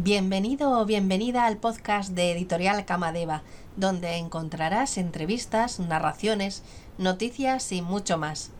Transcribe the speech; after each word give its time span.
Bienvenido 0.00 0.78
o 0.78 0.86
bienvenida 0.86 1.44
al 1.44 1.56
podcast 1.56 2.10
de 2.10 2.30
Editorial 2.30 2.84
Camadeva, 2.84 3.42
donde 3.74 4.14
encontrarás 4.14 4.96
entrevistas, 4.96 5.80
narraciones, 5.80 6.62
noticias 6.98 7.72
y 7.72 7.82
mucho 7.82 8.16
más. 8.16 8.52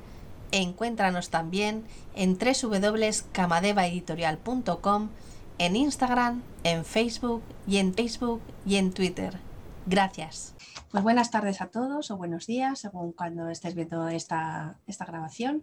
Encuéntranos 0.51 1.30
también 1.30 1.85
en 2.16 2.37
www.camadevaeditorial.com, 2.37 5.11
en 5.59 5.77
Instagram, 5.77 6.43
en 6.64 6.85
Facebook 6.85 7.45
y 7.68 7.77
en 7.77 7.95
Facebook 7.95 8.43
y 8.66 8.75
en 8.75 8.93
Twitter. 8.93 9.39
Gracias. 9.86 10.57
Pues 10.91 11.05
buenas 11.05 11.30
tardes 11.30 11.61
a 11.61 11.68
todos 11.68 12.11
o 12.11 12.16
buenos 12.16 12.48
días, 12.48 12.80
según 12.80 13.12
cuando 13.12 13.48
estés 13.48 13.77
viendo 13.77 14.09
esta, 14.09 14.75
esta 14.89 15.05
grabación. 15.05 15.62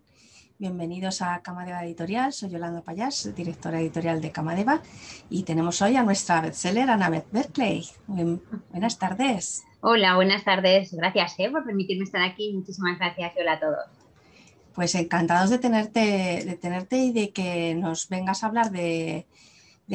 Bienvenidos 0.58 1.22
a 1.22 1.42
Camadeva 1.42 1.84
Editorial, 1.84 2.32
soy 2.32 2.50
Yolanda 2.50 2.82
Payás, 2.82 3.36
directora 3.36 3.82
editorial 3.82 4.22
de 4.22 4.32
Camadeva 4.32 4.82
y 5.30 5.44
tenemos 5.44 5.82
hoy 5.82 5.98
a 5.98 6.04
nuestra 6.04 6.40
bestseller 6.40 6.90
Annabeth 6.90 7.30
Berkeley. 7.30 7.86
buenas 8.08 8.98
tardes. 8.98 9.66
Hola, 9.82 10.16
buenas 10.16 10.46
tardes. 10.46 10.94
Gracias 10.94 11.36
eh, 11.40 11.50
por 11.52 11.66
permitirme 11.66 12.06
estar 12.06 12.22
aquí. 12.22 12.54
Muchísimas 12.54 12.98
gracias, 12.98 13.34
hola 13.38 13.52
a 13.52 13.60
todos. 13.60 13.86
Pues 14.74 14.96
encantados 14.96 15.50
de 15.50 15.58
tenerte, 15.58 16.46
de 16.46 16.56
tenerte 16.56 17.00
y 17.00 17.12
de 17.12 17.32
que 17.32 17.76
nos 17.76 18.08
vengas 18.08 18.42
a 18.42 18.48
hablar 18.48 18.72
de, 18.72 19.28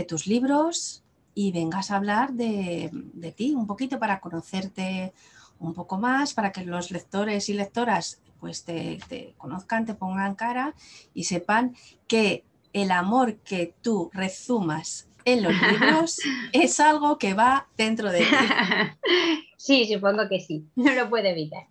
tus 0.07 0.27
libros 0.27 1.03
y 1.35 1.53
vengas 1.53 1.91
a 1.91 1.97
hablar 1.97 2.35
de, 2.35 2.91
de 2.93 3.33
ti 3.33 3.55
un 3.55 3.67
poquito 3.67 3.99
para 3.99 4.21
conocerte 4.21 5.15
un 5.61 5.75
poco 5.75 5.99
más, 5.99 6.35
para 6.35 6.51
que 6.51 6.65
los 6.65 6.91
lectores 6.91 7.49
y 7.49 7.55
lectoras 7.55 8.21
pues 8.41 8.65
te, 8.65 8.99
conozcan, 9.37 9.85
te 9.85 9.95
pongan 9.95 10.35
cara 10.35 10.75
y 11.15 11.25
sepan 11.25 11.77
que 12.09 12.45
el 12.73 12.91
amor 12.91 13.37
que 13.37 13.75
tú 13.83 14.11
rezumas 14.15 15.09
en 15.27 15.43
los 15.43 15.53
libros 15.53 16.19
es 16.53 16.81
algo 16.81 17.19
que 17.19 17.35
va 17.35 17.69
dentro 17.77 18.11
de 18.11 18.21
ti. 18.21 18.27
Sí, 19.57 19.87
supongo 19.93 20.27
que 20.27 20.41
sí, 20.41 20.65
no 20.75 20.95
lo 20.95 21.11
puedo 21.11 21.27
evitar. 21.27 21.67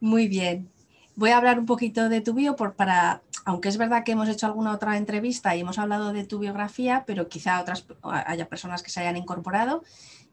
Muy 0.00 0.28
bien. 0.28 0.70
Voy 1.16 1.30
a 1.30 1.38
hablar 1.38 1.58
un 1.58 1.64
poquito 1.64 2.10
de 2.10 2.20
tu 2.20 2.34
bio 2.34 2.56
por, 2.56 2.74
para, 2.74 3.22
aunque 3.50 3.68
es 3.68 3.78
verdad 3.78 4.04
que 4.04 4.12
hemos 4.12 4.28
hecho 4.28 4.46
alguna 4.46 4.72
otra 4.72 4.96
entrevista 4.96 5.56
y 5.56 5.60
hemos 5.60 5.78
hablado 5.78 6.12
de 6.12 6.24
tu 6.24 6.38
biografía, 6.38 7.04
pero 7.06 7.28
quizá 7.28 7.60
otras 7.60 7.84
haya 8.02 8.48
personas 8.48 8.82
que 8.82 8.90
se 8.90 9.00
hayan 9.00 9.16
incorporado 9.16 9.82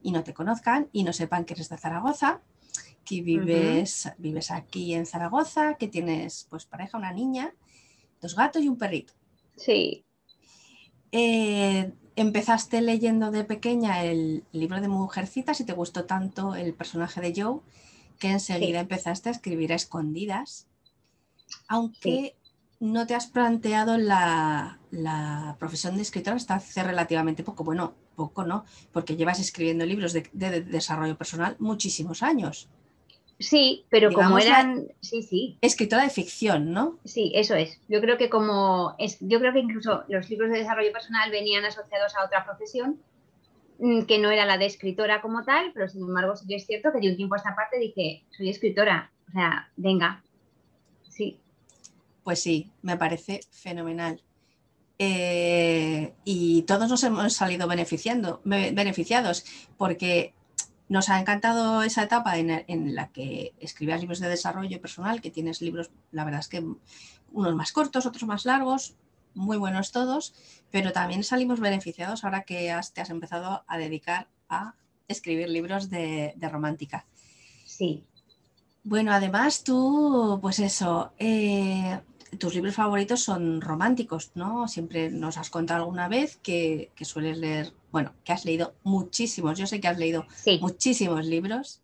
y 0.04 0.12
no 0.12 0.24
te 0.24 0.34
conozcan 0.34 0.88
y 0.92 1.04
no 1.04 1.14
sepan 1.14 1.44
que 1.44 1.54
eres 1.56 1.70
de 1.70 1.78
Zaragoza 1.78 2.42
que 3.04 3.22
vives, 3.22 4.12
vives 4.18 4.52
aquí 4.52 4.94
en 4.94 5.06
Zaragoza, 5.06 5.76
que 5.76 5.88
tienes 5.88 6.46
pues 6.50 6.66
pareja, 6.66 6.98
una 6.98 7.14
niña, 7.14 7.56
dos 8.22 8.36
gatos 8.36 8.62
y 8.62 8.68
un 8.68 8.78
perrito. 8.78 9.14
Sí. 9.56 10.04
Eh, 11.12 11.94
empezaste 12.18 12.82
leyendo 12.82 13.32
de 13.32 13.46
pequeña 13.46 14.04
el 14.04 14.44
libro 14.52 14.82
de 14.82 14.90
Mujercitas 14.90 15.60
y 15.62 15.64
te 15.64 15.74
gustó 15.74 16.04
tanto 16.06 16.54
el 16.54 16.74
personaje 16.74 17.22
de 17.22 17.34
Joe 17.42 17.62
que 18.20 18.30
enseguida 18.30 18.82
empezaste 18.82 19.30
a 19.30 19.32
escribir 19.32 19.72
a 19.72 19.76
escondidas, 19.76 20.68
aunque 21.70 22.36
no 22.80 23.08
te 23.08 23.16
has 23.16 23.28
planteado 23.28 23.98
la, 23.98 24.80
profesión 25.60 25.96
de 25.96 26.02
escritora 26.02 26.36
hasta 26.36 26.56
hace 26.56 26.84
relativamente 26.84 27.44
poco. 27.44 27.64
Bueno, 27.64 27.96
poco 28.16 28.44
no, 28.44 28.66
porque 28.92 29.16
llevas 29.16 29.40
escribiendo 29.40 29.86
libros 29.86 30.14
de 30.14 30.62
desarrollo 30.62 31.18
personal 31.18 31.56
muchísimos 31.60 32.24
años. 32.24 32.70
Sí, 33.40 33.86
pero 33.90 34.12
como 34.12 34.40
eran, 34.40 34.88
sí, 35.02 35.22
sí. 35.22 35.58
Escritora 35.62 36.04
de 36.04 36.10
ficción, 36.10 36.72
¿no? 36.72 36.98
Sí, 37.06 37.32
eso 37.36 37.54
es. 37.54 37.80
Yo 37.88 38.02
creo 38.02 38.18
que 38.18 38.30
como 38.30 38.96
es, 38.98 39.18
yo 39.20 39.40
creo 39.40 39.54
que 39.54 39.60
incluso 39.60 40.04
los 40.08 40.28
libros 40.30 40.52
de 40.52 40.60
desarrollo 40.60 40.92
personal 40.92 41.30
venían 41.30 41.64
asociados 41.64 42.16
a 42.16 42.26
otra 42.26 42.46
profesión 42.46 43.00
mm, 43.78 44.04
que 44.04 44.18
no 44.18 44.32
era 44.32 44.46
la 44.46 44.58
de 44.58 44.66
escritora 44.66 45.22
como 45.22 45.44
tal, 45.44 45.72
pero 45.74 45.88
sin 45.88 46.02
embargo 46.02 46.36
sí 46.36 46.48
que 46.48 46.56
es 46.56 46.66
cierto 46.66 46.92
que 46.92 47.00
de 47.00 47.12
un 47.12 47.16
tiempo 47.16 47.36
a 47.36 47.38
esta 47.38 47.56
parte 47.56 47.78
dije, 47.78 48.24
soy 48.36 48.50
escritora, 48.50 49.12
o 49.30 49.32
sea, 49.32 49.70
venga. 49.76 50.24
Pues 52.28 52.44
sí, 52.44 52.70
me 52.82 52.98
parece 52.98 53.40
fenomenal. 53.52 54.22
Eh, 55.00 56.14
y 56.26 56.64
todos 56.64 56.90
nos 56.90 57.02
hemos 57.06 57.32
salido 57.32 57.70
beneficiando, 57.70 58.42
beneficiados, 58.44 59.46
porque 59.78 60.34
nos 60.90 61.08
ha 61.08 61.22
encantado 61.22 61.84
esa 61.84 62.04
etapa 62.04 62.38
en, 62.38 62.96
la 62.96 63.14
que 63.14 63.54
escribías 63.62 64.02
libros 64.02 64.20
de 64.20 64.28
desarrollo 64.28 64.82
personal, 64.82 65.22
que 65.22 65.32
tienes 65.32 65.62
libros, 65.62 65.90
la 66.12 66.26
verdad 66.26 66.42
es 66.42 66.50
que 66.50 66.66
unos 67.32 67.56
más 67.56 67.72
cortos, 67.72 68.06
otros 68.06 68.26
más 68.26 68.44
largos, 68.44 68.96
muy 69.34 69.56
buenos 69.56 69.94
todos, 69.94 70.34
pero 70.70 70.92
también 70.92 71.24
salimos 71.24 71.62
beneficiados 71.62 72.26
ahora 72.26 72.44
que 72.44 72.78
te 72.94 73.00
has 73.00 73.10
empezado 73.10 73.64
a 73.66 73.78
dedicar 73.78 74.28
a 74.50 74.76
escribir 75.08 75.48
libros 75.48 75.90
de, 75.90 76.36
romántica. 76.42 77.06
Sí. 77.66 78.04
Bueno, 78.84 79.14
además 79.14 79.64
tú, 79.64 80.40
pues 80.42 80.60
eso, 80.60 81.14
eh, 81.20 82.02
tus 82.40 82.56
libros 82.56 82.76
favoritos 82.76 83.22
son 83.22 83.62
románticos, 83.62 84.32
¿no? 84.36 84.68
Siempre 84.68 85.10
nos 85.10 85.38
has 85.38 85.50
contado 85.50 85.84
alguna 85.84 86.08
vez 86.08 86.38
que, 86.38 86.92
sueles 87.02 87.38
leer, 87.38 87.74
bueno, 87.92 88.14
que 88.24 88.34
has 88.34 88.46
leído 88.46 88.76
muchísimos, 88.84 89.58
yo 89.58 89.68
sé 89.68 89.80
que 89.80 89.88
has 89.88 89.98
leído 89.98 90.26
muchísimos 90.60 91.26
libros. 91.26 91.82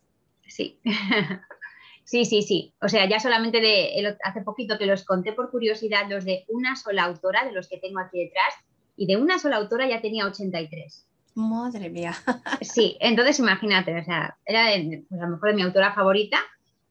Sí. 0.48 0.80
sí, 2.04 2.26
sí, 2.26 2.42
sí. 2.42 2.74
O 2.82 2.90
sea, 2.90 3.08
ya 3.08 3.20
solamente 3.20 3.62
de 3.62 4.18
hace 4.24 4.42
poquito 4.42 4.78
que 4.78 4.86
los 4.86 5.06
conté 5.06 5.34
por 5.34 5.50
curiosidad, 5.50 6.10
los 6.10 6.26
de 6.26 6.46
una 6.50 6.76
sola 6.76 7.04
autora, 7.06 7.46
de 7.46 7.54
los 7.54 7.68
que 7.68 7.78
tengo 7.78 8.00
aquí 8.00 8.20
detrás, 8.20 8.54
y 8.96 9.08
de 9.08 9.18
una 9.18 9.40
sola 9.40 9.58
autora 9.58 9.88
ya 9.88 10.02
tenía 10.02 10.26
83. 10.26 11.08
Madre 11.36 11.90
mía. 11.90 12.14
Sí, 12.62 12.98
entonces 13.00 13.40
imagínate, 13.40 14.00
o 14.00 14.04
sea, 14.04 14.38
era 14.46 14.68
pues 15.10 15.22
a 15.22 15.26
lo 15.26 15.32
mejor 15.32 15.50
de 15.50 15.56
mi 15.56 15.62
autora 15.64 15.94
favorita, 15.94 16.40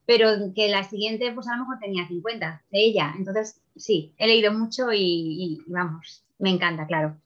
pero 0.06 0.52
que 0.54 0.68
la 0.68 0.84
siguiente 0.84 1.32
pues 1.32 1.46
a 1.48 1.56
lo 1.56 1.60
mejor 1.60 1.78
tenía 1.78 2.06
50 2.06 2.62
de 2.70 2.84
ella. 2.84 3.14
Entonces, 3.16 3.60
sí, 3.76 4.12
he 4.18 4.26
leído 4.26 4.52
mucho 4.52 4.92
y, 4.92 5.62
vamos, 5.66 6.24
me 6.38 6.50
encanta, 6.50 6.86
claro. 6.86 7.16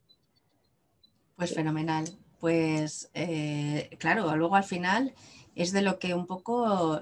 Pues 1.37 1.55
fenomenal. 1.55 2.05
Pues 2.41 3.11
eh, 3.15 3.91
claro, 3.99 4.37
luego 4.37 4.57
al 4.57 4.65
final 4.65 5.15
es 5.55 5.73
de 5.73 5.83
lo 5.83 5.99
que 5.99 6.15
un 6.15 6.27
poco, 6.27 7.01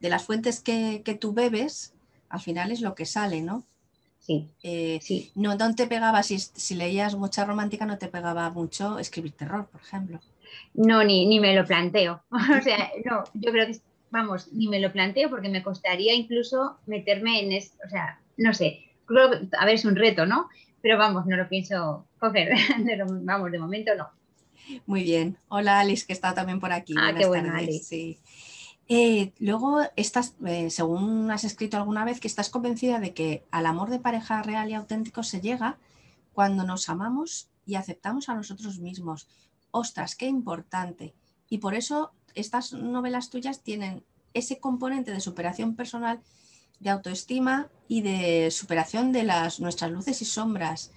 de 0.00 0.08
las 0.08 0.24
fuentes 0.24 0.60
que, 0.60 1.18
tú 1.20 1.32
bebes, 1.32 1.94
al 2.28 2.40
final 2.40 2.70
es 2.70 2.80
lo 2.80 2.94
que 2.94 3.06
sale, 3.06 3.40
¿no? 3.40 3.64
Sí, 4.20 4.48
eh, 4.62 4.98
sí. 5.02 5.32
No, 5.34 5.54
no 5.54 5.74
te 5.74 5.86
pegaba, 5.86 6.22
si, 6.22 6.38
si 6.38 6.74
leías 6.74 7.14
mucha 7.14 7.44
romántica, 7.44 7.86
no 7.86 7.98
te 7.98 8.08
pegaba 8.08 8.48
mucho 8.50 8.98
escribir 8.98 9.32
terror, 9.32 9.66
por 9.66 9.80
ejemplo. 9.80 10.20
No, 10.74 11.02
ni, 11.04 11.26
ni 11.26 11.40
me 11.40 11.54
lo 11.54 11.66
planteo. 11.66 12.22
o 12.30 12.62
sea, 12.62 12.90
no, 13.04 13.24
yo 13.34 13.52
creo 13.52 13.66
que 13.66 13.80
vamos, 14.14 14.52
ni 14.52 14.68
me 14.68 14.78
lo 14.78 14.92
planteo 14.92 15.28
porque 15.28 15.48
me 15.48 15.62
costaría 15.62 16.14
incluso 16.14 16.78
meterme 16.86 17.42
en 17.42 17.52
esto, 17.52 17.76
o 17.84 17.90
sea, 17.90 18.20
no 18.36 18.54
sé, 18.54 18.84
creo 19.06 19.28
a 19.58 19.66
ver, 19.66 19.74
es 19.74 19.84
un 19.84 19.96
reto, 19.96 20.24
¿no? 20.24 20.48
Pero 20.80 20.96
vamos, 20.96 21.26
no 21.26 21.36
lo 21.36 21.48
pienso 21.48 22.06
coger, 22.20 22.50
vamos, 23.22 23.50
de 23.50 23.58
momento 23.58 23.92
no. 23.96 24.08
Muy 24.86 25.02
bien. 25.02 25.36
Hola 25.48 25.80
Alice, 25.80 26.06
que 26.06 26.12
está 26.12 26.32
también 26.32 26.60
por 26.60 26.72
aquí. 26.72 26.94
Ah, 26.96 27.12
qué 27.14 27.26
buena, 27.26 27.58
Alice. 27.58 27.84
Sí. 27.84 28.18
Eh, 28.88 29.32
luego, 29.38 29.80
estás, 29.96 30.36
eh, 30.46 30.70
según 30.70 31.30
has 31.30 31.44
escrito 31.44 31.76
alguna 31.76 32.04
vez, 32.04 32.20
que 32.20 32.28
estás 32.28 32.50
convencida 32.50 33.00
de 33.00 33.12
que 33.12 33.44
al 33.50 33.66
amor 33.66 33.90
de 33.90 33.98
pareja 33.98 34.42
real 34.42 34.70
y 34.70 34.74
auténtico 34.74 35.22
se 35.22 35.40
llega 35.40 35.76
cuando 36.32 36.64
nos 36.64 36.88
amamos 36.88 37.48
y 37.66 37.74
aceptamos 37.74 38.28
a 38.28 38.34
nosotros 38.34 38.78
mismos. 38.78 39.26
Ostras, 39.70 40.14
qué 40.14 40.26
importante. 40.26 41.14
Y 41.48 41.58
por 41.58 41.74
eso 41.74 42.12
estas 42.34 42.72
novelas 42.72 43.30
tuyas 43.30 43.62
tienen 43.62 44.04
ese 44.32 44.58
componente 44.58 45.12
de 45.12 45.20
superación 45.20 45.76
personal, 45.76 46.20
de 46.80 46.90
autoestima 46.90 47.68
y 47.88 48.02
de 48.02 48.50
superación 48.50 49.12
de 49.12 49.24
las, 49.24 49.60
nuestras 49.60 49.90
luces 49.90 50.20
y 50.22 50.24
sombras. 50.24 50.92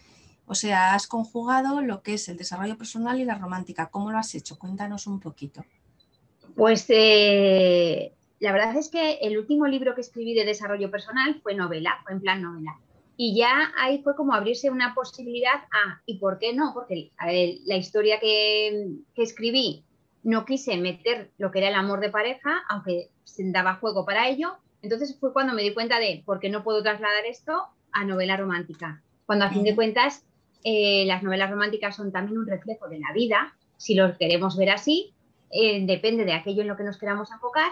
O 0.45 0.55
sea, 0.55 0.93
has 0.93 1.07
conjugado 1.07 1.81
lo 1.81 2.01
que 2.01 2.15
es 2.15 2.27
el 2.29 2.37
desarrollo 2.37 2.77
personal 2.77 3.19
y 3.19 3.25
la 3.25 3.37
romántica. 3.37 3.89
¿Cómo 3.89 4.11
lo 4.11 4.17
has 4.17 4.33
hecho? 4.33 4.57
Cuéntanos 4.57 5.05
un 5.07 5.19
poquito. 5.19 5.63
Pues 6.55 6.85
eh, 6.89 8.13
la 8.39 8.51
verdad 8.51 8.75
es 8.75 8.89
que 8.89 9.15
el 9.21 9.37
último 9.37 9.67
libro 9.67 9.93
que 9.93 10.01
escribí 10.01 10.33
de 10.33 10.45
desarrollo 10.45 10.89
personal 10.89 11.39
fue 11.41 11.53
novela, 11.53 11.99
fue 12.03 12.13
en 12.13 12.21
plan 12.21 12.41
novela. 12.41 12.79
Y 13.17 13.35
ya 13.35 13.71
ahí 13.77 14.01
fue 14.03 14.15
como 14.15 14.33
abrirse 14.33 14.69
una 14.69 14.93
posibilidad 14.93 15.55
a, 15.55 16.01
¿y 16.05 16.19
por 16.19 16.37
qué 16.37 16.53
no? 16.53 16.71
Porque 16.73 17.11
la 17.65 17.75
historia 17.75 18.19
que, 18.19 18.89
que 19.15 19.23
escribí 19.23 19.83
no 20.27 20.43
quise 20.43 20.75
meter 20.75 21.31
lo 21.37 21.51
que 21.51 21.59
era 21.59 21.69
el 21.69 21.75
amor 21.75 22.01
de 22.01 22.09
pareja, 22.09 22.61
aunque 22.67 23.11
se 23.23 23.49
daba 23.49 23.75
juego 23.75 24.05
para 24.05 24.27
ello. 24.27 24.57
Entonces 24.81 25.17
fue 25.17 25.31
cuando 25.31 25.53
me 25.53 25.63
di 25.63 25.73
cuenta 25.73 25.99
de 25.99 26.21
por 26.25 26.41
qué 26.41 26.49
no 26.49 26.65
puedo 26.65 26.83
trasladar 26.83 27.25
esto 27.25 27.63
a 27.93 28.03
novela 28.03 28.35
romántica. 28.35 29.01
Cuando 29.25 29.45
a 29.45 29.49
fin 29.49 29.63
de 29.63 29.73
cuentas 29.73 30.25
eh, 30.65 31.05
las 31.05 31.23
novelas 31.23 31.49
románticas 31.49 31.95
son 31.95 32.11
también 32.11 32.39
un 32.39 32.45
reflejo 32.45 32.89
de 32.89 32.99
la 32.99 33.13
vida, 33.13 33.55
si 33.77 33.95
lo 33.95 34.17
queremos 34.17 34.57
ver 34.57 34.71
así, 34.71 35.13
eh, 35.49 35.85
depende 35.85 36.25
de 36.25 36.33
aquello 36.33 36.61
en 36.61 36.67
lo 36.67 36.75
que 36.75 36.83
nos 36.83 36.97
queramos 36.97 37.31
enfocar. 37.31 37.71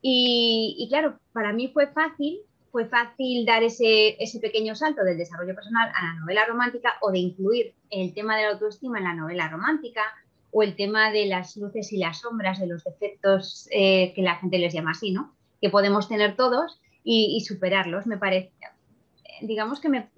Y, 0.00 0.86
claro, 0.88 1.18
para 1.32 1.52
mí 1.52 1.68
fue 1.74 1.88
fácil 1.88 2.38
fue 2.70 2.84
fácil 2.84 3.46
dar 3.46 3.62
ese, 3.62 4.22
ese 4.22 4.38
pequeño 4.38 4.74
salto 4.74 5.02
del 5.02 5.16
desarrollo 5.16 5.54
personal 5.54 5.90
a 5.94 6.04
la 6.04 6.14
novela 6.20 6.44
romántica 6.44 6.92
o 7.00 7.10
de 7.10 7.18
incluir 7.18 7.74
el 7.88 8.12
tema 8.12 8.36
de 8.36 8.42
la 8.42 8.50
autoestima 8.50 8.98
en 8.98 9.04
la 9.04 9.14
novela 9.14 9.48
romántica 9.48 10.02
o 10.58 10.62
el 10.62 10.74
tema 10.74 11.10
de 11.10 11.26
las 11.26 11.54
luces 11.58 11.92
y 11.92 11.98
las 11.98 12.20
sombras, 12.20 12.58
de 12.58 12.66
los 12.66 12.82
defectos 12.82 13.68
eh, 13.70 14.14
que 14.14 14.22
la 14.22 14.36
gente 14.36 14.58
les 14.58 14.72
llama 14.72 14.92
así, 14.92 15.10
¿no? 15.10 15.34
Que 15.60 15.68
podemos 15.68 16.08
tener 16.08 16.34
todos 16.34 16.80
y, 17.04 17.44
superarlos, 17.46 18.06
me 18.06 18.16
parece. 18.16 18.52
Digamos 19.42 19.80
que 19.80 19.90
me, 19.90 20.08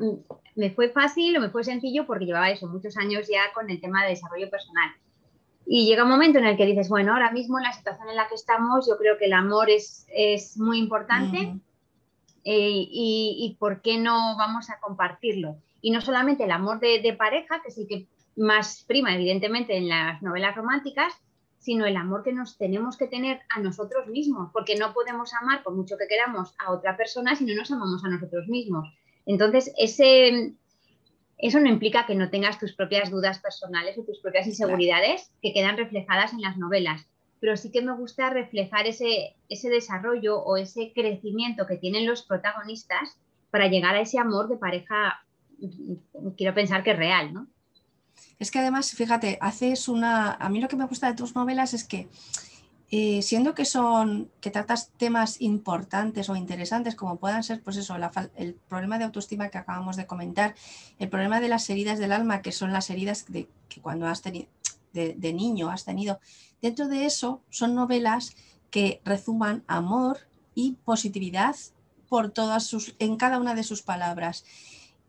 me, 0.55 0.71
fue 0.71 0.91
fácil 0.91 1.37
o 1.37 1.41
me 1.41 1.51
fue 1.51 1.65
sencillo 1.65 2.07
porque 2.07 2.25
llevaba 2.25 2.51
eso 2.51 2.69
muchos 2.69 2.97
años 2.97 3.27
ya 3.27 3.53
con 3.53 3.69
el 3.69 3.81
tema 3.81 4.05
de 4.05 4.11
desarrollo 4.11 4.49
personal. 4.49 4.91
Y 5.67 5.87
llega 5.87 6.05
un 6.05 6.11
momento 6.11 6.39
en 6.39 6.47
el 6.47 6.57
que 6.57 6.67
dices, 6.67 6.89
bueno, 6.89 7.15
ahora 7.15 7.33
mismo 7.33 7.59
en 7.59 7.65
la 7.65 7.73
situación 7.73 8.09
en 8.09 8.15
la 8.15 8.29
que 8.29 8.37
estamos, 8.37 8.87
yo 8.89 8.97
creo 8.97 9.19
que 9.19 9.25
el 9.25 9.33
amor 9.33 9.69
es, 9.71 10.07
es 10.15 10.57
muy 10.57 10.79
importante 10.79 11.53
eh, 12.45 12.71
y, 12.71 13.37
y, 13.41 13.57
por 13.59 13.83
qué 13.83 13.99
no 13.99 14.37
vamos 14.37 14.71
a 14.71 14.79
compartirlo. 14.79 15.57
Y 15.81 15.91
no 15.91 16.01
solamente 16.01 16.45
el 16.45 16.53
amor 16.53 16.79
de, 16.79 17.01
de 17.01 17.13
pareja, 17.15 17.61
que 17.61 17.71
es 17.71 17.79
el 17.79 17.89
que 17.89 18.07
más 18.39 18.85
prima, 18.87 19.15
evidentemente, 19.15 19.77
en 19.77 19.89
las 19.89 20.23
novelas 20.23 20.55
románticas, 20.57 21.13
sino 21.59 21.87
el 21.87 21.97
amor 21.97 22.23
que 22.23 22.33
nos 22.33 22.57
tenemos 22.57 22.97
que 22.97 23.09
tener 23.09 23.41
a 23.55 23.61
nosotros 23.61 24.07
mismos, 24.07 24.51
porque 24.53 24.77
no 24.77 24.95
podemos 24.95 25.35
amar 25.35 25.63
por 25.63 25.75
mucho 25.75 25.99
que 25.99 26.07
queramos 26.07 26.55
a 26.59 26.73
otra 26.73 26.97
persona 26.97 27.35
si 27.35 27.45
no 27.45 27.55
nos 27.55 27.71
amamos 27.71 28.05
a 28.05 28.09
nosotros 28.09 28.47
mismos. 28.47 28.89
Entonces, 29.27 29.73
ese, 29.77 30.55
eso 31.37 31.61
no 31.61 31.69
implica 31.69 32.07
que 32.07 32.15
no 32.15 32.31
tengas 32.31 32.59
tus 32.59 32.75
propias 32.75 33.11
dudas 33.11 33.41
personales 33.41 33.99
o 33.99 34.05
tus 34.05 34.21
propias 34.21 34.47
inseguridades 34.47 35.33
que 35.43 35.53
quedan 35.53 35.77
reflejadas 35.77 36.33
en 36.33 36.41
las 36.41 36.57
novelas, 36.57 37.07
pero 37.41 37.57
sí 37.57 37.71
que 37.71 37.83
me 37.83 37.95
gusta 37.95 38.31
reflejar 38.31 38.87
ese, 38.87 39.37
ese 39.49 39.69
desarrollo 39.69 40.39
o 40.39 40.57
ese 40.57 40.93
crecimiento 40.95 41.67
que 41.67 41.77
tienen 41.77 42.07
los 42.07 42.23
protagonistas 42.23 43.19
para 43.51 43.69
llegar 43.69 43.97
a 43.97 44.01
ese 44.01 44.19
amor 44.19 44.49
de 44.49 44.57
pareja, 44.57 45.25
quiero 46.37 46.55
pensar 46.55 46.85
que 46.85 46.93
es 46.93 46.97
real, 46.97 47.35
¿no? 47.35 47.49
Es 48.39 48.51
que 48.51 48.59
además, 48.61 48.91
fíjate, 48.93 49.39
haces 49.41 49.89
una. 49.89 50.33
A 50.33 50.49
mí 50.49 50.61
lo 50.61 50.69
que 50.69 50.77
me 50.77 50.87
gusta 50.87 51.09
de 51.09 51.15
tus 51.15 51.35
novelas 51.35 51.75
es 51.75 51.85
que, 51.85 52.09
eh, 52.91 53.21
siendo 53.23 53.55
que 53.55 53.65
son, 53.65 54.31
que 54.41 54.51
tratas 54.51 54.91
temas 54.97 55.41
importantes 55.41 56.29
o 56.29 56.37
interesantes, 56.37 56.95
como 56.95 57.17
puedan 57.17 57.43
ser, 57.43 57.63
pues 57.63 57.77
eso, 57.77 57.97
el 58.37 58.55
problema 58.55 58.99
de 58.99 59.05
autoestima 59.05 59.49
que 59.49 59.59
acabamos 59.59 59.97
de 59.97 60.07
comentar, 60.07 60.55
el 60.99 61.09
problema 61.09 61.41
de 61.41 61.49
las 61.49 61.69
heridas 61.69 61.99
del 61.99 62.13
alma, 62.13 62.41
que 62.43 62.53
son 62.53 62.73
las 62.73 62.91
heridas 62.91 63.27
de, 63.29 63.49
que 63.69 63.81
cuando 63.81 64.07
has 64.07 64.23
tenido, 64.23 64.49
de, 64.93 65.33
niño 65.33 65.71
has 65.71 65.85
tenido, 65.85 66.21
dentro 66.63 66.89
de 66.89 67.07
eso 67.07 67.43
son 67.51 67.75
novelas 67.75 68.35
que 68.71 69.01
rezuman 69.05 69.65
amor 69.67 70.19
y 70.55 70.73
positividad 70.85 71.57
por 72.09 72.31
todas 72.31 72.65
sus, 72.65 72.95
en 72.99 73.17
cada 73.17 73.39
una 73.39 73.55
de 73.55 73.65
sus 73.65 73.83
palabras 73.83 74.45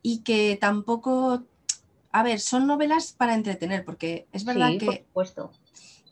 y 0.01 0.19
que 0.19 0.57
tampoco 0.59 1.43
a 2.11 2.23
ver, 2.23 2.39
son 2.39 2.65
novelas 2.67 3.13
para 3.13 3.35
entretener, 3.35 3.85
porque 3.85 4.27
es 4.31 4.43
verdad 4.43 4.71
que, 4.79 5.05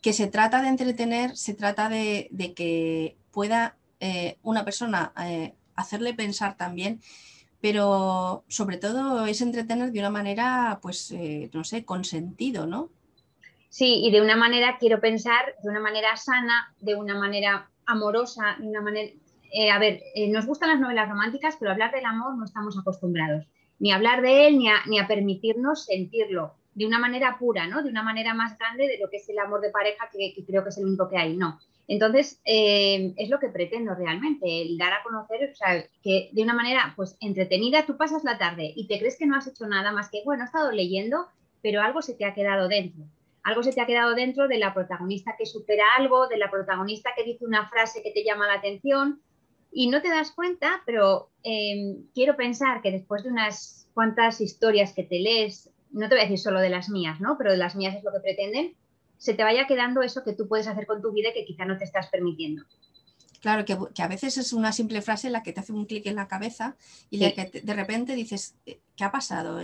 que 0.02 0.14
se 0.14 0.28
trata 0.28 0.62
de 0.62 0.68
entretener, 0.68 1.36
se 1.36 1.54
trata 1.54 1.90
de, 1.90 2.30
que 2.56 3.18
pueda 3.32 3.78
eh, 4.00 4.38
una 4.44 4.64
persona 4.64 5.12
eh, 5.24 5.56
hacerle 5.76 6.14
pensar 6.14 6.56
también, 6.56 7.02
pero 7.62 8.44
sobre 8.48 8.78
todo 8.78 9.26
es 9.26 9.42
entretener 9.42 9.92
de 9.92 10.00
una 10.00 10.12
manera, 10.12 10.80
pues, 10.82 11.12
eh, 11.12 11.50
no 11.54 11.64
sé, 11.64 11.84
con 11.84 12.04
sentido, 12.06 12.68
¿no? 12.68 12.90
Sí, 13.70 14.06
y 14.06 14.12
de 14.12 14.22
una 14.22 14.36
manera, 14.36 14.78
quiero 14.80 15.00
pensar, 15.02 15.56
de 15.64 15.70
una 15.70 15.80
manera 15.80 16.16
sana, 16.16 16.74
de 16.80 16.96
una 16.96 17.18
manera 17.18 17.70
amorosa, 17.86 18.56
de 18.60 18.68
una 18.68 18.82
manera... 18.82 19.12
a 19.74 19.80
ver, 19.80 20.02
nos 20.30 20.46
gustan 20.46 20.70
las 20.70 20.80
novelas 20.80 21.10
románticas, 21.10 21.58
pero 21.60 21.72
hablar 21.72 21.92
del 21.92 22.06
amor 22.06 22.38
no 22.38 22.46
estamos 22.46 22.78
acostumbrados 22.78 23.48
ni 23.80 23.92
hablar 23.92 24.22
de 24.22 24.48
él, 24.48 24.58
ni 24.58 24.70
a, 24.70 24.86
ni 24.88 25.00
a 25.00 25.08
permitirnos 25.08 25.86
sentirlo 25.86 26.54
de 26.78 26.86
una 26.86 27.00
manera 27.00 27.38
pura, 27.40 27.66
¿no? 27.66 27.82
De 27.82 27.90
una 27.90 28.04
manera 28.04 28.36
más 28.36 28.56
grande 28.60 28.88
de 28.88 29.00
lo 29.00 29.10
que 29.10 29.18
es 29.18 29.28
el 29.30 29.40
amor 29.40 29.62
de 29.62 29.72
pareja, 29.72 30.10
que, 30.12 30.36
creo 30.46 30.62
que 30.62 30.70
es 30.70 30.78
el 30.78 30.86
único 30.86 31.10
que 31.10 31.18
hay, 31.18 31.36
no. 31.36 31.60
Entonces, 31.88 32.40
eh, 32.46 33.16
es 33.18 33.30
lo 33.30 33.40
que 33.40 33.50
pretendo 33.50 33.96
realmente, 33.96 34.62
el 34.62 34.78
dar 34.78 34.94
a 34.94 35.02
conocer, 35.02 35.50
o 35.52 35.56
sea, 35.56 35.84
que 36.04 36.30
de 36.34 36.44
una 36.44 36.54
manera, 36.54 36.94
pues, 36.96 37.18
entretenida, 37.20 37.88
tú 37.88 37.98
pasas 37.98 38.24
la 38.24 38.38
tarde 38.38 38.74
y 38.76 38.88
te 38.88 39.00
crees 39.00 39.18
que 39.18 39.26
no 39.26 39.36
has 39.36 39.48
hecho 39.48 39.66
nada 39.66 39.92
más 39.92 40.12
que, 40.12 40.22
bueno, 40.24 40.44
he 40.44 40.46
estado 40.46 40.72
leyendo, 40.72 41.28
pero 41.64 41.82
algo 41.82 42.04
se 42.04 42.14
te 42.14 42.26
ha 42.26 42.36
quedado 42.36 42.68
dentro. 42.68 43.06
Algo 43.42 43.64
se 43.64 43.74
te 43.74 43.82
ha 43.82 43.88
quedado 43.88 44.14
dentro 44.14 44.48
de 44.48 44.60
la 44.60 44.76
protagonista 44.76 45.36
que 45.36 45.48
supera 45.48 45.84
algo, 45.98 46.28
de 46.28 46.38
la 46.38 46.52
protagonista 46.52 47.10
que 47.18 47.24
dice 47.24 47.44
una 47.44 47.68
frase 47.70 48.04
que 48.04 48.12
te 48.12 48.24
llama 48.24 48.46
la 48.46 48.56
atención, 48.56 49.20
y 49.72 49.90
no 49.90 50.02
te 50.02 50.10
das 50.10 50.32
cuenta, 50.32 50.82
pero 50.86 51.30
em, 51.44 52.04
quiero 52.14 52.36
pensar 52.36 52.82
que 52.82 52.92
después 52.92 53.24
de 53.24 53.30
unas 53.30 53.88
cuantas 53.94 54.42
historias 54.42 54.94
que 54.94 55.04
te 55.04 55.20
lees, 55.20 55.70
no 55.92 56.08
te 56.08 56.16
voy 56.16 56.20
a 56.22 56.24
decir 56.24 56.40
solo 56.40 56.60
de 56.60 56.70
las 56.70 56.90
mías, 56.90 57.20
¿no? 57.20 57.38
Pero 57.38 57.52
de 57.52 57.58
las 57.58 57.76
mías 57.76 57.96
es 57.96 58.04
lo 58.04 58.12
que 58.12 58.20
pretenden, 58.20 58.76
se 59.18 59.34
te 59.34 59.44
vaya 59.44 59.68
quedando 59.68 60.02
eso 60.02 60.24
que 60.24 60.34
tú 60.34 60.48
puedes 60.48 60.68
hacer 60.68 60.86
con 60.86 61.02
tu 61.02 61.12
vida 61.12 61.30
y 61.30 61.34
que 61.34 61.46
quizá 61.46 61.66
no 61.66 61.78
te 61.78 61.84
estás 61.84 62.08
permitiendo. 62.08 62.64
Claro, 63.40 63.66
que, 63.66 64.02
a 64.02 64.08
veces 64.08 64.38
es 64.38 64.54
una 64.54 64.72
simple 64.72 65.02
frase 65.02 65.30
la 65.30 65.44
que 65.44 65.54
te 65.54 65.60
hace 65.60 65.72
un 65.72 65.86
clic 65.86 66.06
en 66.08 66.16
la 66.16 66.28
cabeza 66.28 66.76
y 67.10 67.18
la 67.18 67.32
que 67.34 67.62
de 67.62 67.74
repente 67.74 68.16
dices, 68.16 68.56
eh, 68.66 68.80
¿qué 68.96 69.04
ha 69.04 69.12
pasado? 69.12 69.60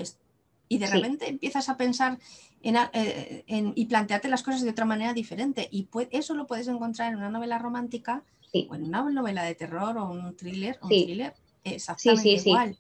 Y 0.70 0.78
de 0.78 0.88
repente 0.88 1.28
empiezas 1.28 1.70
a 1.70 1.78
pensar 1.78 2.18
eh, 2.62 3.44
en, 3.48 3.74
y 3.76 3.86
plantearte 3.86 4.30
las 4.30 4.44
cosas 4.44 4.62
de 4.62 4.70
otra 4.70 4.86
manera 4.86 5.14
diferente. 5.14 5.68
Y 5.72 5.88
eso 6.12 6.34
lo 6.34 6.48
puedes 6.48 6.68
encontrar 6.68 7.12
en 7.12 7.18
una 7.18 7.30
novela 7.30 7.60
romántica 7.60 8.24
o 8.54 8.76
en 8.76 8.84
una 8.84 9.04
novela 9.10 9.44
de 9.44 9.56
terror 9.56 9.98
o 9.98 10.10
un 10.10 10.36
thriller, 10.36 10.78
un 10.82 10.90
thriller 10.90 11.34
exactamente 11.64 12.30
igual. 12.30 12.78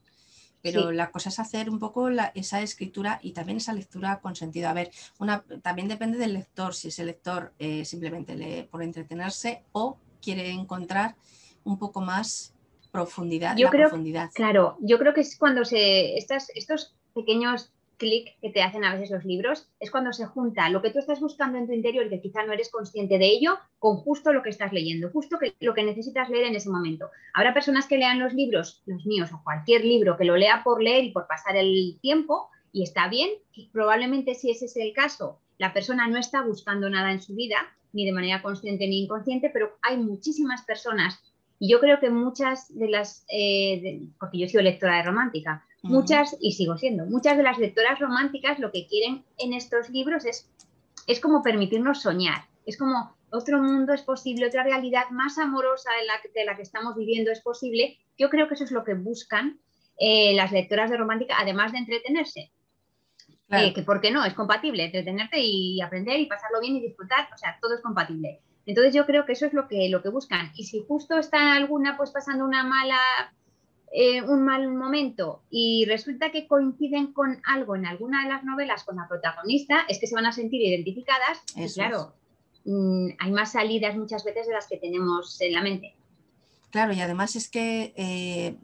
Pero 0.61 0.93
la 0.93 1.11
cosa 1.11 1.27
es 1.27 1.39
hacer 1.39 1.69
un 1.69 1.77
poco 1.77 2.07
esa 2.35 2.61
escritura 2.61 3.19
y 3.21 3.33
también 3.33 3.57
esa 3.57 3.73
lectura 3.73 4.21
con 4.21 4.33
sentido. 4.33 4.69
A 4.69 4.73
ver, 4.73 4.91
una, 5.19 5.43
también 5.61 5.89
depende 5.89 6.17
del 6.17 6.33
lector, 6.33 6.73
si 6.73 6.87
ese 6.87 7.03
lector 7.03 7.53
eh, 7.59 7.83
simplemente 7.83 8.35
lee 8.35 8.63
por 8.71 8.81
entretenerse 8.81 9.63
o 9.73 9.97
quiere 10.21 10.49
encontrar 10.51 11.15
un 11.65 11.77
poco 11.77 11.99
más 11.99 12.53
profundidad. 12.91 13.57
Yo 13.57 13.69
creo, 13.69 13.89
profundidad. 13.89 14.29
Claro, 14.33 14.77
yo 14.79 14.97
creo 14.99 15.13
que 15.13 15.21
es 15.21 15.37
cuando 15.37 15.65
se 15.65 16.15
estas, 16.15 16.49
estos 16.55 16.95
pequeños 17.13 17.73
clic 18.03 18.37
que 18.41 18.49
te 18.49 18.61
hacen 18.61 18.83
a 18.83 18.93
veces 18.93 19.11
los 19.11 19.23
libros, 19.23 19.69
es 19.79 19.89
cuando 19.89 20.11
se 20.11 20.25
junta 20.25 20.69
lo 20.69 20.81
que 20.81 20.89
tú 20.89 20.99
estás 20.99 21.21
buscando 21.21 21.57
en 21.57 21.67
tu 21.67 21.71
interior 21.71 22.09
que 22.09 22.19
quizá 22.19 22.43
no 22.43 22.51
eres 22.51 22.69
consciente 22.69 23.17
de 23.17 23.27
ello, 23.27 23.57
con 23.79 23.95
justo 23.95 24.33
lo 24.33 24.43
que 24.43 24.49
estás 24.49 24.73
leyendo, 24.73 25.09
justo 25.09 25.39
que, 25.39 25.53
lo 25.61 25.73
que 25.73 25.83
necesitas 25.83 26.29
leer 26.29 26.47
en 26.47 26.55
ese 26.55 26.69
momento. 26.69 27.09
Habrá 27.33 27.53
personas 27.53 27.87
que 27.87 27.97
lean 27.97 28.19
los 28.19 28.33
libros, 28.33 28.83
los 28.85 29.05
míos 29.05 29.29
o 29.31 29.41
cualquier 29.41 29.85
libro, 29.85 30.17
que 30.17 30.25
lo 30.25 30.35
lea 30.35 30.61
por 30.65 30.83
leer 30.83 31.05
y 31.05 31.11
por 31.11 31.27
pasar 31.27 31.55
el 31.55 31.97
tiempo, 32.01 32.49
y 32.73 32.83
está 32.83 33.07
bien, 33.07 33.29
probablemente 33.71 34.35
si 34.35 34.51
ese 34.51 34.65
es 34.65 34.75
el 34.75 34.91
caso, 34.91 35.39
la 35.57 35.73
persona 35.73 36.07
no 36.07 36.17
está 36.17 36.41
buscando 36.41 36.89
nada 36.89 37.11
en 37.13 37.21
su 37.21 37.35
vida, 37.35 37.55
ni 37.93 38.05
de 38.05 38.11
manera 38.11 38.41
consciente 38.41 38.85
ni 38.87 39.03
inconsciente, 39.03 39.49
pero 39.49 39.77
hay 39.81 39.97
muchísimas 39.97 40.63
personas, 40.63 41.23
y 41.57 41.69
yo 41.69 41.79
creo 41.79 42.01
que 42.01 42.09
muchas 42.09 42.77
de 42.77 42.89
las, 42.89 43.25
eh, 43.29 44.01
porque 44.19 44.39
yo 44.39 44.49
soy 44.49 44.63
lectora 44.63 44.97
de 44.97 45.03
romántica, 45.03 45.65
Muchas, 45.83 46.37
y 46.39 46.53
sigo 46.53 46.77
siendo, 46.77 47.05
muchas 47.05 47.35
de 47.35 47.43
las 47.43 47.57
lectoras 47.57 47.99
románticas 47.99 48.57
lo 48.57 48.71
que 48.71 48.87
quieren 48.87 49.25
en 49.37 49.53
estos 49.53 49.89
libros 49.89 50.23
es, 50.25 50.49
es 51.07 51.19
como 51.19 51.43
permitirnos 51.43 52.01
soñar, 52.01 52.45
es 52.65 52.77
como 52.77 53.13
otro 53.33 53.61
mundo 53.61 53.93
es 53.93 54.03
posible, 54.03 54.47
otra 54.47 54.63
realidad 54.63 55.09
más 55.09 55.37
amorosa 55.37 55.89
de 55.99 56.05
la, 56.05 56.13
de 56.33 56.45
la 56.45 56.55
que 56.55 56.61
estamos 56.61 56.95
viviendo 56.95 57.31
es 57.31 57.41
posible. 57.41 57.97
Yo 58.15 58.29
creo 58.29 58.47
que 58.47 58.53
eso 58.53 58.63
es 58.63 58.71
lo 58.71 58.83
que 58.83 58.93
buscan 58.93 59.59
eh, 59.97 60.35
las 60.35 60.51
lectoras 60.51 60.91
de 60.91 60.97
romántica, 60.97 61.35
además 61.39 61.71
de 61.71 61.79
entretenerse. 61.79 62.51
Eh, 63.49 63.73
que, 63.73 63.81
¿por 63.81 64.01
qué 64.01 64.11
no? 64.11 64.23
Es 64.23 64.35
compatible, 64.35 64.85
entretenerte 64.85 65.39
y 65.39 65.81
aprender 65.81 66.19
y 66.19 66.27
pasarlo 66.27 66.59
bien 66.61 66.75
y 66.75 66.81
disfrutar, 66.81 67.27
o 67.33 67.37
sea, 67.37 67.57
todo 67.59 67.75
es 67.75 67.81
compatible. 67.81 68.39
Entonces 68.65 68.93
yo 68.93 69.05
creo 69.05 69.25
que 69.25 69.33
eso 69.33 69.47
es 69.47 69.53
lo 69.53 69.67
que, 69.67 69.89
lo 69.89 70.01
que 70.01 70.09
buscan. 70.09 70.51
Y 70.55 70.65
si 70.65 70.83
justo 70.87 71.17
está 71.17 71.55
alguna 71.55 71.97
pues 71.97 72.11
pasando 72.11 72.45
una 72.45 72.63
mala 72.63 72.99
eh, 73.95 74.23
un 74.23 74.43
mal 74.43 74.67
momento 74.73 75.43
y 75.51 75.85
resulta 75.85 76.31
que 76.31 76.47
coinciden 76.47 77.13
con 77.13 77.39
algo 77.45 77.75
en 77.75 77.85
alguna 77.85 78.23
de 78.23 78.29
las 78.29 78.43
novelas 78.43 78.83
con 78.83 78.95
la 78.95 79.07
protagonista, 79.07 79.85
es 79.87 79.99
que 79.99 80.07
se 80.07 80.15
van 80.15 80.25
a 80.25 80.31
sentir 80.31 80.63
identificadas 80.63 81.43
y 81.55 81.71
claro, 81.71 82.15
mm, 82.65 83.09
hay 83.19 83.31
más 83.31 83.51
salidas 83.51 83.95
muchas 83.95 84.23
veces 84.23 84.47
de 84.47 84.53
las 84.53 84.65
que 84.65 84.77
tenemos 84.77 85.39
en 85.41 85.53
la 85.53 85.61
mente. 85.61 85.93
Claro, 86.71 86.91
y 86.93 87.01
además 87.01 87.35
es 87.35 87.47
que 87.47 87.93
eh, 87.95 88.55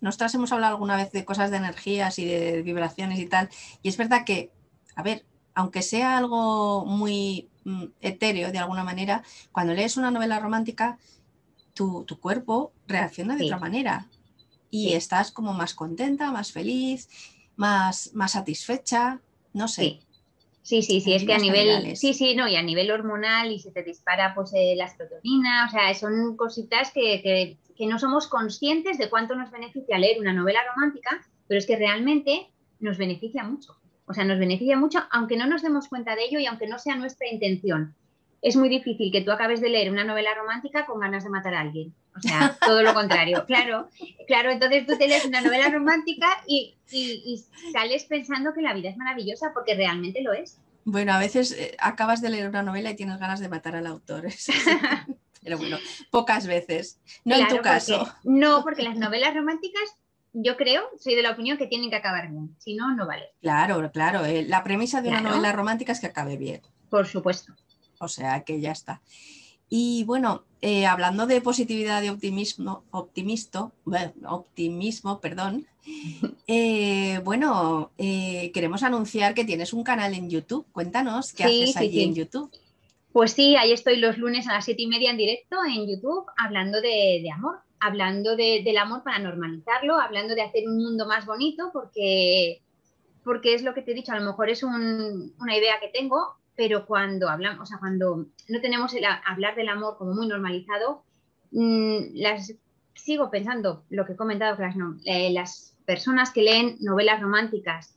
nosotras 0.00 0.32
hemos 0.36 0.52
hablado 0.52 0.74
alguna 0.74 0.96
vez 0.96 1.10
de 1.10 1.24
cosas 1.24 1.50
de 1.50 1.56
energías 1.56 2.20
y 2.20 2.24
de 2.24 2.62
vibraciones 2.62 3.18
y 3.18 3.26
tal, 3.26 3.48
y 3.82 3.88
es 3.88 3.96
verdad 3.96 4.24
que, 4.24 4.52
a 4.94 5.02
ver, 5.02 5.24
aunque 5.56 5.82
sea 5.82 6.16
algo 6.16 6.84
muy 6.84 7.48
mm, 7.64 7.86
etéreo 8.02 8.52
de 8.52 8.58
alguna 8.58 8.84
manera, 8.84 9.24
cuando 9.50 9.74
lees 9.74 9.96
una 9.96 10.12
novela 10.12 10.38
romántica, 10.38 10.96
tu, 11.72 12.06
cuerpo 12.20 12.72
reacciona 12.86 13.34
de 13.34 13.46
otra 13.46 13.58
manera 13.58 14.06
y 14.74 14.94
estás 14.94 15.30
como 15.30 15.52
más 15.52 15.72
contenta, 15.72 16.32
más 16.32 16.50
feliz, 16.50 17.08
más, 17.54 18.10
más 18.12 18.32
satisfecha, 18.32 19.20
no 19.52 19.68
sé. 19.68 20.00
Sí, 20.62 20.82
sí, 20.82 21.00
sí, 21.00 21.14
es 21.14 21.24
que 21.24 21.32
a 21.32 21.38
nivel, 21.38 21.96
sí, 21.96 22.12
sí, 22.12 22.34
no, 22.34 22.48
y 22.48 22.56
a 22.56 22.62
nivel 22.62 22.90
hormonal 22.90 23.52
y 23.52 23.60
se 23.60 23.70
te 23.70 23.84
dispara 23.84 24.34
pues 24.34 24.50
eh, 24.52 24.74
la 24.76 24.86
o 24.86 25.70
sea, 25.70 25.94
son 25.94 26.36
cositas 26.36 26.90
que, 26.90 27.56
que, 27.76 27.86
no 27.86 28.00
somos 28.00 28.26
conscientes 28.26 28.98
de 28.98 29.08
cuánto 29.08 29.36
nos 29.36 29.52
beneficia 29.52 29.96
leer 29.96 30.18
una 30.18 30.32
novela 30.32 30.60
romántica, 30.74 31.24
pero 31.46 31.58
es 31.58 31.66
que 31.66 31.76
realmente 31.76 32.50
nos 32.80 32.98
beneficia 32.98 33.44
mucho. 33.44 33.76
O 34.06 34.12
sea, 34.12 34.24
nos 34.24 34.40
beneficia 34.40 34.76
mucho, 34.76 35.04
aunque 35.12 35.36
no 35.36 35.46
nos 35.46 35.62
demos 35.62 35.86
cuenta 35.86 36.16
de 36.16 36.24
ello 36.24 36.40
y 36.40 36.46
aunque 36.46 36.66
no 36.66 36.80
sea 36.80 36.96
nuestra 36.96 37.28
intención. 37.28 37.94
Es 38.42 38.56
muy 38.56 38.68
difícil 38.68 39.12
que 39.12 39.20
tú 39.20 39.30
acabes 39.30 39.60
de 39.60 39.68
leer 39.68 39.92
una 39.92 40.04
novela 40.04 40.34
romántica 40.34 40.84
con 40.84 40.98
ganas 40.98 41.22
de 41.22 41.30
matar 41.30 41.54
a 41.54 41.60
alguien. 41.60 41.94
O 42.16 42.20
sea, 42.20 42.56
todo 42.64 42.82
lo 42.82 42.94
contrario. 42.94 43.44
Claro, 43.54 43.88
claro, 44.26 44.50
entonces 44.50 44.86
tú 44.86 44.96
te 44.96 45.06
lees 45.06 45.24
una 45.24 45.40
novela 45.40 45.68
romántica 45.68 46.26
y, 46.46 46.76
sales 47.72 48.04
pensando 48.04 48.52
que 48.54 48.62
la 48.62 48.74
vida 48.74 48.88
es 48.88 48.96
maravillosa 48.96 49.52
porque 49.52 49.74
realmente 49.74 50.22
lo 50.22 50.32
es. 50.32 50.58
Bueno, 50.84 51.12
a 51.12 51.18
veces 51.18 51.52
eh, 51.52 51.76
acabas 51.78 52.20
de 52.20 52.30
leer 52.30 52.48
una 52.48 52.62
novela 52.62 52.90
y 52.90 52.96
tienes 52.96 53.18
ganas 53.18 53.40
de 53.40 53.48
matar 53.48 53.76
al 53.76 53.86
autor. 53.86 54.26
Pero 55.42 55.58
bueno, 55.58 55.78
pocas 56.10 56.46
veces. 56.46 57.00
No 57.24 57.36
en 57.36 57.48
tu 57.48 57.58
caso. 57.58 58.10
no, 58.24 58.62
porque 58.62 58.82
las 58.82 58.96
novelas 58.96 59.34
románticas, 59.34 59.82
yo 60.32 60.56
creo, 60.56 60.82
soy 60.98 61.14
de 61.14 61.22
la 61.22 61.32
opinión 61.32 61.58
que 61.58 61.66
tienen 61.66 61.90
que 61.90 61.96
acabar 61.96 62.30
bien. 62.30 62.56
Si 62.58 62.74
no, 62.74 62.94
no 62.94 63.06
vale. 63.06 63.30
Claro, 63.42 63.90
claro. 63.92 64.24
Eh, 64.24 64.44
la 64.48 64.64
premisa 64.64 65.02
de 65.02 65.10
una 65.10 65.20
novela 65.20 65.52
romántica 65.52 65.92
es 65.92 66.00
que 66.00 66.06
acabe 66.06 66.36
bien. 66.36 66.62
Por 66.88 67.06
supuesto. 67.06 67.54
O 67.98 68.08
sea 68.08 68.42
que 68.42 68.60
ya 68.60 68.72
está. 68.72 69.02
Y 69.68 70.04
bueno, 70.04 70.44
eh, 70.60 70.86
hablando 70.86 71.26
de 71.26 71.40
positividad 71.40 72.02
y 72.02 72.08
optimismo, 72.08 72.84
optimisto, 72.90 73.72
optimismo, 74.26 75.20
perdón, 75.20 75.66
eh, 76.46 77.20
bueno, 77.24 77.90
eh, 77.98 78.50
queremos 78.54 78.82
anunciar 78.82 79.34
que 79.34 79.44
tienes 79.44 79.72
un 79.72 79.84
canal 79.84 80.14
en 80.14 80.30
YouTube. 80.30 80.66
Cuéntanos 80.72 81.32
qué 81.32 81.44
haces 81.44 81.76
allí 81.76 82.02
en 82.02 82.14
YouTube. 82.14 82.50
Pues 83.12 83.32
sí, 83.32 83.54
ahí 83.56 83.72
estoy 83.72 83.96
los 83.96 84.18
lunes 84.18 84.48
a 84.48 84.54
las 84.54 84.64
siete 84.64 84.82
y 84.82 84.86
media 84.88 85.10
en 85.10 85.16
directo 85.16 85.56
en 85.64 85.86
YouTube 85.86 86.24
hablando 86.36 86.80
de, 86.80 87.24
amor, 87.32 87.58
hablando 87.78 88.34
del 88.34 88.76
amor 88.76 89.04
para 89.04 89.20
normalizarlo, 89.20 90.00
hablando 90.00 90.34
de 90.34 90.42
hacer 90.42 90.68
un 90.68 90.78
mundo 90.78 91.06
más 91.06 91.24
bonito, 91.24 91.70
porque, 91.72 92.60
porque 93.22 93.54
es 93.54 93.62
lo 93.62 93.72
que 93.72 93.82
te 93.82 93.92
he 93.92 93.94
dicho, 93.94 94.10
a 94.10 94.18
lo 94.18 94.26
mejor 94.26 94.48
es 94.48 94.64
una 94.64 95.56
idea 95.56 95.78
que 95.80 95.88
tengo, 95.88 96.36
pero 96.56 96.86
cuando 96.86 97.28
hablamos, 97.28 97.62
o 97.62 97.66
sea, 97.66 97.78
cuando 97.78 98.26
no 98.48 98.60
tenemos 98.60 98.94
el 98.94 99.04
hablar 99.26 99.56
del 99.56 99.68
amor 99.68 99.96
como 99.98 100.14
muy 100.14 100.26
normalizado, 100.26 101.04
mm, 101.50 102.14
las, 102.14 102.54
sigo 102.94 103.30
pensando 103.30 103.84
lo 103.90 104.04
que 104.04 104.12
he 104.12 104.16
comentado, 104.16 104.56
que 104.56 104.62
las, 104.62 104.76
eh, 105.04 105.32
las 105.32 105.76
personas 105.84 106.30
que 106.32 106.42
leen 106.42 106.76
novelas 106.80 107.20
románticas, 107.20 107.96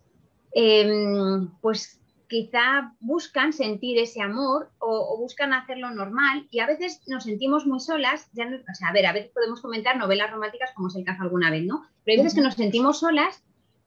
em, 0.53 1.49
pues 1.61 1.99
quizá 2.27 2.93
buscan 2.99 3.53
sentir 3.53 3.97
ese 3.99 4.21
amor 4.21 4.69
o, 4.79 5.17
buscan 5.17 5.53
hacerlo 5.53 5.91
normal 5.91 6.47
y 6.51 6.59
a 6.59 6.67
veces 6.67 7.01
nos 7.07 7.23
sentimos 7.23 7.65
muy 7.65 7.79
solas, 7.79 8.29
ya 8.33 8.45
o 8.45 8.75
sea, 8.75 8.89
a 8.89 8.93
ver, 8.93 9.05
a 9.05 9.13
veces 9.13 9.31
podemos 9.33 9.61
comentar 9.61 9.97
novelas 9.97 10.31
románticas 10.31 10.71
como 10.75 10.89
es 10.89 10.95
el 10.95 11.05
caso 11.05 11.23
alguna 11.23 11.49
vez, 11.49 11.65
¿no? 11.65 11.85
Pero 12.03 12.17
hay 12.17 12.23
veces 12.23 12.35
que 12.35 12.43
nos 12.43 12.55
sentimos 12.55 12.99
solas 12.99 13.43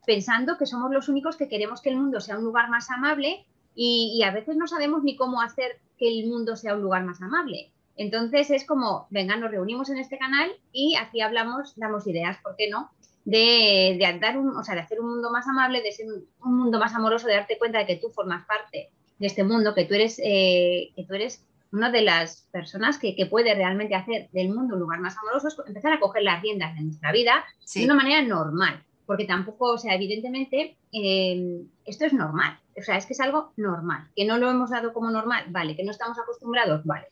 pensando 0.07 0.57
que 0.57 0.67
somos 0.67 0.91
los 0.91 1.09
únicos 1.09 1.37
que 1.37 1.49
queremos 1.49 1.83
que 1.83 1.91
el 1.91 1.97
mundo 1.97 2.21
sea 2.21 2.39
un 2.39 2.45
lugar 2.45 2.71
más 2.71 2.91
amable 2.91 3.47
y, 3.83 4.23
a 4.25 4.31
veces 4.31 4.57
no 4.57 4.67
sabemos 4.67 5.03
ni 5.03 5.17
cómo 5.17 5.41
hacer 5.41 5.81
que 5.99 6.07
el 6.07 6.29
mundo 6.29 6.55
sea 6.55 6.75
un 6.75 6.83
lugar 6.83 7.03
más 7.03 7.23
amable. 7.23 7.73
Entonces 7.97 8.51
es 8.51 8.67
como, 8.67 9.07
venga, 9.09 9.37
nos 9.37 9.51
reunimos 9.51 9.89
en 9.89 9.97
este 9.97 10.19
canal 10.19 10.51
y 10.71 10.97
aquí 10.97 11.23
hablamos, 11.23 11.73
damos 11.77 12.07
ideas, 12.07 12.37
¿por 12.43 12.57
qué 12.57 12.69
no? 12.69 12.91
De, 13.25 13.97
de, 13.99 14.19
dar 14.21 14.37
un, 14.37 14.55
o 14.55 14.63
sea, 14.65 14.75
de 14.75 14.83
hacer 14.83 15.01
un 15.01 15.09
mundo 15.09 15.31
más 15.31 15.49
amable, 15.49 15.81
de 15.81 15.93
ser 15.93 16.07
un, 16.09 16.59
mundo 16.59 16.79
más 16.79 16.95
amoroso, 16.95 17.27
de 17.27 17.35
darte 17.35 17.57
cuenta 17.57 17.79
de 17.79 17.87
que 17.87 17.97
tú 17.97 18.11
formas 18.11 18.45
parte 18.45 18.91
de 19.19 19.27
este 19.27 19.45
mundo, 19.45 19.75
que 19.75 19.87
tú 19.87 19.95
eres, 19.95 20.21
eh, 20.23 20.91
que 20.95 21.05
tú 21.05 21.15
eres 21.15 21.43
una 21.73 21.91
de 21.91 22.03
las 22.03 22.49
personas 22.53 22.99
que, 22.99 23.17
que, 23.17 23.25
puede 23.25 23.55
realmente 23.55 23.95
hacer 23.95 24.29
del 24.33 24.51
mundo 24.51 24.75
un 24.75 24.81
lugar 24.81 25.01
más 25.01 25.17
amoroso, 25.17 25.49
es 25.49 25.57
empezar 25.67 25.95
a 25.95 26.01
coger 26.01 26.23
las 26.23 26.43
riendas 26.43 26.75
de 26.75 26.83
nuestra 26.83 27.13
vida 27.13 27.45
de 27.75 27.85
una 27.87 27.95
manera 27.95 28.21
normal, 28.21 28.85
porque 29.11 29.25
tampoco, 29.25 29.73
o 29.73 29.77
sea, 29.77 29.97
evidentemente, 29.97 30.77
eh, 30.93 31.65
esto 31.85 32.05
es 32.05 32.13
normal. 32.13 32.61
O 32.79 32.81
sea, 32.81 32.97
es 32.97 33.07
que 33.07 33.15
es 33.15 33.19
algo 33.19 33.53
normal. 33.57 34.09
Que 34.15 34.25
no 34.25 34.39
lo 34.39 34.49
hemos 34.49 34.71
dado 34.71 34.93
como 34.93 35.11
normal, 35.11 35.47
vale. 35.49 35.75
Que 35.75 35.83
no 35.83 35.91
estamos 35.91 36.17
acostumbrados, 36.17 36.85
vale. 36.85 37.09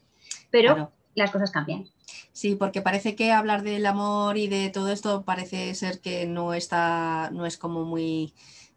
Pero 0.53 0.93
las 1.17 1.33
cosas 1.33 1.51
cambian. 1.51 1.89
Sí, 2.31 2.55
porque 2.55 2.83
parece 2.83 3.17
que 3.17 3.33
hablar 3.33 3.65
del 3.65 3.85
amor 3.85 4.39
y 4.39 4.47
de 4.47 4.71
todo 4.71 4.93
esto 4.93 5.25
parece 5.25 5.75
ser 5.75 6.01
que 6.01 6.25
no 6.25 6.55
está, 6.55 7.31
no 7.33 7.47
es 7.47 7.59
como 7.59 7.85
muy. 7.85 8.33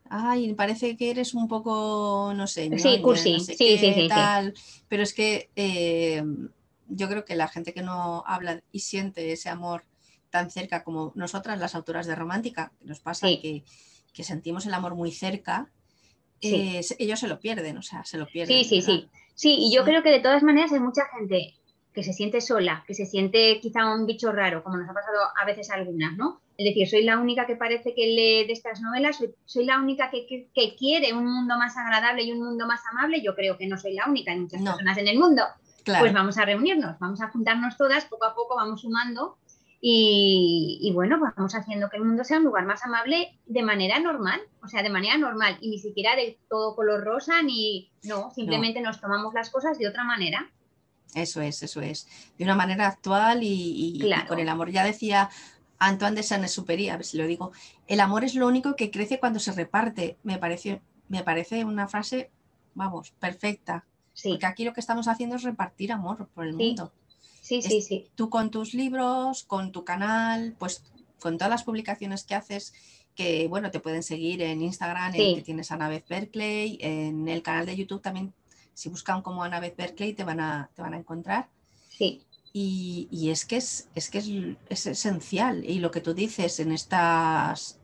Ay, 0.09 0.51
parece 0.55 0.97
que 0.97 1.11
eres 1.11 1.35
un 1.35 1.47
poco, 1.47 2.33
no 2.35 2.47
sé, 2.47 2.75
sí, 2.79 3.01
cursi, 3.03 3.39
sí, 3.39 3.55
sí, 3.55 3.77
sí, 3.77 4.07
tal. 4.07 4.55
Pero 4.87 5.03
es 5.03 5.13
que 5.13 5.51
eh, 5.55 6.23
yo 6.87 7.07
creo 7.07 7.23
que 7.23 7.35
la 7.35 7.47
gente 7.47 7.71
que 7.71 7.83
no 7.83 8.23
habla 8.25 8.63
y 8.71 8.79
siente 8.79 9.31
ese 9.31 9.49
amor 9.49 9.83
tan 10.31 10.49
cerca 10.49 10.83
como 10.83 11.11
nosotras, 11.15 11.59
las 11.59 11.75
autoras 11.75 12.07
de 12.07 12.15
romántica, 12.15 12.71
nos 12.81 12.99
pasa 12.99 13.27
que, 13.27 13.63
que 14.13 14.23
sentimos 14.23 14.65
el 14.65 14.73
amor 14.73 14.95
muy 14.95 15.11
cerca, 15.11 15.69
eh, 16.41 16.81
ellos 16.97 17.19
se 17.19 17.27
lo 17.27 17.39
pierden, 17.39 17.77
o 17.77 17.83
sea, 17.83 18.03
se 18.03 18.17
lo 18.17 18.25
pierden. 18.25 18.63
Sí, 18.63 18.67
sí, 18.67 18.81
sí. 18.81 19.09
Sí, 19.35 19.55
y 19.59 19.73
yo 19.73 19.83
creo 19.83 20.01
que 20.03 20.09
de 20.09 20.19
todas 20.19 20.43
maneras 20.43 20.71
hay 20.71 20.79
mucha 20.79 21.03
gente 21.15 21.53
que 21.93 22.03
se 22.03 22.13
siente 22.13 22.41
sola, 22.41 22.83
que 22.87 22.93
se 22.93 23.05
siente 23.05 23.59
quizá 23.61 23.93
un 23.93 24.05
bicho 24.05 24.31
raro, 24.31 24.63
como 24.63 24.77
nos 24.77 24.89
ha 24.89 24.93
pasado 24.93 25.19
a 25.39 25.45
veces 25.45 25.69
a 25.69 25.75
algunas, 25.75 26.15
¿no? 26.15 26.41
Es 26.57 26.65
decir, 26.65 26.87
soy 26.87 27.03
la 27.03 27.17
única 27.17 27.45
que 27.45 27.55
parece 27.55 27.93
que 27.93 28.07
lee 28.07 28.45
de 28.45 28.53
estas 28.53 28.81
novelas, 28.81 29.19
soy, 29.45 29.65
la 29.65 29.79
única 29.79 30.09
que, 30.09 30.75
quiere 30.77 31.13
un 31.13 31.25
mundo 31.25 31.57
más 31.57 31.75
agradable 31.75 32.23
y 32.23 32.31
un 32.31 32.43
mundo 32.43 32.65
más 32.65 32.81
amable. 32.91 33.21
Yo 33.21 33.35
creo 33.35 33.57
que 33.57 33.67
no 33.67 33.77
soy 33.77 33.93
la 33.93 34.07
única, 34.07 34.31
hay 34.31 34.39
muchas 34.39 34.61
personas 34.61 34.97
en 34.97 35.07
el 35.07 35.19
mundo. 35.19 35.43
Pues 35.83 36.13
vamos 36.13 36.37
a 36.37 36.45
reunirnos, 36.45 36.99
vamos 36.99 37.21
a 37.21 37.29
juntarnos 37.29 37.75
todas, 37.75 38.05
poco 38.05 38.25
a 38.25 38.35
poco 38.35 38.55
vamos 38.55 38.81
sumando 38.81 39.37
y, 39.83 40.91
bueno, 40.93 41.17
pues 41.17 41.33
vamos 41.35 41.55
haciendo 41.55 41.89
que 41.89 41.97
el 41.97 42.05
mundo 42.05 42.23
sea 42.23 42.37
un 42.37 42.43
lugar 42.43 42.65
más 42.67 42.85
amable 42.85 43.39
de 43.47 43.63
manera 43.63 43.99
normal, 43.99 44.39
o 44.63 44.67
sea, 44.67 44.83
de 44.83 44.91
manera 44.91 45.17
normal, 45.17 45.57
y 45.59 45.71
ni 45.71 45.79
siquiera 45.79 46.15
de 46.15 46.37
todo 46.49 46.75
color 46.75 47.03
rosa, 47.03 47.41
ni 47.41 47.91
no, 48.03 48.29
simplemente 48.29 48.79
nos 48.79 49.01
tomamos 49.01 49.33
las 49.33 49.49
cosas 49.49 49.79
de 49.79 49.87
otra 49.87 50.03
manera. 50.03 50.51
Eso 51.15 51.41
es, 51.41 51.63
eso 51.63 51.81
es, 51.81 52.07
de 52.37 52.43
una 52.43 52.55
manera 52.55 52.87
actual 52.87 53.39
y, 53.41 53.99
con 54.27 54.37
el 54.37 54.49
amor. 54.49 54.69
Ya 54.69 54.85
decía 54.85 55.31
Antoine 55.79 56.15
de 56.15 56.23
Saint-Exupéry, 56.23 56.89
a 56.89 56.97
ver 56.97 57.05
si 57.05 57.17
lo 57.17 57.25
digo, 57.25 57.51
el 57.87 58.01
amor 58.01 58.23
es 58.23 58.35
lo 58.35 58.47
único 58.47 58.75
que 58.75 58.91
crece 58.91 59.19
cuando 59.19 59.39
se 59.39 59.51
reparte. 59.51 60.17
Me 60.21 60.37
parece, 60.37 60.79
me 61.09 61.23
parece 61.23 61.65
una 61.65 61.87
frase, 61.87 62.29
vamos, 62.75 63.11
perfecta. 63.19 63.83
Sí. 64.13 64.29
Porque 64.29 64.45
aquí 64.45 64.63
lo 64.63 64.73
que 64.73 64.79
estamos 64.79 65.07
haciendo 65.07 65.37
es 65.37 65.43
repartir 65.43 65.91
amor 65.91 66.27
por 66.35 66.45
el 66.45 66.53
mundo. 66.53 66.93
Sí, 67.51 67.61
sí, 67.61 67.81
sí. 67.81 68.07
Tú 68.15 68.29
con 68.29 68.49
tus 68.49 68.73
libros, 68.73 69.43
con 69.43 69.73
tu 69.73 69.83
canal, 69.83 70.55
pues 70.57 70.85
con 71.19 71.37
todas 71.37 71.49
las 71.49 71.63
publicaciones 71.63 72.23
que 72.23 72.33
haces, 72.33 72.73
que 73.13 73.49
bueno, 73.49 73.71
te 73.71 73.81
pueden 73.81 74.03
seguir 74.03 74.41
en 74.41 74.61
Instagram, 74.61 75.13
en 75.15 75.35
que 75.35 75.41
tienes 75.41 75.69
Anabeth 75.69 76.07
Berkeley, 76.07 76.77
en 76.79 77.27
el 77.27 77.41
canal 77.41 77.65
de 77.65 77.75
YouTube 77.75 78.01
también, 78.01 78.33
si 78.73 78.87
buscan 78.87 79.21
como 79.21 79.43
Anabeth 79.43 79.75
Berkeley 79.75 80.13
te 80.13 80.23
van 80.23 80.39
a, 80.39 80.69
te 80.73 80.81
van 80.81 80.93
a 80.93 80.97
encontrar. 80.97 81.49
Sí. 81.89 82.21
Y, 82.53 83.29
es 83.29 83.45
que 83.45 83.57
es, 83.57 83.89
es 83.95 84.09
que 84.09 84.19
es, 84.69 84.87
esencial. 84.87 85.65
Y 85.65 85.79
lo 85.79 85.91
que 85.91 85.99
tú 85.99 86.13
dices 86.13 86.57
en 86.61 86.71
estas 86.71 87.81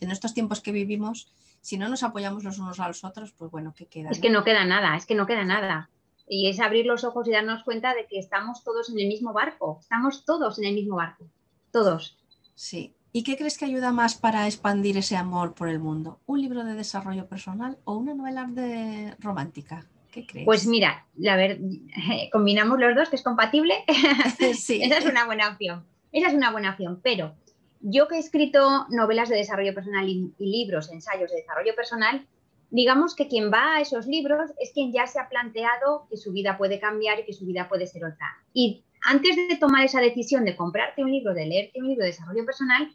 en 0.00 0.12
estos 0.12 0.34
tiempos 0.34 0.60
que 0.60 0.70
vivimos, 0.70 1.32
si 1.60 1.78
no 1.78 1.88
nos 1.88 2.04
apoyamos 2.04 2.44
los 2.44 2.60
unos 2.60 2.78
a 2.78 2.86
los 2.86 3.02
otros, 3.02 3.32
pues 3.32 3.50
bueno, 3.50 3.74
¿qué 3.76 3.86
queda? 3.86 4.10
Es 4.10 4.20
que 4.20 4.30
no 4.30 4.44
queda 4.44 4.64
nada, 4.64 4.96
es 4.96 5.04
que 5.04 5.16
no 5.16 5.26
queda 5.26 5.42
nada 5.42 5.90
y 6.28 6.48
es 6.48 6.60
abrir 6.60 6.86
los 6.86 7.04
ojos 7.04 7.26
y 7.26 7.32
darnos 7.32 7.64
cuenta 7.64 7.94
de 7.94 8.06
que 8.06 8.18
estamos 8.18 8.62
todos 8.62 8.90
en 8.90 8.98
el 8.98 9.08
mismo 9.08 9.32
barco, 9.32 9.78
estamos 9.80 10.24
todos 10.24 10.58
en 10.58 10.66
el 10.66 10.74
mismo 10.74 10.96
barco, 10.96 11.24
todos. 11.72 12.18
Sí. 12.54 12.94
¿Y 13.12 13.22
qué 13.22 13.36
crees 13.36 13.56
que 13.56 13.64
ayuda 13.64 13.90
más 13.90 14.14
para 14.14 14.46
expandir 14.46 14.98
ese 14.98 15.16
amor 15.16 15.54
por 15.54 15.68
el 15.68 15.78
mundo? 15.78 16.20
¿Un 16.26 16.42
libro 16.42 16.64
de 16.64 16.74
desarrollo 16.74 17.26
personal 17.26 17.78
o 17.84 17.96
una 17.96 18.14
novela 18.14 18.46
de 18.48 19.14
romántica? 19.18 19.86
¿Qué 20.12 20.26
crees? 20.26 20.44
Pues 20.44 20.66
mira, 20.66 21.06
la 21.16 21.36
ver, 21.36 21.58
combinamos 22.32 22.78
los 22.78 22.94
dos, 22.94 23.08
que 23.08 23.16
es 23.16 23.22
compatible. 23.22 23.74
sí. 24.54 24.82
Esa 24.84 24.98
es 24.98 25.06
una 25.06 25.24
buena 25.24 25.48
opción. 25.48 25.84
Esa 26.12 26.28
es 26.28 26.34
una 26.34 26.52
buena 26.52 26.70
opción, 26.70 27.00
pero 27.02 27.34
yo 27.80 28.08
que 28.08 28.16
he 28.16 28.18
escrito 28.18 28.86
novelas 28.90 29.28
de 29.28 29.36
desarrollo 29.36 29.74
personal 29.74 30.08
y 30.08 30.32
libros, 30.38 30.90
ensayos 30.90 31.30
de 31.30 31.36
desarrollo 31.38 31.74
personal, 31.74 32.26
digamos 32.70 33.14
que 33.14 33.28
quien 33.28 33.50
va 33.50 33.76
a 33.76 33.80
esos 33.80 34.06
libros 34.06 34.50
es 34.58 34.72
quien 34.72 34.92
ya 34.92 35.06
se 35.06 35.18
ha 35.18 35.28
planteado 35.28 36.06
que 36.10 36.16
su 36.16 36.32
vida 36.32 36.58
puede 36.58 36.78
cambiar 36.78 37.20
y 37.20 37.24
que 37.24 37.32
su 37.32 37.46
vida 37.46 37.68
puede 37.68 37.86
ser 37.86 38.04
otra. 38.04 38.26
Y 38.52 38.84
antes 39.02 39.36
de 39.36 39.56
tomar 39.56 39.84
esa 39.84 40.00
decisión 40.00 40.44
de 40.44 40.56
comprarte 40.56 41.02
un 41.02 41.10
libro, 41.10 41.34
de 41.34 41.46
leerte 41.46 41.80
un 41.80 41.88
libro 41.88 42.02
de 42.02 42.10
desarrollo 42.10 42.44
personal, 42.44 42.94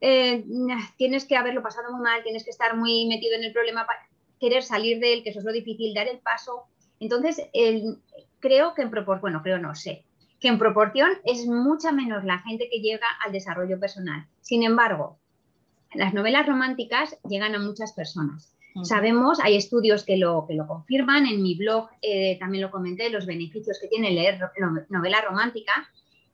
eh, 0.00 0.44
tienes 0.98 1.24
que 1.24 1.36
haberlo 1.36 1.62
pasado 1.62 1.90
muy 1.92 2.02
mal, 2.02 2.22
tienes 2.22 2.44
que 2.44 2.50
estar 2.50 2.76
muy 2.76 3.06
metido 3.06 3.36
en 3.36 3.44
el 3.44 3.52
problema 3.52 3.86
para 3.86 4.00
querer 4.38 4.62
salir 4.62 5.00
de 5.00 5.14
él, 5.14 5.22
que 5.22 5.30
eso 5.30 5.38
es 5.38 5.44
lo 5.44 5.52
difícil, 5.52 5.94
dar 5.94 6.08
el 6.08 6.18
paso. 6.18 6.64
Entonces, 7.00 7.40
creo 8.40 8.74
que 8.74 8.82
en 8.82 8.90
proporción, 8.90 9.20
bueno, 9.20 9.42
creo 9.42 9.58
no 9.58 9.74
sé, 9.74 10.04
que 10.40 10.48
en 10.48 10.58
proporción 10.58 11.10
es 11.24 11.46
mucha 11.46 11.92
menos 11.92 12.24
la 12.24 12.38
gente 12.40 12.68
que 12.70 12.80
llega 12.80 13.06
al 13.24 13.32
desarrollo 13.32 13.80
personal. 13.80 14.26
Sin 14.42 14.62
embargo, 14.62 15.18
las 15.94 16.12
novelas 16.12 16.46
románticas 16.46 17.16
llegan 17.26 17.54
a 17.54 17.58
muchas 17.58 17.92
personas 17.92 18.55
Sabemos, 18.82 19.40
hay 19.40 19.56
estudios 19.56 20.04
que 20.04 20.16
lo, 20.16 20.44
que 20.46 20.54
lo 20.54 20.66
confirman, 20.66 21.26
en 21.26 21.42
mi 21.42 21.54
blog 21.56 21.88
eh, 22.02 22.36
también 22.38 22.62
lo 22.62 22.70
comenté, 22.70 23.08
los 23.10 23.24
beneficios 23.24 23.78
que 23.80 23.88
tiene 23.88 24.10
leer 24.10 24.38
novela 24.90 25.22
romántica. 25.22 25.72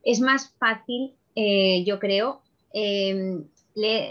Es 0.03 0.19
más 0.19 0.53
fácil, 0.59 1.15
eh, 1.35 1.83
yo 1.85 1.99
creo, 1.99 2.41
em, 2.73 3.45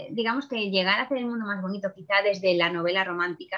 digamos 0.09 0.47
que 0.47 0.71
llegar 0.71 0.99
a 0.99 1.03
hacer 1.03 1.19
el 1.19 1.25
mundo 1.25 1.45
más 1.45 1.61
bonito 1.61 1.93
quizá 1.93 2.15
desde 2.23 2.55
la 2.55 2.71
novela 2.71 3.03
romántica, 3.03 3.57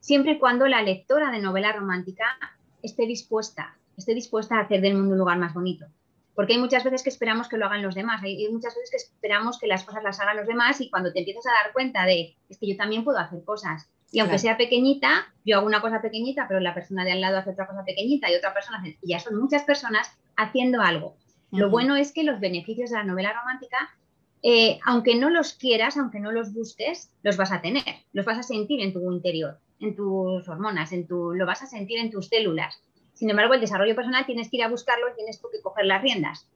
siempre 0.00 0.32
y 0.32 0.38
cuando 0.38 0.66
la 0.66 0.82
lectora 0.82 1.30
de 1.30 1.40
novela 1.40 1.72
romántica 1.72 2.24
esté 2.82 3.06
dispuesta, 3.06 3.76
esté 3.96 4.14
dispuesta 4.14 4.56
a 4.56 4.62
hacer 4.62 4.80
del 4.80 4.94
mundo 4.94 5.12
un 5.12 5.18
lugar 5.18 5.38
más 5.38 5.54
bonito. 5.54 5.86
Porque 6.34 6.54
hay 6.54 6.58
muchas 6.58 6.84
veces 6.84 7.02
que 7.02 7.10
esperamos 7.10 7.48
que 7.48 7.58
lo 7.58 7.66
hagan 7.66 7.82
los 7.82 7.94
demás, 7.94 8.22
hay 8.22 8.48
muchas 8.50 8.74
veces 8.74 8.90
que 8.90 8.96
esperamos 8.96 9.58
que 9.58 9.66
las 9.66 9.84
cosas 9.84 10.02
las 10.02 10.20
hagan 10.20 10.36
los 10.36 10.46
demás 10.46 10.80
y 10.80 10.88
cuando 10.88 11.12
te 11.12 11.18
empiezas 11.18 11.46
a 11.46 11.64
dar 11.64 11.72
cuenta 11.72 12.04
de, 12.04 12.36
es 12.48 12.58
que 12.58 12.68
yo 12.68 12.76
también 12.76 13.04
puedo 13.04 13.18
hacer 13.18 13.44
cosas. 13.44 13.90
Y 14.12 14.18
aunque 14.18 14.38
sea 14.38 14.56
pequeñita, 14.56 15.32
yo 15.44 15.58
hago 15.58 15.66
una 15.66 15.80
cosa 15.80 16.02
pequeñita, 16.02 16.46
pero 16.48 16.60
la 16.60 16.74
persona 16.74 17.04
de 17.04 17.12
al 17.12 17.20
lado 17.20 17.38
hace 17.38 17.50
otra 17.50 17.66
cosa 17.66 17.84
pequeñita 17.84 18.30
y 18.30 18.34
otra 18.34 18.52
persona 18.52 18.78
hace, 18.78 18.98
y 19.02 19.10
ya 19.10 19.20
son 19.20 19.38
muchas 19.38 19.62
personas 19.62 20.10
haciendo 20.36 20.82
algo. 20.82 21.16
Lo 21.52 21.70
bueno 21.70 21.96
es 21.96 22.12
que 22.12 22.24
los 22.24 22.40
beneficios 22.40 22.90
de 22.90 22.96
la 22.96 23.04
novela 23.04 23.32
romántica 23.32 23.90
eh, 24.42 24.78
aunque 24.86 25.16
no 25.16 25.28
los 25.28 25.52
quieras, 25.52 25.96
aunque 25.98 26.18
no 26.18 26.32
los 26.32 26.52
busques, 26.54 27.12
los 27.22 27.36
vas 27.36 27.52
a 27.52 27.60
tener, 27.60 27.84
los 28.12 28.24
vas 28.24 28.38
a 28.38 28.42
sentir 28.42 28.80
en 28.80 28.92
tu 28.92 29.12
interior, 29.12 29.58
en 29.80 29.94
tus 29.94 30.48
hormonas, 30.48 30.92
en 30.92 31.06
tu, 31.06 31.34
lo 31.34 31.44
vas 31.44 31.62
a 31.62 31.66
sentir 31.66 31.98
en 31.98 32.10
tus 32.10 32.28
células. 32.28 32.80
Sin 33.12 33.28
embargo, 33.28 33.52
el 33.52 33.60
desarrollo 33.60 33.94
personal 33.94 34.24
tienes 34.24 34.48
que 34.48 34.56
ir 34.56 34.62
a 34.62 34.68
buscarlo 34.68 35.06
y 35.10 35.16
tienes 35.16 35.38
que 35.38 35.60
coger 35.60 35.84
las 35.84 36.00
riendas. 36.00 36.48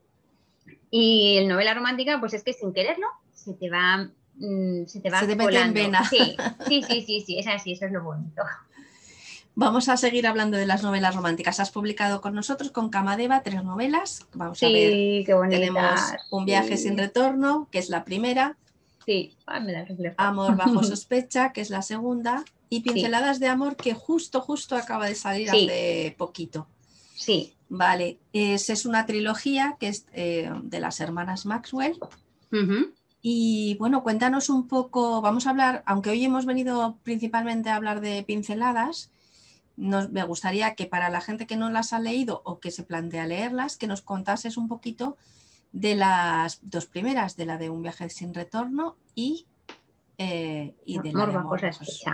Y 0.90 1.36
el 1.38 1.48
novela 1.48 1.74
romántica, 1.74 2.18
pues 2.20 2.32
es 2.32 2.42
que 2.42 2.54
sin 2.54 2.72
quererlo, 2.72 3.06
se 3.32 3.52
te 3.52 3.68
va, 3.68 4.08
mm, 4.36 4.86
se 4.86 5.00
te 5.00 5.10
va 5.10 5.20
se 5.20 5.26
te 5.26 5.36
mete 5.36 5.60
en 5.60 5.74
vena. 5.74 6.04
Sí, 6.08 6.36
sí, 6.68 6.82
sí, 6.82 7.02
sí, 7.02 7.24
sí, 7.26 7.38
es 7.38 7.46
así, 7.46 7.72
eso 7.72 7.86
es 7.86 7.92
lo 7.92 8.02
bonito. 8.02 8.42
Vamos 9.56 9.88
a 9.88 9.96
seguir 9.96 10.26
hablando 10.26 10.56
de 10.56 10.66
las 10.66 10.82
novelas 10.82 11.14
románticas. 11.14 11.60
Has 11.60 11.70
publicado 11.70 12.20
con 12.20 12.34
nosotros, 12.34 12.72
con 12.72 12.90
Camadeva, 12.90 13.42
tres 13.42 13.62
novelas. 13.62 14.26
Vamos 14.34 14.60
a 14.62 14.66
ver. 14.66 15.24
Qué 15.24 15.36
Tenemos 15.48 16.00
Un 16.30 16.44
viaje 16.44 16.76
sin 16.76 16.98
retorno, 16.98 17.68
que 17.70 17.78
es 17.78 17.88
la 17.88 18.04
primera. 18.04 18.56
Sí, 19.06 19.36
Amor 20.16 20.56
bajo 20.56 20.82
sospecha, 20.82 21.52
que 21.52 21.60
es 21.60 21.70
la 21.70 21.82
segunda. 21.82 22.44
Y 22.68 22.80
Pinceladas 22.80 23.38
de 23.38 23.46
amor, 23.46 23.76
que 23.76 23.94
justo, 23.94 24.40
justo 24.40 24.74
acaba 24.74 25.06
de 25.06 25.14
salir 25.14 25.48
hace 25.48 26.14
poquito. 26.18 26.66
Sí. 27.14 27.54
Vale, 27.68 28.18
es, 28.32 28.70
es 28.70 28.86
una 28.86 29.06
trilogía 29.06 29.76
que 29.78 29.88
es 29.88 30.06
eh, 30.12 30.50
de 30.62 30.80
las 30.80 30.98
hermanas 31.00 31.46
Maxwell. 31.46 31.98
Y 33.26 33.76
bueno, 33.78 34.02
cuéntanos 34.02 34.50
un 34.50 34.68
poco, 34.68 35.22
vamos 35.22 35.46
a 35.46 35.50
hablar, 35.50 35.82
aunque 35.86 36.10
hoy 36.10 36.22
hemos 36.22 36.44
venido 36.44 36.98
principalmente 37.04 37.70
a 37.70 37.76
hablar 37.76 38.02
de 38.02 38.22
pinceladas, 38.22 39.10
me 39.76 40.24
gustaría 40.24 40.74
que 40.74 40.84
para 40.84 41.08
la 41.08 41.22
gente 41.22 41.46
que 41.46 41.56
no 41.56 41.70
las 41.70 41.94
ha 41.94 42.00
leído 42.00 42.42
o 42.44 42.60
que 42.60 42.70
se 42.70 42.82
plantea 42.82 43.26
leerlas, 43.26 43.78
que 43.78 43.86
nos 43.86 44.02
contases 44.02 44.58
un 44.58 44.68
poquito 44.68 45.16
de 45.72 45.94
las 45.94 46.58
dos 46.68 46.84
primeras, 46.84 47.34
de 47.38 47.46
la 47.46 47.56
de 47.56 47.70
un 47.70 47.80
viaje 47.80 48.10
sin 48.10 48.34
retorno 48.34 48.96
y, 49.14 49.46
eh, 50.18 50.74
de 50.84 51.12
la 51.14 51.24
de 51.24 51.34
amor 51.34 51.62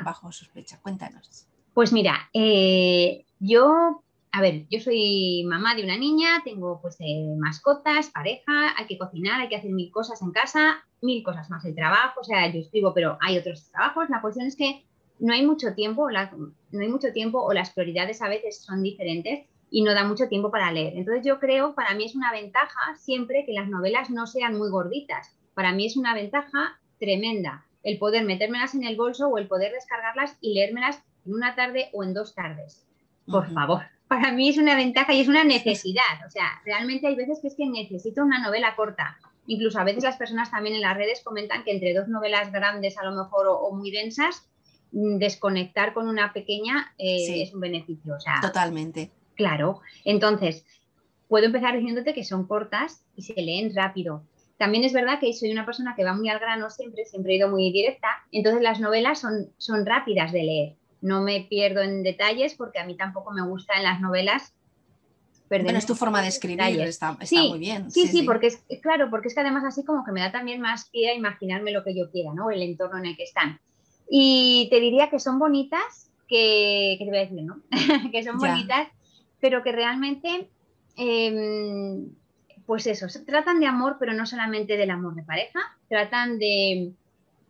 bajo, 0.05 0.31
sospecha. 0.31 0.79
Cuéntanos. 0.79 1.49
Pues 1.75 1.93
mira, 1.93 2.31
eh, 2.33 3.25
yo, 3.41 4.05
a 4.33 4.41
ver, 4.41 4.67
yo 4.69 4.81
soy 4.81 5.45
mamá 5.47 5.75
de 5.75 5.85
una 5.85 5.97
niña, 5.97 6.43
tengo 6.45 6.81
pues 6.81 6.97
eh, 7.01 7.35
mascotas, 7.39 8.11
pareja, 8.11 8.75
hay 8.77 8.87
que 8.87 8.99
cocinar, 8.99 9.41
hay 9.41 9.49
que 9.49 9.57
hacer 9.57 9.71
mil 9.71 9.91
cosas 9.91 10.23
en 10.23 10.31
casa, 10.31 10.85
mil 11.01 11.23
cosas 11.23 11.51
más 11.51 11.65
el 11.65 11.75
trabajo, 11.75 12.21
o 12.21 12.25
sea, 12.25 12.53
yo 12.53 12.61
escribo, 12.61 12.95
pero 12.95 13.19
hay 13.21 13.39
otros 13.39 13.71
trabajos. 13.71 14.09
La 14.09 14.21
cuestión 14.21 14.47
es 14.47 14.57
que 14.57 14.85
no 15.19 15.33
hay 15.33 15.45
mucho 15.45 15.75
tiempo, 15.75 16.09
no 16.11 16.81
hay 16.81 16.89
mucho 16.89 17.13
tiempo 17.13 17.43
o 17.43 17.53
las 17.53 17.71
prioridades 17.71 18.23
a 18.23 18.29
veces 18.29 18.63
son 18.63 18.83
diferentes 18.83 19.47
y 19.71 19.83
no 19.83 19.95
da 19.95 20.05
mucho 20.05 20.29
tiempo 20.29 20.51
para 20.51 20.73
leer. 20.73 20.95
Entonces 20.97 21.25
yo 21.25 21.39
creo, 21.39 21.75
para 21.75 21.95
mí 21.95 22.05
es 22.05 22.15
una 22.15 22.33
ventaja 22.33 22.97
siempre 22.99 23.45
que 23.47 23.53
las 23.53 23.69
novelas 23.69 24.11
no 24.11 24.27
sean 24.27 24.57
muy 24.57 24.71
gorditas. 24.71 25.37
Para 25.55 25.73
mí 25.73 25.87
es 25.87 25.97
una 25.97 26.15
ventaja 26.15 26.79
tremenda 26.99 27.67
el 27.83 27.99
poder 27.99 28.25
metérmelas 28.25 28.75
en 28.75 28.85
el 28.85 28.97
bolso 28.97 29.29
o 29.29 29.39
el 29.39 29.49
poder 29.49 29.73
descargarlas 29.73 30.37
y 30.41 30.55
leérmelas 30.55 31.03
en 31.25 31.35
una 31.35 31.55
tarde 31.55 31.89
o 31.93 32.05
en 32.05 32.15
dos 32.15 32.35
tardes. 32.35 32.87
Por 33.27 33.51
favor, 33.53 33.83
para 34.11 34.33
mí 34.33 34.51
es 34.51 34.59
una 34.59 34.77
ventaja 34.77 35.15
y 35.15 35.23
es 35.23 35.29
una 35.29 35.45
necesidad. 35.45 36.27
O 36.27 36.31
sea, 36.31 36.61
realmente 36.67 37.07
hay 37.07 37.15
veces 37.15 37.39
que 37.41 37.49
es 37.49 37.55
que 37.55 37.67
necesito 37.67 38.23
una 38.23 38.39
novela 38.39 38.77
corta. 38.77 39.17
Incluso 39.47 39.81
a 39.81 39.85
veces 39.85 40.05
las 40.05 40.19
personas 40.19 40.51
también 40.51 40.75
en 40.75 40.83
las 40.83 40.97
redes 40.97 41.23
comentan 41.25 41.65
que 41.65 41.71
entre 41.71 41.95
dos 41.95 42.09
novelas 42.09 42.53
grandes 42.53 42.99
a 42.99 43.05
lo 43.05 43.13
mejor 43.13 43.47
o 43.49 43.73
muy 43.73 43.91
densas, 43.91 44.51
Mm, 44.93 45.19
desconectar 45.19 45.95
con 45.95 46.09
una 46.09 46.33
pequeña 46.33 46.93
eh, 46.99 47.43
es 47.43 47.55
un 47.55 47.61
beneficio. 47.61 48.17
Totalmente. 48.43 49.11
Claro. 49.37 49.81
Entonces, 50.05 50.65
puedo 51.29 51.47
empezar 51.47 51.77
diciéndote 51.77 52.13
que 52.13 52.25
son 52.25 52.47
cortas 52.47 53.05
y 53.15 53.23
se 53.23 53.41
leen 53.41 53.75
rápido. 53.75 54.25
También 54.59 54.85
es 54.85 54.93
verdad 54.93 55.21
que 55.21 55.33
soy 55.33 55.53
una 55.53 55.65
persona 55.65 55.95
que 55.97 56.05
va 56.05 56.13
muy 56.13 56.29
al 56.29 56.41
grano 56.41 56.71
siempre, 56.71 57.05
siempre 57.05 57.33
he 57.33 57.37
ido 57.37 57.49
muy 57.49 57.73
directa, 57.73 58.09
entonces 58.31 58.63
las 58.63 58.79
novelas 58.79 59.21
son, 59.21 59.51
son 59.57 59.87
rápidas 59.87 60.33
de 60.33 60.43
leer. 60.43 60.77
No 61.01 61.23
me 61.23 61.47
pierdo 61.49 61.81
en 61.81 62.03
detalles 62.03 62.55
porque 62.55 62.79
a 62.79 62.85
mí 62.85 62.97
tampoco 62.97 63.33
me 63.33 63.43
gusta 63.43 63.75
en 63.77 63.85
las 63.85 64.01
novelas 64.01 64.55
Bueno, 65.49 65.79
es 65.79 65.87
tu 65.87 65.95
forma 65.95 66.23
de 66.23 66.29
escribir, 66.29 66.81
está, 66.83 67.17
muy 67.49 67.59
bien. 67.59 67.91
Sí, 67.91 68.07
sí, 68.07 68.23
porque 68.23 68.49
es 68.49 68.63
claro, 68.81 69.11
porque 69.11 69.29
es 69.29 69.35
que 69.35 69.41
además 69.41 69.65
así 69.65 69.85
como 69.85 70.05
que 70.05 70.13
me 70.13 70.21
da 70.21 70.31
también 70.31 70.61
más 70.61 70.89
pie 70.91 71.11
a 71.11 71.15
imaginarme 71.15 71.73
lo 71.73 71.83
que 71.83 71.97
yo 71.97 72.11
quiera, 72.11 72.33
¿no? 72.33 72.51
El 72.51 72.63
entorno 72.63 72.99
en 72.99 73.07
el 73.07 73.17
que 73.17 73.25
están. 73.25 73.59
Y 74.09 74.69
te 74.71 74.81
diría 74.81 75.11
que 75.11 75.19
son 75.19 75.39
bonitas, 75.39 76.11
que, 76.29 76.97
te 76.99 77.05
voy 77.05 77.17
a 77.17 77.21
decir, 77.21 77.43
¿no? 77.43 77.61
que 78.13 78.23
son 78.23 78.39
bonitas, 78.39 78.89
pero 79.41 79.63
que 79.63 79.73
realmente, 79.73 80.49
em, 80.97 82.09
pues 82.67 82.87
eso, 82.87 83.07
tratan 83.27 83.59
de 83.59 83.67
amor, 83.67 83.97
pero 83.99 84.13
no 84.13 84.27
solamente 84.27 84.77
del 84.77 84.91
amor 84.91 85.15
de 85.15 85.23
pareja, 85.23 85.61
tratan 85.89 86.39
de 86.39 86.93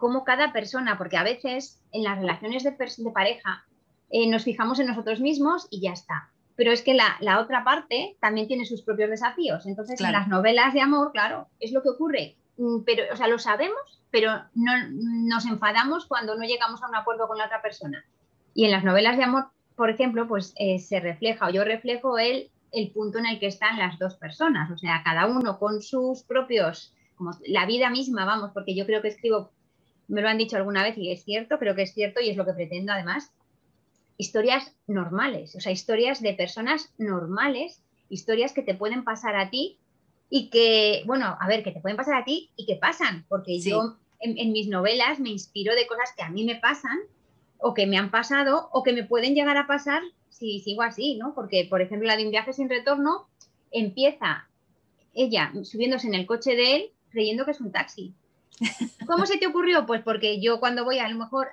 cómo 0.00 0.24
cada 0.24 0.52
persona, 0.52 0.98
porque 0.98 1.16
a 1.16 1.22
veces 1.22 1.80
en 1.92 2.02
las 2.02 2.18
relaciones 2.18 2.64
de, 2.64 2.72
de 2.72 3.10
pareja 3.12 3.64
eh, 4.10 4.28
nos 4.28 4.42
fijamos 4.42 4.80
en 4.80 4.88
nosotros 4.88 5.20
mismos 5.20 5.68
y 5.70 5.80
ya 5.80 5.92
está. 5.92 6.30
Pero 6.56 6.72
es 6.72 6.82
que 6.82 6.94
la, 6.94 7.40
otra 7.40 7.62
parte 7.64 8.16
también 8.20 8.48
tiene 8.48 8.66
sus 8.66 8.82
propios 8.82 9.08
desafíos. 9.08 9.66
Entonces, 9.66 10.00
en 10.00 10.12
las 10.12 10.28
novelas 10.28 10.74
de 10.74 10.80
amor, 10.80 11.12
claro, 11.12 11.46
es 11.60 11.72
lo 11.72 11.82
que 11.82 11.90
ocurre. 11.90 12.36
Mm, 12.58 12.80
pero, 12.84 13.04
o 13.12 13.16
sea, 13.16 13.28
lo 13.28 13.38
sabemos, 13.38 14.02
pero 14.10 14.32
no, 14.54 14.72
nos 14.90 15.46
enfadamos 15.46 16.06
cuando 16.06 16.36
no 16.36 16.44
llegamos 16.44 16.82
a 16.82 16.88
un 16.88 16.96
acuerdo 16.96 17.28
con 17.28 17.38
la 17.38 17.46
otra 17.46 17.62
persona. 17.62 18.04
Y 18.52 18.64
en 18.64 18.72
las 18.72 18.84
novelas 18.84 19.16
de 19.16 19.24
amor, 19.24 19.46
por 19.76 19.90
ejemplo, 19.90 20.26
pues 20.26 20.52
eh, 20.56 20.78
se 20.78 21.00
refleja 21.00 21.46
o 21.46 21.50
yo 21.50 21.64
reflejo 21.64 22.18
el, 22.18 22.50
el 22.72 22.90
punto 22.90 23.18
en 23.18 23.26
el 23.26 23.38
que 23.38 23.46
están 23.46 23.78
las 23.78 23.98
dos 23.98 24.16
personas, 24.16 24.70
o 24.70 24.76
sea, 24.76 25.02
cada 25.04 25.26
uno 25.26 25.58
con 25.58 25.80
sus 25.80 26.22
propios, 26.24 26.92
como 27.16 27.30
la 27.46 27.64
vida 27.66 27.90
misma, 27.90 28.24
vamos, 28.24 28.50
porque 28.52 28.74
yo 28.74 28.86
creo 28.86 29.02
que 29.02 29.08
escribo, 29.08 29.50
me 30.10 30.22
lo 30.22 30.28
han 30.28 30.38
dicho 30.38 30.56
alguna 30.56 30.82
vez 30.82 30.98
y 30.98 31.12
es 31.12 31.24
cierto, 31.24 31.58
creo 31.58 31.74
que 31.74 31.82
es 31.82 31.94
cierto 31.94 32.20
y 32.20 32.30
es 32.30 32.36
lo 32.36 32.44
que 32.44 32.52
pretendo 32.52 32.92
además, 32.92 33.32
historias 34.18 34.74
normales, 34.86 35.54
o 35.54 35.60
sea, 35.60 35.72
historias 35.72 36.20
de 36.20 36.34
personas 36.34 36.92
normales, 36.98 37.80
historias 38.08 38.52
que 38.52 38.62
te 38.62 38.74
pueden 38.74 39.04
pasar 39.04 39.36
a 39.36 39.50
ti 39.50 39.78
y 40.28 40.50
que, 40.50 41.04
bueno, 41.06 41.36
a 41.40 41.48
ver, 41.48 41.62
que 41.62 41.70
te 41.70 41.80
pueden 41.80 41.96
pasar 41.96 42.14
a 42.14 42.24
ti 42.24 42.50
y 42.56 42.66
que 42.66 42.76
pasan, 42.76 43.24
porque 43.28 43.60
yo 43.60 43.96
en, 44.18 44.52
mis 44.52 44.68
novelas 44.68 45.20
me 45.20 45.30
inspiro 45.30 45.74
de 45.74 45.86
cosas 45.86 46.12
que 46.16 46.22
a 46.22 46.28
mí 46.28 46.44
me 46.44 46.56
pasan 46.56 46.98
o 47.58 47.72
que 47.72 47.86
me 47.86 47.96
han 47.96 48.10
pasado 48.10 48.68
o 48.72 48.82
que 48.82 48.92
me 48.92 49.04
pueden 49.04 49.34
llegar 49.34 49.56
a 49.56 49.66
pasar 49.66 50.02
si 50.28 50.60
sigo 50.60 50.82
así, 50.82 51.16
¿no? 51.16 51.34
Porque, 51.34 51.66
por 51.70 51.80
ejemplo, 51.80 52.08
la 52.08 52.16
de 52.16 52.24
un 52.24 52.30
viaje 52.30 52.52
sin 52.52 52.68
retorno 52.68 53.28
empieza 53.70 54.48
ella 55.14 55.52
subiéndose 55.62 56.08
en 56.08 56.14
el 56.14 56.26
coche 56.26 56.54
de 56.54 56.76
él 56.76 56.90
creyendo 57.10 57.44
que 57.44 57.50
es 57.50 57.60
un 57.60 57.72
taxi. 57.72 58.14
¿Cómo 59.06 59.26
se 59.26 59.38
te 59.38 59.46
ocurrió? 59.46 59.86
Pues 59.86 60.02
porque 60.02 60.40
yo 60.40 60.60
cuando 60.60 60.84
voy, 60.84 60.98
a 60.98 61.08
lo 61.08 61.18
mejor, 61.18 61.48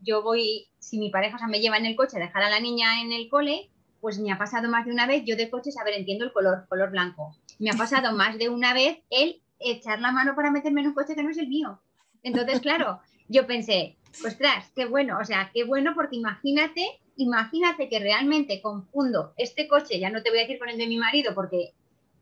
yo 0.00 0.22
voy, 0.22 0.68
si 0.78 0.98
mi 0.98 1.10
pareja 1.10 1.36
o 1.36 1.38
sea, 1.38 1.48
me 1.48 1.60
lleva 1.60 1.78
en 1.78 1.86
el 1.86 1.96
coche 1.96 2.16
a 2.16 2.20
dejar 2.20 2.42
a 2.42 2.50
la 2.50 2.60
niña 2.60 3.00
en 3.00 3.12
el 3.12 3.28
cole, 3.28 3.70
pues 4.00 4.18
me 4.18 4.32
ha 4.32 4.38
pasado 4.38 4.68
más 4.68 4.84
de 4.84 4.92
una 4.92 5.06
vez, 5.06 5.22
yo 5.24 5.36
de 5.36 5.48
coche, 5.48 5.70
a 5.80 5.84
ver, 5.84 5.94
entiendo 5.94 6.24
el 6.24 6.32
color, 6.32 6.66
color 6.68 6.90
blanco. 6.90 7.36
Me 7.58 7.70
ha 7.70 7.74
pasado 7.74 8.12
más 8.16 8.38
de 8.38 8.48
una 8.48 8.74
vez 8.74 8.98
el 9.10 9.40
echar 9.58 10.00
la 10.00 10.12
mano 10.12 10.34
para 10.34 10.50
meterme 10.50 10.80
en 10.80 10.88
un 10.88 10.94
coche 10.94 11.14
que 11.14 11.22
no 11.22 11.30
es 11.30 11.38
el 11.38 11.48
mío. 11.48 11.80
Entonces, 12.22 12.60
claro, 12.60 13.00
yo 13.28 13.46
pensé, 13.46 13.96
ostras, 14.24 14.70
qué 14.74 14.86
bueno, 14.86 15.18
o 15.20 15.24
sea, 15.24 15.50
qué 15.52 15.64
bueno 15.64 15.92
porque 15.94 16.16
imagínate, 16.16 17.00
imagínate 17.16 17.88
que 17.88 17.98
realmente 17.98 18.60
confundo 18.60 19.32
este 19.36 19.68
coche, 19.68 19.98
ya 19.98 20.10
no 20.10 20.22
te 20.22 20.30
voy 20.30 20.40
a 20.40 20.42
decir 20.42 20.58
con 20.58 20.68
el 20.68 20.78
de 20.78 20.86
mi 20.86 20.98
marido 20.98 21.34
porque 21.34 21.74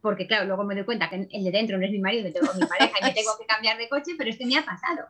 porque 0.03 0.27
claro, 0.27 0.47
luego 0.47 0.65
me 0.65 0.75
doy 0.75 0.85
cuenta 0.85 1.09
que 1.11 1.29
el 1.31 1.45
de 1.45 1.51
dentro 1.51 1.79
no 1.79 1.85
es 1.85 1.93
mi 1.93 1.99
marido, 1.99 2.33
tengo 2.33 2.53
mi 2.55 2.67
pareja 2.67 2.93
y 3.01 3.05
me 3.05 3.13
tengo 3.13 3.33
que 3.39 3.47
cambiar 3.47 3.79
de 3.79 3.89
coche, 3.89 4.13
pero 4.17 4.31
esto 4.31 4.47
me 4.47 4.57
ha 4.57 4.65
pasado. 4.65 5.07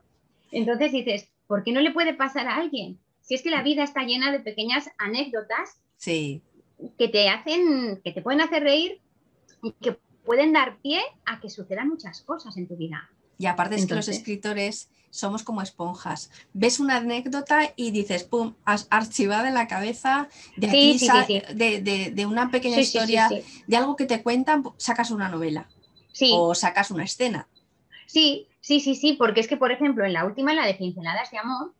Entonces 0.50 0.92
dices, 0.92 1.29
¿por 1.46 1.62
qué 1.62 1.72
no 1.72 1.81
le 1.81 1.92
puede 1.92 2.14
pasar 2.14 2.46
a 2.46 2.57
alguien? 2.57 2.98
Si 3.20 3.35
es 3.35 3.42
que 3.42 3.50
la 3.50 3.62
vida 3.62 3.85
está 3.85 4.03
llena 4.03 4.33
de 4.33 4.40
pequeñas 4.40 4.90
anécdotas 4.98 5.81
sí 5.96 6.42
que 6.98 7.09
te 7.09 7.29
hacen, 7.29 8.00
que 8.03 8.12
te 8.12 8.22
pueden 8.22 8.40
hacer 8.40 8.62
reír 8.62 9.00
y 9.62 9.72
que 9.72 9.98
pueden 10.24 10.53
dar 10.53 10.79
pie 10.79 11.00
a 11.24 11.40
que 11.40 11.50
sucedan 11.50 11.88
muchas 11.88 12.22
cosas 12.22 12.57
en 12.57 12.66
tu 12.66 12.76
vida. 12.76 13.11
Y 13.38 13.46
aparte 13.46 13.76
es 13.76 13.87
que 13.87 13.94
los 13.94 14.09
escritores 14.09 14.90
somos 15.11 15.42
como 15.42 15.61
esponjas. 15.61 16.31
Ves 16.53 16.81
una 16.81 16.96
anécdota 16.96 17.73
y 17.77 17.90
dices, 17.90 18.25
pum, 18.25 18.55
archivada 18.64 19.49
en 19.49 19.55
la 19.55 19.68
cabeza, 19.68 20.29
de 20.57 20.68
aquí, 20.68 20.99
de, 21.55 22.27
una 22.27 22.51
pequeña 22.51 22.81
historia, 22.81 23.29
de 23.66 23.77
algo 23.77 23.96
que 23.96 24.07
te 24.07 24.23
cuentan, 24.23 24.64
sacas 24.77 25.11
una 25.11 25.29
novela 25.29 25.68
o 26.33 26.55
sacas 26.55 26.90
una 26.90 27.05
escena. 27.05 27.49
Sí, 28.07 28.49
sí, 28.61 28.81
sí, 28.81 28.94
sí, 28.94 29.12
porque 29.14 29.40
es 29.40 29.49
que, 29.49 29.57
por 29.57 29.73
ejemplo, 29.73 30.05
en 30.05 30.12
la 30.12 30.25
última, 30.25 30.53
en 30.53 30.59
la 30.59 30.66
de 30.66 30.75
Pinceladas 30.75 31.31
de 31.31 31.38
Amor, 31.38 31.75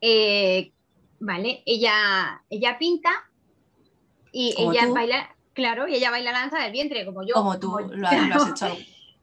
eh, 0.00 0.72
¿vale? 1.20 1.62
Ella, 1.64 2.42
ella 2.50 2.78
pinta 2.78 3.10
y 4.32 4.54
ella 4.58 4.88
baila, 4.88 5.36
claro, 5.52 5.86
y 5.86 5.94
ella 5.94 6.10
baila 6.10 6.32
lanza 6.32 6.58
del 6.58 6.72
vientre, 6.72 7.04
como 7.04 7.22
yo. 7.22 7.34
Como 7.34 7.58
tú 7.58 7.78
lo, 7.78 8.08
has 8.08 8.48
hecho. 8.50 8.76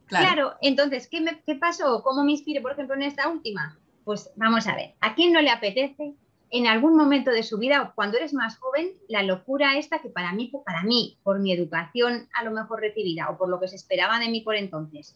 Claro. 0.10 0.56
entonces, 0.62 1.08
¿qué, 1.08 1.22
me, 1.22 1.42
¿qué 1.46 1.56
pasó? 1.56 2.02
¿Cómo 2.04 2.24
me 2.24 2.32
inspiré, 2.32 2.62
por 2.62 2.72
ejemplo, 2.72 2.96
en 2.96 3.04
esta 3.04 3.30
última? 3.30 3.78
Pues 4.04 4.32
vamos 4.36 4.68
a 4.68 4.76
ver, 4.76 4.96
¿a 5.02 5.16
quién 5.16 5.32
no 5.32 5.42
le 5.42 5.52
apetece 5.52 6.16
en 6.52 6.68
algún 6.68 6.96
momento 6.96 7.32
de 7.32 7.44
su 7.44 7.58
vida, 7.58 7.92
cuando 7.96 8.18
eres 8.18 8.34
más 8.34 8.58
joven, 8.58 8.94
la 9.08 9.24
locura 9.24 9.78
esta 9.78 10.00
que 10.00 10.10
para 10.10 10.34
mí, 10.34 10.52
para 10.66 10.84
mí, 10.84 11.18
por 11.24 11.40
mi 11.40 11.54
educación 11.54 12.28
a 12.34 12.44
lo 12.44 12.52
mejor 12.52 12.82
recibida 12.82 13.30
o 13.30 13.38
por 13.38 13.50
lo 13.50 13.60
que 13.60 13.68
se 13.68 13.76
esperaba 13.76 14.20
de 14.20 14.30
mí 14.30 14.42
por 14.42 14.56
entonces, 14.56 15.16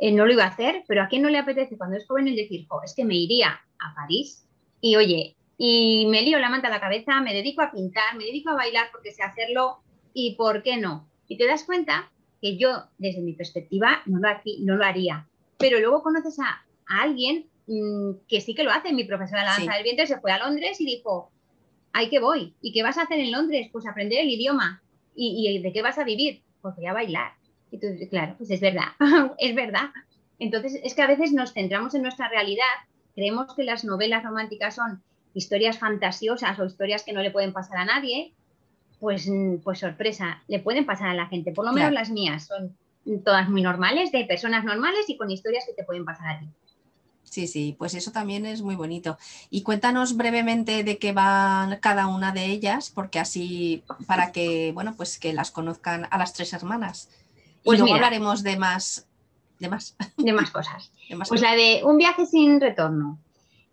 eh, 0.00 0.12
no 0.12 0.26
lo 0.26 0.32
iba 0.32 0.44
a 0.44 0.48
hacer, 0.48 0.84
pero 0.86 1.02
¿a 1.02 1.08
quién 1.08 1.22
no 1.22 1.30
le 1.30 1.38
apetece 1.38 1.78
cuando 1.78 1.96
es 1.96 2.06
joven 2.06 2.28
el 2.28 2.36
decir, 2.36 2.66
es 2.84 2.94
que 2.94 3.04
me 3.04 3.16
iría 3.16 3.60
a 3.78 3.94
París 3.94 4.46
y 4.80 4.96
oye, 4.96 5.36
y 5.56 6.06
me 6.08 6.22
lío 6.22 6.38
la 6.38 6.50
manta 6.50 6.68
a 6.68 6.70
la 6.70 6.80
cabeza, 6.80 7.20
me 7.20 7.34
dedico 7.34 7.62
a 7.62 7.72
pintar, 7.72 8.16
me 8.16 8.24
dedico 8.24 8.50
a 8.50 8.54
bailar 8.54 8.88
porque 8.92 9.12
sé 9.12 9.22
hacerlo 9.22 9.78
y 10.12 10.36
por 10.36 10.62
qué 10.62 10.76
no. 10.76 11.08
Y 11.26 11.36
te 11.36 11.46
das 11.46 11.64
cuenta 11.64 12.10
que 12.40 12.56
yo, 12.56 12.84
desde 12.98 13.20
mi 13.20 13.32
perspectiva, 13.32 14.02
no 14.06 14.18
lo, 14.18 14.28
no 14.60 14.76
lo 14.76 14.84
haría. 14.84 15.26
Pero 15.58 15.80
luego 15.80 16.02
conoces 16.02 16.38
a, 16.38 16.64
alguien 16.86 17.46
mm, 17.66 18.26
que 18.28 18.40
sí 18.40 18.54
que 18.54 18.64
lo 18.64 18.70
hace. 18.70 18.92
Mi 18.92 19.04
profesora 19.04 19.44
Lanza 19.44 19.74
del 19.74 19.82
Vientre 19.82 20.06
se 20.06 20.20
fue 20.20 20.32
a 20.32 20.38
Londres 20.38 20.80
y 20.80 20.86
dijo, 20.86 21.30
¿ay 21.92 22.08
qué 22.08 22.20
voy? 22.20 22.54
¿Y 22.62 22.72
qué 22.72 22.82
vas 22.82 22.98
a 22.98 23.02
hacer 23.02 23.18
en 23.18 23.32
Londres? 23.32 23.68
Pues 23.72 23.86
aprender 23.86 24.20
el 24.20 24.30
idioma. 24.30 24.82
¿Y, 25.14 25.60
de 25.60 25.72
qué 25.72 25.82
vas 25.82 25.98
a 25.98 26.04
vivir? 26.04 26.42
Pues 26.62 26.76
voy 26.76 26.86
a 26.86 26.92
bailar. 26.92 27.32
Y 27.72 27.78
tú, 27.78 27.88
claro, 28.08 28.36
pues 28.38 28.50
es 28.50 28.60
verdad, 28.60 28.92
es 29.38 29.54
verdad. 29.54 29.90
Entonces, 30.38 30.80
es 30.84 30.94
que 30.94 31.02
a 31.02 31.08
veces 31.08 31.32
nos 31.32 31.52
centramos 31.52 31.94
en 31.94 32.02
nuestra 32.02 32.28
realidad, 32.28 32.64
creemos 33.14 33.52
que 33.54 33.64
las 33.64 33.84
novelas 33.84 34.22
románticas 34.22 34.76
son 34.76 35.02
historias 35.34 35.78
fantasiosas 35.78 36.58
o 36.58 36.64
historias 36.64 37.02
que 37.02 37.12
no 37.12 37.20
le 37.20 37.32
pueden 37.32 37.52
pasar 37.52 37.78
a 37.78 37.84
nadie, 37.84 38.32
pues, 39.00 39.30
pues 39.62 39.78
sorpresa, 39.78 40.42
le 40.48 40.60
pueden 40.60 40.86
pasar 40.86 41.08
a 41.08 41.14
la 41.14 41.26
gente. 41.26 41.52
Por 41.52 41.64
lo 41.64 41.72
menos 41.72 41.92
las 41.92 42.10
mías 42.10 42.46
son 42.46 42.76
todas 43.24 43.48
muy 43.48 43.62
normales, 43.62 44.12
de 44.12 44.24
personas 44.24 44.64
normales 44.64 45.08
y 45.08 45.16
con 45.16 45.30
historias 45.30 45.64
que 45.66 45.72
te 45.72 45.84
pueden 45.84 46.04
pasar 46.04 46.36
a 46.36 46.40
ti. 46.40 46.48
Sí, 47.24 47.46
sí, 47.46 47.76
pues 47.78 47.94
eso 47.94 48.10
también 48.10 48.46
es 48.46 48.62
muy 48.62 48.74
bonito. 48.74 49.18
Y 49.50 49.62
cuéntanos 49.62 50.16
brevemente 50.16 50.82
de 50.82 50.98
qué 50.98 51.12
van 51.12 51.78
cada 51.80 52.06
una 52.06 52.32
de 52.32 52.46
ellas, 52.46 52.90
porque 52.90 53.18
así 53.18 53.84
para 54.06 54.32
que, 54.32 54.72
bueno, 54.72 54.94
pues 54.96 55.18
que 55.18 55.32
las 55.32 55.50
conozcan 55.50 56.06
a 56.10 56.18
las 56.18 56.32
tres 56.32 56.52
hermanas. 56.52 57.10
Pues 57.64 57.78
y 57.78 57.82
luego 57.82 57.94
hablaremos 57.94 58.42
de 58.42 58.56
más, 58.56 59.06
de 59.58 59.68
más. 59.68 59.96
De 60.16 60.32
más 60.32 60.50
cosas. 60.50 60.90
pues 61.28 61.40
la 61.40 61.54
de 61.54 61.82
un 61.84 61.98
viaje 61.98 62.24
sin 62.26 62.60
retorno. 62.60 63.18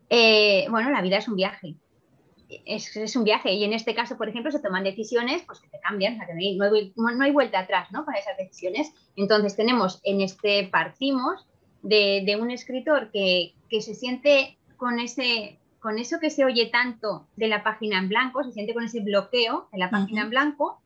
Eh, 0.10 0.68
bueno, 0.70 0.90
la 0.92 1.02
vida 1.02 1.18
es 1.18 1.28
un 1.28 1.36
viaje. 1.36 1.76
Es, 2.66 3.16
un 3.16 3.24
viaje 3.24 3.54
y 3.54 3.64
en 3.64 3.74
este 3.74 3.96
caso, 3.96 4.18
por 4.18 4.30
ejemplo, 4.30 4.52
se 4.52 4.60
toman 4.60 4.84
decisiones 4.84 5.44
pues, 5.44 5.60
que 5.60 5.68
te 5.68 5.80
cambian, 5.80 6.14
o 6.14 6.18
sea, 6.18 6.28
que 6.28 6.34
no, 6.96 7.24
hay, 7.24 7.32
vuelta 7.32 7.60
atrás 7.60 7.92
¿no? 7.92 8.06
para 8.06 8.20
esas 8.20 8.38
decisiones. 8.38 8.94
Entonces 9.16 9.56
tenemos 9.56 10.00
en 10.04 10.22
este 10.22 10.68
partimos 10.72 11.48
de, 11.82 12.38
un 12.40 12.52
escritor 12.52 13.12
que, 13.12 13.54
se 13.70 13.94
siente 13.94 14.58
con, 14.78 15.00
ese, 15.00 15.60
con 15.80 15.98
eso 16.00 16.20
que 16.20 16.30
se 16.30 16.46
oye 16.46 16.68
tanto 16.68 17.28
de 17.36 17.48
la 17.48 17.64
página 17.64 18.00
en 18.00 18.10
blanco, 18.10 18.44
se 18.44 18.52
siente 18.52 18.74
con 18.74 18.86
ese 18.86 19.02
bloqueo 19.02 19.68
de 19.72 19.80
la 19.80 19.90
página 19.90 20.24
en 20.24 20.30
blanco. 20.30 20.82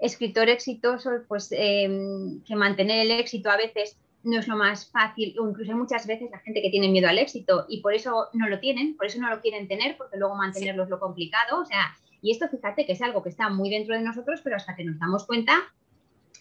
Escritor 0.00 0.48
exitoso, 0.48 1.10
pues 1.28 1.52
em, 1.52 2.42
que 2.42 2.56
mantener 2.56 3.06
el 3.06 3.12
éxito 3.12 3.50
a 3.50 3.56
veces 3.56 3.96
no 4.24 4.38
es 4.38 4.48
lo 4.48 4.56
más 4.56 4.90
fácil, 4.90 5.34
o 5.38 5.48
incluso 5.48 5.76
muchas 5.76 6.06
veces 6.06 6.30
la 6.30 6.38
gente 6.38 6.62
que 6.62 6.70
tiene 6.70 6.88
miedo 6.88 7.08
al 7.08 7.18
éxito 7.18 7.66
y 7.68 7.80
por 7.80 7.94
eso 7.94 8.28
no 8.32 8.48
lo 8.48 8.60
tienen, 8.60 8.96
por 8.96 9.06
eso 9.06 9.20
no 9.20 9.30
lo 9.30 9.40
quieren 9.40 9.68
tener, 9.68 9.96
porque 9.96 10.16
luego 10.16 10.36
mantenerlo 10.36 10.84
es 10.84 10.90
lo 10.90 11.00
complicado. 11.00 11.60
O 11.60 11.64
sea, 11.64 11.94
y 12.20 12.30
esto 12.30 12.48
fíjate 12.48 12.86
que 12.86 12.92
es 12.92 13.02
algo 13.02 13.22
que 13.22 13.28
está 13.28 13.48
muy 13.48 13.70
dentro 13.70 13.94
de 13.94 14.02
nosotros, 14.02 14.40
pero 14.42 14.56
hasta 14.56 14.76
que 14.76 14.84
nos 14.84 14.98
damos 14.98 15.26
cuenta 15.26 15.54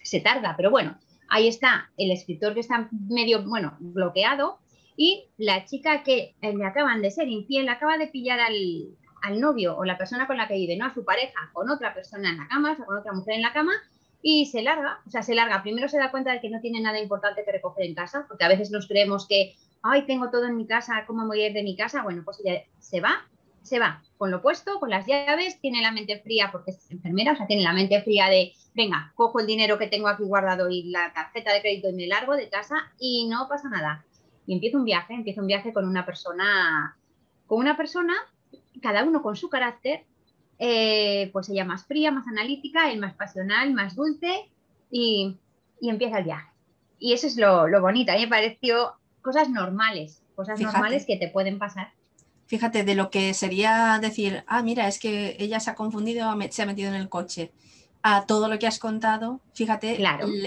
se 0.04 0.20
tarda. 0.20 0.56
Pero 0.56 0.70
bueno, 0.70 0.98
ahí 1.30 1.48
está 1.48 1.90
el 1.98 2.12
escritor 2.12 2.54
que 2.54 2.60
está 2.60 2.90
medio, 2.92 3.44
bueno, 3.44 3.76
bloqueado 3.80 4.60
y 4.96 5.26
la 5.38 5.66
chica 5.66 6.04
que 6.04 6.36
eh, 6.42 6.56
le 6.56 6.66
acaban 6.66 7.02
de 7.02 7.12
ser 7.12 7.28
infiel, 7.28 7.68
acaba 7.70 7.98
de 7.98 8.08
pillar 8.08 8.40
al, 8.40 8.56
al 9.22 9.40
novio 9.40 9.78
o 9.78 9.86
la 9.86 9.98
persona 9.98 10.28
con 10.28 10.38
la 10.38 10.48
que 10.48 10.56
vive, 10.56 10.78
no 10.78 10.86
a 10.86 10.94
su 10.94 11.06
pareja, 11.06 11.50
con 11.54 11.70
otra 11.70 11.94
persona 11.94 12.30
en 12.30 12.38
la 12.38 12.48
cama, 12.48 12.74
o 12.74 12.76
sea, 12.76 12.86
con 12.86 12.98
otra 12.98 13.14
mujer 13.14 13.36
en 13.36 13.42
la 13.42 13.54
cama, 13.54 13.74
y 14.22 14.46
se 14.46 14.62
larga, 14.62 15.00
o 15.06 15.10
sea, 15.10 15.24
se 15.24 15.36
larga. 15.36 15.64
Primero 15.64 15.90
se 15.90 15.98
da 15.98 16.12
cuenta 16.12 16.32
de 16.32 16.42
que 16.42 16.50
no 16.50 16.62
tiene 16.62 16.82
nada 16.82 17.00
importante 17.00 17.44
que 17.44 17.52
recoger 17.52 17.86
en 17.86 17.96
casa, 17.96 18.26
porque 18.28 18.44
a 18.44 18.50
veces 18.50 18.72
nos 18.72 18.88
creemos 18.88 19.28
que, 19.28 19.56
ay, 19.82 20.06
tengo 20.06 20.30
todo 20.30 20.46
en 20.46 20.58
mi 20.58 20.68
casa, 20.68 21.04
¿cómo 21.08 21.26
voy 21.26 21.42
a 21.42 21.48
ir 21.48 21.54
de 21.54 21.64
mi 21.64 21.76
casa? 21.76 22.04
Bueno, 22.04 22.24
pues 22.24 22.40
ella 22.44 22.64
se 22.80 23.02
va, 23.02 23.26
se 23.62 23.80
va 23.80 24.02
con 24.22 24.30
lo 24.30 24.42
puesto, 24.42 24.80
con 24.80 24.92
las 24.92 25.08
llaves, 25.08 25.60
tiene 25.62 25.82
la 25.82 25.92
mente 25.92 26.20
fría 26.20 26.50
porque 26.52 26.70
es 26.70 26.92
enfermera, 26.92 27.34
o 27.34 27.36
sea, 27.36 27.48
tiene 27.48 27.64
la 27.64 27.74
mente 27.74 28.00
fría 28.04 28.28
de, 28.28 28.54
venga, 28.76 29.12
cojo 29.16 29.40
el 29.40 29.48
dinero 29.48 29.80
que 29.80 29.88
tengo 29.88 30.08
aquí 30.08 30.24
guardado 30.24 30.70
y 30.70 30.84
la 30.84 31.12
tarjeta 31.12 31.52
de 31.52 31.62
crédito 31.62 31.90
y 31.90 31.94
me 31.94 32.06
largo 32.06 32.36
de 32.36 32.48
casa 32.48 32.76
y 33.00 33.28
no 33.28 33.48
pasa 33.50 33.68
nada. 33.70 34.06
Y 34.46 34.54
empieza 34.54 34.78
un 34.78 34.86
viaje, 34.86 35.16
empieza 35.16 35.42
un 35.42 35.48
viaje 35.48 35.74
con 35.74 35.88
una 35.88 36.06
persona, 36.06 36.96
con 37.48 37.58
una 37.58 37.76
persona, 37.76 38.14
cada 38.80 39.04
uno 39.04 39.24
con 39.24 39.36
su 39.36 39.50
carácter, 39.50 40.06
eh, 40.64 41.32
pues 41.34 41.50
ella 41.50 41.66
más 41.66 41.86
fría, 41.86 42.12
más 42.12 42.28
analítica, 42.28 42.92
él 42.92 43.00
más 43.00 43.16
pasional, 43.16 43.74
más 43.74 43.96
dulce 43.96 44.48
y, 44.92 45.36
empieza 45.82 46.20
el 46.20 46.26
viaje. 46.26 46.52
Y 47.00 47.14
eso 47.14 47.26
es 47.26 47.36
lo, 47.36 47.68
bonito, 47.82 48.12
a 48.12 48.16
mí 48.16 48.22
me 48.22 48.28
pareció 48.28 48.94
cosas 49.24 49.50
normales, 49.50 50.22
cosas 50.36 50.62
normales 50.62 51.08
que 51.08 51.18
te 51.18 51.30
pueden 51.30 51.58
pasar. 51.58 51.94
Fíjate, 52.46 52.84
de 52.84 52.94
lo 52.94 53.10
que 53.10 53.34
sería 53.34 53.98
decir, 54.00 54.44
ah, 54.46 54.62
mira, 54.62 54.88
es 54.88 55.00
que 55.00 55.36
ella 55.40 55.60
se 55.60 55.72
ha 55.72 55.76
confundido, 55.76 56.32
se 56.52 56.62
ha 56.62 56.68
metido 56.68 56.90
en 56.90 57.02
el 57.02 57.10
coche, 57.10 57.52
a 58.04 58.28
todo 58.28 58.48
lo 58.48 58.60
que 58.60 58.68
has 58.68 58.78
contado, 58.78 59.40
fíjate, 59.56 59.98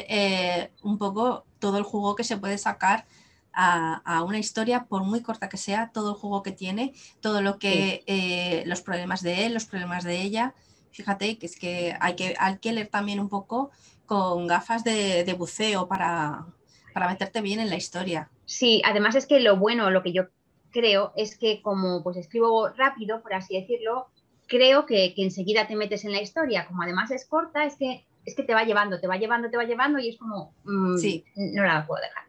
eh, 0.09 0.70
un 0.83 0.96
poco 0.96 1.44
todo 1.59 1.77
el 1.79 1.83
jugo 1.83 2.14
que 2.14 2.22
se 2.22 2.37
puede 2.37 2.59
sacar 2.59 3.05
a, 3.54 4.22
una 4.26 4.38
historia, 4.38 4.84
por 4.84 5.04
muy 5.04 5.22
corta 5.22 5.48
que 5.48 5.56
sea, 5.56 5.90
todo 5.92 6.10
el 6.10 6.16
juego 6.16 6.42
que 6.42 6.52
tiene, 6.52 6.92
todo 7.20 7.40
lo 7.40 7.58
que, 7.58 8.02
eh, 8.06 8.62
los 8.66 8.80
problemas 8.80 9.22
de 9.22 9.46
él, 9.46 9.54
los 9.54 9.66
problemas 9.66 10.04
de 10.04 10.20
ella. 10.22 10.54
Fíjate 10.90 11.38
que 11.38 11.46
es 11.46 11.58
que 11.58 11.96
hay 12.00 12.14
que, 12.16 12.34
hay 12.38 12.58
que 12.58 12.72
leer 12.72 12.88
también 12.88 13.20
un 13.20 13.28
poco 13.28 13.70
con 14.06 14.46
gafas 14.46 14.84
de, 14.84 15.34
buceo 15.38 15.88
para, 15.88 16.46
para 16.92 17.08
meterte 17.08 17.40
bien 17.40 17.60
en 17.60 17.70
la 17.70 17.76
historia. 17.76 18.30
Sí, 18.44 18.82
además 18.84 19.14
es 19.14 19.26
que 19.26 19.40
lo 19.40 19.56
bueno, 19.56 19.90
lo 19.90 20.02
que 20.02 20.12
yo 20.12 20.28
creo 20.70 21.12
es 21.16 21.36
que 21.36 21.62
como 21.62 22.02
pues 22.02 22.16
escribo 22.16 22.68
rápido, 22.68 23.22
por 23.22 23.34
así 23.34 23.58
decirlo, 23.58 24.08
creo 24.46 24.86
que, 24.86 25.14
enseguida 25.16 25.66
te 25.66 25.76
metes 25.76 26.04
en 26.04 26.12
la 26.12 26.20
historia. 26.20 26.66
Como 26.66 26.82
además 26.82 27.10
es 27.10 27.26
corta, 27.26 27.64
es 27.64 27.76
que, 27.76 28.04
es 28.24 28.34
que 28.34 28.42
te 28.42 28.54
va 28.54 28.64
llevando, 28.64 29.00
te 29.00 29.06
va 29.06 29.16
llevando, 29.16 29.50
te 29.50 29.56
va 29.56 29.64
llevando 29.64 29.98
y 29.98 30.10
es 30.10 30.18
como, 30.18 30.54
mm, 30.64 30.98
sí. 30.98 31.24
no 31.34 31.64
la 31.64 31.86
puedo 31.86 32.02
dejar 32.02 32.24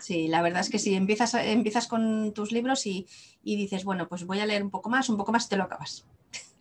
sí, 0.00 0.28
la 0.28 0.42
verdad 0.42 0.60
es 0.60 0.70
que 0.70 0.78
si 0.78 0.94
empiezas, 0.94 1.34
empiezas 1.34 1.86
con 1.86 2.32
tus 2.32 2.52
libros 2.52 2.86
y, 2.86 3.06
dices, 3.42 3.84
bueno, 3.84 4.08
pues 4.08 4.24
voy 4.24 4.40
a 4.40 4.46
leer 4.46 4.62
un 4.62 4.70
poco 4.70 4.90
más, 4.90 5.08
un 5.08 5.16
poco 5.16 5.32
más, 5.32 5.48
te 5.48 5.56
lo 5.56 5.64
acabas. 5.64 6.04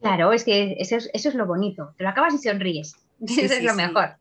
Claro, 0.02 0.32
es 0.32 0.44
que 0.44 0.78
eso 0.80 0.98
es, 0.98 1.36
lo 1.36 1.46
bonito. 1.46 1.94
Te 1.98 2.04
lo 2.04 2.10
acabas 2.10 2.34
y 2.34 2.38
sonríes. 2.38 2.96
eso 3.22 3.54
es 3.54 3.64
lo 3.64 3.76
mejor. 3.76 4.18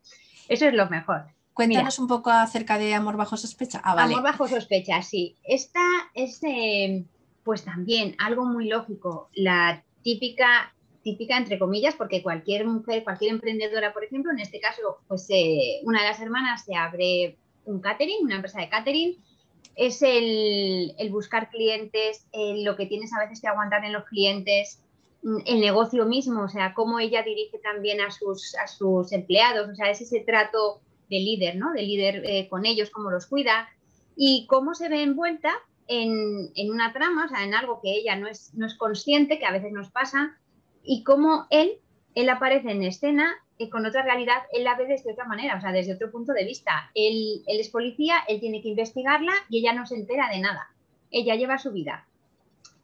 Eso 0.48 0.66
es 0.66 0.74
lo 0.74 0.88
mejor. 0.88 1.26
Cuéntanos 1.52 1.98
un 1.98 2.06
poco 2.06 2.30
acerca 2.30 2.78
de 2.78 2.94
Amor 2.94 3.16
bajo 3.16 3.36
sospecha. 3.36 3.80
Ah, 3.82 4.00
Amor 4.02 4.22
bajo 4.22 4.46
sospecha, 4.46 5.02
sí. 5.02 5.36
Esta 5.42 5.80
es, 6.14 6.40
eh, 6.44 7.04
pues 7.42 7.64
también 7.64 8.14
algo 8.18 8.44
muy 8.44 8.68
lógico. 8.68 9.28
La 9.34 9.82
típica, 10.02 10.72
típica 11.02 11.36
entre 11.36 11.58
comillas, 11.58 11.94
porque 11.96 12.22
cualquier 12.22 12.64
mujer, 12.66 13.02
cualquier 13.02 13.32
emprendedora, 13.32 13.92
por 13.92 14.04
ejemplo, 14.04 14.30
en 14.30 14.38
este 14.38 14.60
caso, 14.60 14.98
pues 15.08 15.26
eh, 15.30 15.80
una 15.82 16.02
de 16.02 16.08
las 16.08 16.20
hermanas 16.20 16.64
se 16.64 16.76
abre 16.76 17.36
un 17.68 17.80
catering, 17.80 18.24
una 18.24 18.36
empresa 18.36 18.60
de 18.60 18.68
catering, 18.68 19.16
es 19.76 20.02
el, 20.02 20.92
buscar 21.10 21.50
clientes, 21.50 22.26
lo 22.32 22.76
que 22.76 22.86
tienes 22.86 23.12
a 23.12 23.20
veces 23.20 23.40
que 23.40 23.48
aguantar 23.48 23.84
en 23.84 23.92
los 23.92 24.04
clientes, 24.04 24.82
mm, 25.22 25.38
el 25.46 25.60
negocio 25.60 26.04
mismo, 26.04 26.42
o 26.42 26.48
sea, 26.48 26.74
cómo 26.74 26.98
ella 26.98 27.22
dirige 27.22 27.58
también 27.58 28.00
a 28.00 28.10
sus, 28.10 28.56
a 28.56 28.66
sus 28.66 29.12
empleados, 29.12 29.68
o 29.70 29.74
sea, 29.74 29.90
es 29.90 30.00
ese 30.00 30.20
trato 30.20 30.80
de 31.08 31.20
líder, 31.20 31.56
¿no? 31.56 31.72
De 31.72 31.82
líder 31.82 32.22
eh, 32.26 32.48
con 32.48 32.66
ellos, 32.66 32.90
cómo 32.90 33.10
los 33.10 33.26
cuida 33.26 33.68
y 34.16 34.46
cómo 34.48 34.74
se 34.74 34.88
ve 34.88 35.02
envuelta 35.02 35.52
en, 35.86 36.50
en, 36.54 36.70
una 36.70 36.92
trama, 36.92 37.26
o 37.26 37.28
sea, 37.28 37.44
en 37.44 37.54
algo 37.54 37.80
que 37.80 37.92
ella 37.92 38.16
no 38.16 38.26
es, 38.26 38.52
no 38.54 38.66
es 38.66 38.74
consciente, 38.74 39.38
que 39.38 39.46
a 39.46 39.52
veces 39.52 39.72
nos 39.72 39.90
pasa, 39.90 40.36
y 40.82 41.04
cómo 41.04 41.46
él, 41.50 41.78
él 42.14 42.28
aparece 42.30 42.72
en 42.72 42.82
escena 42.82 43.36
con 43.68 43.84
otra 43.84 44.02
realidad, 44.02 44.42
él 44.52 44.64
la 44.64 44.76
ve 44.76 44.86
desde 44.86 45.12
otra 45.12 45.24
manera, 45.24 45.56
o 45.56 45.60
sea, 45.60 45.72
desde 45.72 45.94
otro 45.94 46.10
punto 46.10 46.32
de 46.32 46.44
vista. 46.44 46.90
Él, 46.94 47.42
es 47.46 47.68
policía, 47.70 48.18
él 48.28 48.38
tiene 48.38 48.62
que 48.62 48.68
investigarla 48.68 49.32
y 49.48 49.58
ella 49.58 49.72
no 49.72 49.86
se 49.86 49.96
entera 49.96 50.28
de 50.30 50.40
nada. 50.40 50.68
ella 51.10 51.34
lleva 51.34 51.58
su 51.58 51.72
vida. 51.72 52.06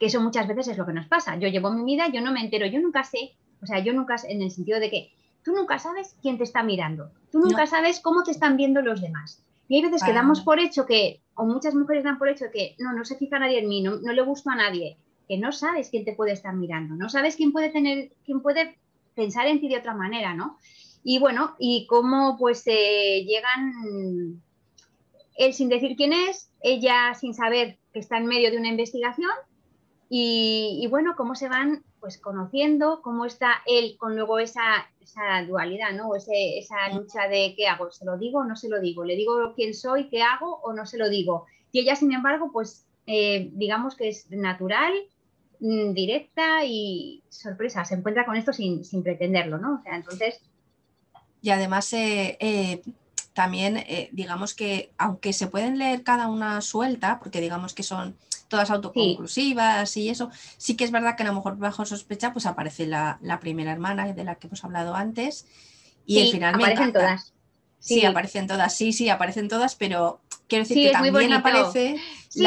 Que 0.00 0.06
eso 0.06 0.20
muchas 0.20 0.48
veces 0.48 0.68
es 0.68 0.78
lo 0.78 0.86
que 0.86 0.92
nos 0.92 1.06
pasa. 1.06 1.36
Yo 1.36 1.48
llevo 1.48 1.70
mi 1.70 1.84
vida, 1.84 2.08
yo 2.12 2.20
no 2.20 2.32
me 2.32 2.40
entero, 2.40 2.66
yo 2.66 2.80
nunca 2.80 3.04
sé, 3.04 3.34
o 3.62 3.66
sea, 3.66 3.78
yo 3.78 3.92
nunca, 3.92 4.16
en 4.28 4.42
el 4.42 4.50
sentido 4.50 4.80
de 4.80 4.90
que 4.90 5.12
tú 5.44 5.52
nunca 5.52 5.78
sabes 5.78 6.16
quién 6.20 6.38
te 6.38 6.44
está 6.44 6.62
mirando, 6.62 7.10
tú 7.30 7.38
nunca 7.38 7.66
sabes 7.66 8.00
cómo 8.00 8.24
te 8.24 8.32
están 8.32 8.56
viendo 8.56 8.82
los 8.82 9.00
demás. 9.00 9.42
Y 9.68 9.76
hay 9.76 9.82
veces 9.82 10.02
que 10.02 10.12
damos 10.12 10.40
por 10.40 10.58
hecho 10.58 10.84
que, 10.86 11.20
o 11.34 11.46
muchas 11.46 11.74
mujeres 11.74 12.04
dan 12.04 12.18
por 12.18 12.28
hecho 12.28 12.46
que 12.52 12.74
no, 12.78 12.92
no 12.92 13.04
se 13.04 13.16
fija 13.16 13.38
nadie 13.38 13.60
en 13.60 13.68
mí, 13.68 13.82
no, 13.82 13.96
no 13.96 14.12
le 14.12 14.22
gusta 14.22 14.52
a 14.52 14.56
nadie, 14.56 14.98
que 15.28 15.38
no 15.38 15.52
sabes 15.52 15.90
quién 15.90 16.04
te 16.04 16.14
puede 16.14 16.32
estar 16.32 16.54
mirando, 16.54 16.94
no 16.96 17.08
sabes 17.08 17.36
quién 17.36 17.52
puede 17.52 17.70
tener, 17.70 18.12
quién 18.24 18.40
puede 18.40 18.76
pensar 19.14 19.46
en 19.46 19.60
ti 19.60 19.68
de 19.68 19.78
otra 19.78 19.94
manera, 19.94 20.34
¿no? 20.34 20.58
Y 21.02 21.18
bueno, 21.18 21.54
y 21.58 21.86
cómo 21.86 22.36
pues 22.38 22.62
eh, 22.66 23.24
llegan 23.26 24.40
él 25.36 25.52
sin 25.52 25.68
decir 25.68 25.96
quién 25.96 26.12
es, 26.12 26.50
ella 26.62 27.14
sin 27.14 27.34
saber 27.34 27.78
que 27.92 28.00
está 28.00 28.18
en 28.18 28.26
medio 28.26 28.50
de 28.50 28.58
una 28.58 28.68
investigación 28.68 29.30
y, 30.08 30.86
bueno, 30.90 31.14
cómo 31.16 31.34
se 31.34 31.48
van 31.48 31.82
pues 31.98 32.18
conociendo, 32.18 33.00
cómo 33.02 33.24
está 33.24 33.62
él 33.66 33.96
con 33.98 34.14
luego 34.14 34.38
esa, 34.38 34.88
esa 35.00 35.42
dualidad, 35.46 35.92
¿no? 35.92 36.14
Ese, 36.14 36.58
esa 36.58 36.88
lucha 36.94 37.26
de 37.28 37.54
qué 37.56 37.66
hago, 37.66 37.90
¿se 37.90 38.04
lo 38.04 38.16
digo 38.18 38.40
o 38.40 38.44
no 38.44 38.54
se 38.54 38.68
lo 38.68 38.80
digo? 38.80 39.04
¿Le 39.04 39.16
digo 39.16 39.54
quién 39.56 39.74
soy, 39.74 40.08
qué 40.10 40.22
hago 40.22 40.60
o 40.62 40.72
no 40.72 40.86
se 40.86 40.98
lo 40.98 41.08
digo? 41.08 41.46
Y 41.72 41.80
ella, 41.80 41.96
sin 41.96 42.12
embargo, 42.12 42.50
pues 42.52 42.86
eh, 43.06 43.50
digamos 43.54 43.96
que 43.96 44.08
es 44.08 44.30
natural, 44.30 44.92
directa 45.64 46.64
y 46.64 47.22
sorpresa, 47.30 47.84
se 47.84 47.94
encuentra 47.94 48.26
con 48.26 48.36
esto 48.36 48.52
sin, 48.52 48.84
sin 48.84 49.02
pretenderlo, 49.02 49.58
¿no? 49.58 49.76
O 49.76 49.82
sea, 49.82 49.96
entonces... 49.96 50.40
Y 51.40 51.50
además 51.50 51.90
eh, 51.92 52.36
eh, 52.40 52.82
también 53.32 53.78
eh, 53.78 54.08
digamos 54.12 54.54
que 54.54 54.90
aunque 54.98 55.32
se 55.32 55.46
pueden 55.46 55.78
leer 55.78 56.02
cada 56.02 56.28
una 56.28 56.60
suelta, 56.60 57.18
porque 57.18 57.40
digamos 57.40 57.72
que 57.72 57.82
son 57.82 58.16
todas 58.48 58.70
autoconclusivas 58.70 59.96
y 59.96 60.10
eso, 60.10 60.30
sí 60.58 60.76
que 60.76 60.84
es 60.84 60.90
verdad 60.90 61.16
que 61.16 61.22
a 61.22 61.26
lo 61.26 61.34
mejor 61.34 61.56
bajo 61.56 61.86
sospecha 61.86 62.32
pues 62.32 62.46
aparece 62.46 62.86
la, 62.86 63.18
primera 63.40 63.72
hermana 63.72 64.12
de 64.12 64.24
la 64.24 64.34
que 64.36 64.46
hemos 64.48 64.64
hablado 64.64 64.94
antes 64.94 65.46
y 66.06 66.20
el 66.20 66.30
final 66.30 66.54
aparecen 66.54 66.92
todas. 66.92 67.32
Sí. 67.78 68.04
aparecen 68.04 68.46
todas, 68.46 68.74
sí, 68.74 68.92
sí, 68.92 69.08
aparecen 69.08 69.48
todas, 69.48 69.74
pero 69.74 70.20
quiero 70.46 70.64
decir 70.64 70.86
que 70.86 70.92
también 70.92 71.32
aparece... 71.32 71.96
Sí, 72.28 72.44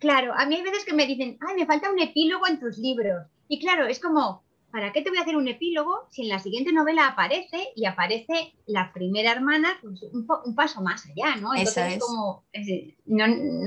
claro, 0.00 0.32
a 0.36 0.46
mí 0.46 0.56
hay 0.56 0.62
veces 0.62 0.84
que 0.84 0.94
me 0.94 1.06
dicen, 1.06 1.38
ay, 1.46 1.54
me 1.54 1.66
falta 1.66 1.92
un 1.92 2.00
epílogo 2.00 2.48
en 2.48 2.58
tus 2.58 2.78
libros. 2.78 3.26
Y 3.46 3.60
claro, 3.60 3.86
es 3.86 4.00
como, 4.00 4.42
¿para 4.72 4.92
qué 4.92 5.02
te 5.02 5.10
voy 5.10 5.18
a 5.18 5.22
hacer 5.22 5.36
un 5.36 5.48
epílogo 5.48 6.08
si 6.10 6.22
en 6.22 6.28
la 6.28 6.38
siguiente 6.38 6.72
novela 6.72 7.06
aparece 7.06 7.72
y 7.76 7.84
aparece 7.84 8.54
la 8.66 8.92
primera 8.92 9.32
hermana 9.32 9.78
pues, 9.82 10.02
un, 10.12 10.54
paso 10.54 10.80
más 10.80 11.04
allá, 11.06 11.36
¿no? 11.36 11.54
Entonces 11.54 11.94
es. 11.94 12.00
como, 12.00 12.44
no, 13.06 13.26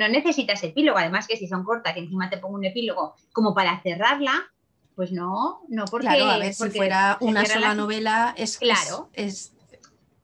necesitas 0.09 0.63
epílogo, 0.63 0.97
además 0.97 1.27
que 1.27 1.37
si 1.37 1.47
son 1.47 1.63
cortas 1.63 1.95
y 1.95 1.99
encima 1.99 2.29
te 2.29 2.37
pongo 2.37 2.55
un 2.55 2.65
epílogo 2.65 3.15
como 3.31 3.53
para 3.53 3.81
cerrarla, 3.81 4.51
pues 4.95 5.11
no, 5.11 5.61
no 5.69 5.85
porque... 5.85 6.07
Claro, 6.07 6.25
a 6.25 6.37
ver, 6.37 6.53
si 6.53 6.69
fuera 6.69 7.17
una 7.21 7.45
sola 7.45 7.75
novela 7.75 8.33
es, 8.37 8.57
claro. 8.57 9.09
es, 9.13 9.53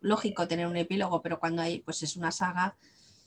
lógico 0.02 0.48
tener 0.48 0.68
un 0.68 0.78
epílogo, 0.78 1.22
pero 1.22 1.40
cuando 1.40 1.62
hay, 1.62 1.80
pues 1.80 2.04
es 2.04 2.16
una 2.18 2.32
saga... 2.32 2.76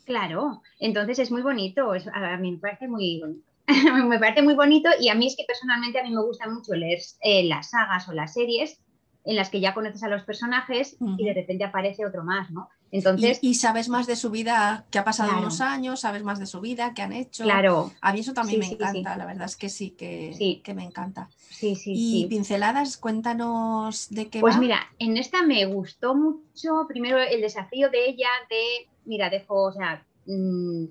Claro, 0.04 0.62
entonces 0.80 1.18
es 1.18 1.30
muy 1.30 1.42
bonito, 1.42 1.92
a 1.92 2.36
mí 2.36 2.52
me 2.52 2.58
parece 2.58 2.88
muy 2.88 3.20
bonito. 3.20 3.52
me 4.08 4.18
parece 4.18 4.42
muy 4.42 4.54
bonito 4.54 4.90
y 5.00 5.08
a 5.08 5.14
mí 5.14 5.28
es 5.28 5.36
que 5.36 5.44
personalmente 5.46 6.00
a 6.00 6.02
mí 6.02 6.10
me 6.10 6.22
gusta 6.22 6.48
mucho 6.48 6.74
leer 6.74 6.98
eh, 7.20 7.44
las 7.44 7.70
sagas 7.70 8.08
o 8.08 8.12
las 8.12 8.34
series 8.34 8.80
en 9.24 9.36
las 9.36 9.50
que 9.50 9.60
ya 9.60 9.72
conoces 9.72 10.02
a 10.02 10.08
los 10.08 10.22
personajes 10.24 10.96
y 11.16 11.24
de 11.24 11.32
repente 11.32 11.64
aparece 11.64 12.04
otro 12.04 12.24
más, 12.24 12.50
¿no? 12.50 12.68
Entonces, 12.90 13.38
y, 13.40 13.54
sabes 13.54 13.88
más 13.88 14.06
de 14.06 14.16
su 14.16 14.30
vida, 14.30 14.84
que 14.90 14.98
ha 14.98 15.04
pasado 15.04 15.38
unos 15.38 15.62
años, 15.62 16.00
sabes 16.00 16.22
más 16.24 16.38
de 16.38 16.44
su 16.44 16.60
vida, 16.60 16.92
qué 16.94 17.00
han 17.00 17.14
hecho. 17.14 17.44
Claro. 17.44 17.90
A 18.02 18.12
mí 18.12 18.20
eso 18.20 18.34
también 18.34 18.60
me 18.60 18.66
encanta, 18.66 19.16
la 19.16 19.24
verdad 19.24 19.46
es 19.46 19.56
que 19.56 19.70
sí, 19.70 19.92
que, 19.92 20.60
que 20.62 20.74
me 20.74 20.84
encanta. 20.84 21.30
Sí, 21.48 21.74
sí, 21.74 21.92
y 21.94 22.26
pinceladas, 22.26 22.98
cuéntanos 22.98 24.10
de 24.10 24.28
qué 24.28 24.40
Pues 24.40 24.58
mira, 24.58 24.92
en 24.98 25.16
esta 25.16 25.42
me 25.42 25.64
gustó 25.64 26.14
mucho, 26.14 26.86
primero 26.86 27.18
el 27.18 27.40
desafío 27.40 27.88
de 27.88 28.10
ella 28.10 28.28
de, 28.50 28.88
mira, 29.04 29.30
dejo, 29.30 29.64
o 29.64 29.72
sea, 29.72 30.04
mm, 30.26 30.84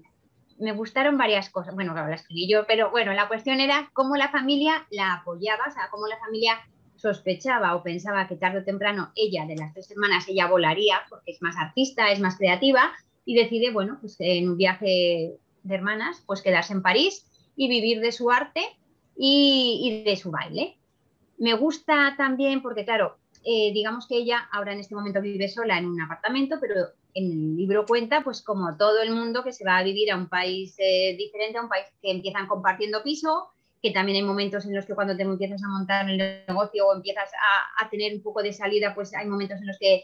me 0.59 0.71
gustaron 0.73 1.17
varias 1.17 1.49
cosas. 1.49 1.73
Bueno, 1.73 1.93
claro, 1.93 2.09
la 2.09 2.15
escribí 2.15 2.47
yo, 2.47 2.65
pero 2.67 2.91
bueno, 2.91 3.13
la 3.13 3.27
cuestión 3.27 3.59
era 3.59 3.89
cómo 3.93 4.15
la 4.15 4.29
familia 4.29 4.85
la 4.91 5.15
apoyaba, 5.15 5.65
o 5.67 5.71
sea, 5.71 5.89
cómo 5.89 6.07
la 6.07 6.19
familia 6.19 6.59
sospechaba 6.95 7.75
o 7.75 7.81
pensaba 7.81 8.27
que 8.27 8.35
tarde 8.35 8.59
o 8.59 8.63
temprano 8.63 9.11
ella, 9.15 9.45
de 9.47 9.55
las 9.55 9.73
tres 9.73 9.89
hermanas, 9.89 10.27
ella 10.27 10.47
volaría, 10.47 11.01
porque 11.09 11.31
es 11.31 11.41
más 11.41 11.57
artista, 11.57 12.11
es 12.11 12.19
más 12.19 12.37
creativa, 12.37 12.91
y 13.25 13.35
decide, 13.35 13.71
bueno, 13.71 13.97
pues 13.99 14.17
en 14.19 14.49
un 14.49 14.57
viaje 14.57 15.39
de 15.63 15.75
hermanas, 15.75 16.23
pues 16.27 16.43
quedarse 16.43 16.73
en 16.73 16.83
París 16.83 17.25
y 17.55 17.67
vivir 17.67 18.01
de 18.01 18.11
su 18.11 18.29
arte 18.29 18.61
y, 19.17 20.03
de 20.05 20.15
su 20.15 20.29
baile. 20.29 20.77
Me 21.39 21.53
gusta 21.55 22.13
también 22.17 22.61
porque, 22.61 22.85
claro, 22.85 23.17
eh, 23.43 23.71
digamos 23.73 24.07
que 24.07 24.17
ella 24.17 24.47
ahora 24.51 24.73
en 24.73 24.79
este 24.79 24.93
momento 24.93 25.21
vive 25.21 25.47
sola 25.47 25.79
en 25.79 25.87
un 25.87 26.01
apartamento, 26.01 26.57
pero 26.61 26.75
en 27.13 27.31
el 27.31 27.55
libro 27.55 27.85
cuenta, 27.85 28.21
pues 28.23 28.41
como 28.41 28.77
todo 28.77 29.01
el 29.01 29.11
mundo 29.11 29.43
que 29.43 29.53
se 29.53 29.65
va 29.65 29.77
a 29.77 29.83
vivir 29.83 30.11
a 30.11 30.17
un 30.17 30.29
país 30.29 30.75
eh, 30.77 31.15
diferente, 31.17 31.57
a 31.57 31.63
un 31.63 31.69
país 31.69 31.85
que 32.01 32.11
empiezan 32.11 32.47
compartiendo 32.47 33.03
piso, 33.03 33.49
que 33.81 33.91
también 33.91 34.17
hay 34.17 34.23
momentos 34.23 34.65
en 34.65 34.75
los 34.75 34.85
que 34.85 34.93
cuando 34.93 35.17
te 35.17 35.23
empiezas 35.23 35.63
a 35.63 35.67
montar 35.67 36.09
el 36.09 36.17
negocio 36.47 36.87
o 36.87 36.95
empiezas 36.95 37.29
a, 37.79 37.89
tener 37.89 38.13
un 38.13 38.21
poco 38.21 38.43
de 38.43 38.53
salida, 38.53 38.93
pues 38.93 39.13
hay 39.15 39.27
momentos 39.27 39.59
en 39.59 39.67
los 39.67 39.77
que 39.79 40.03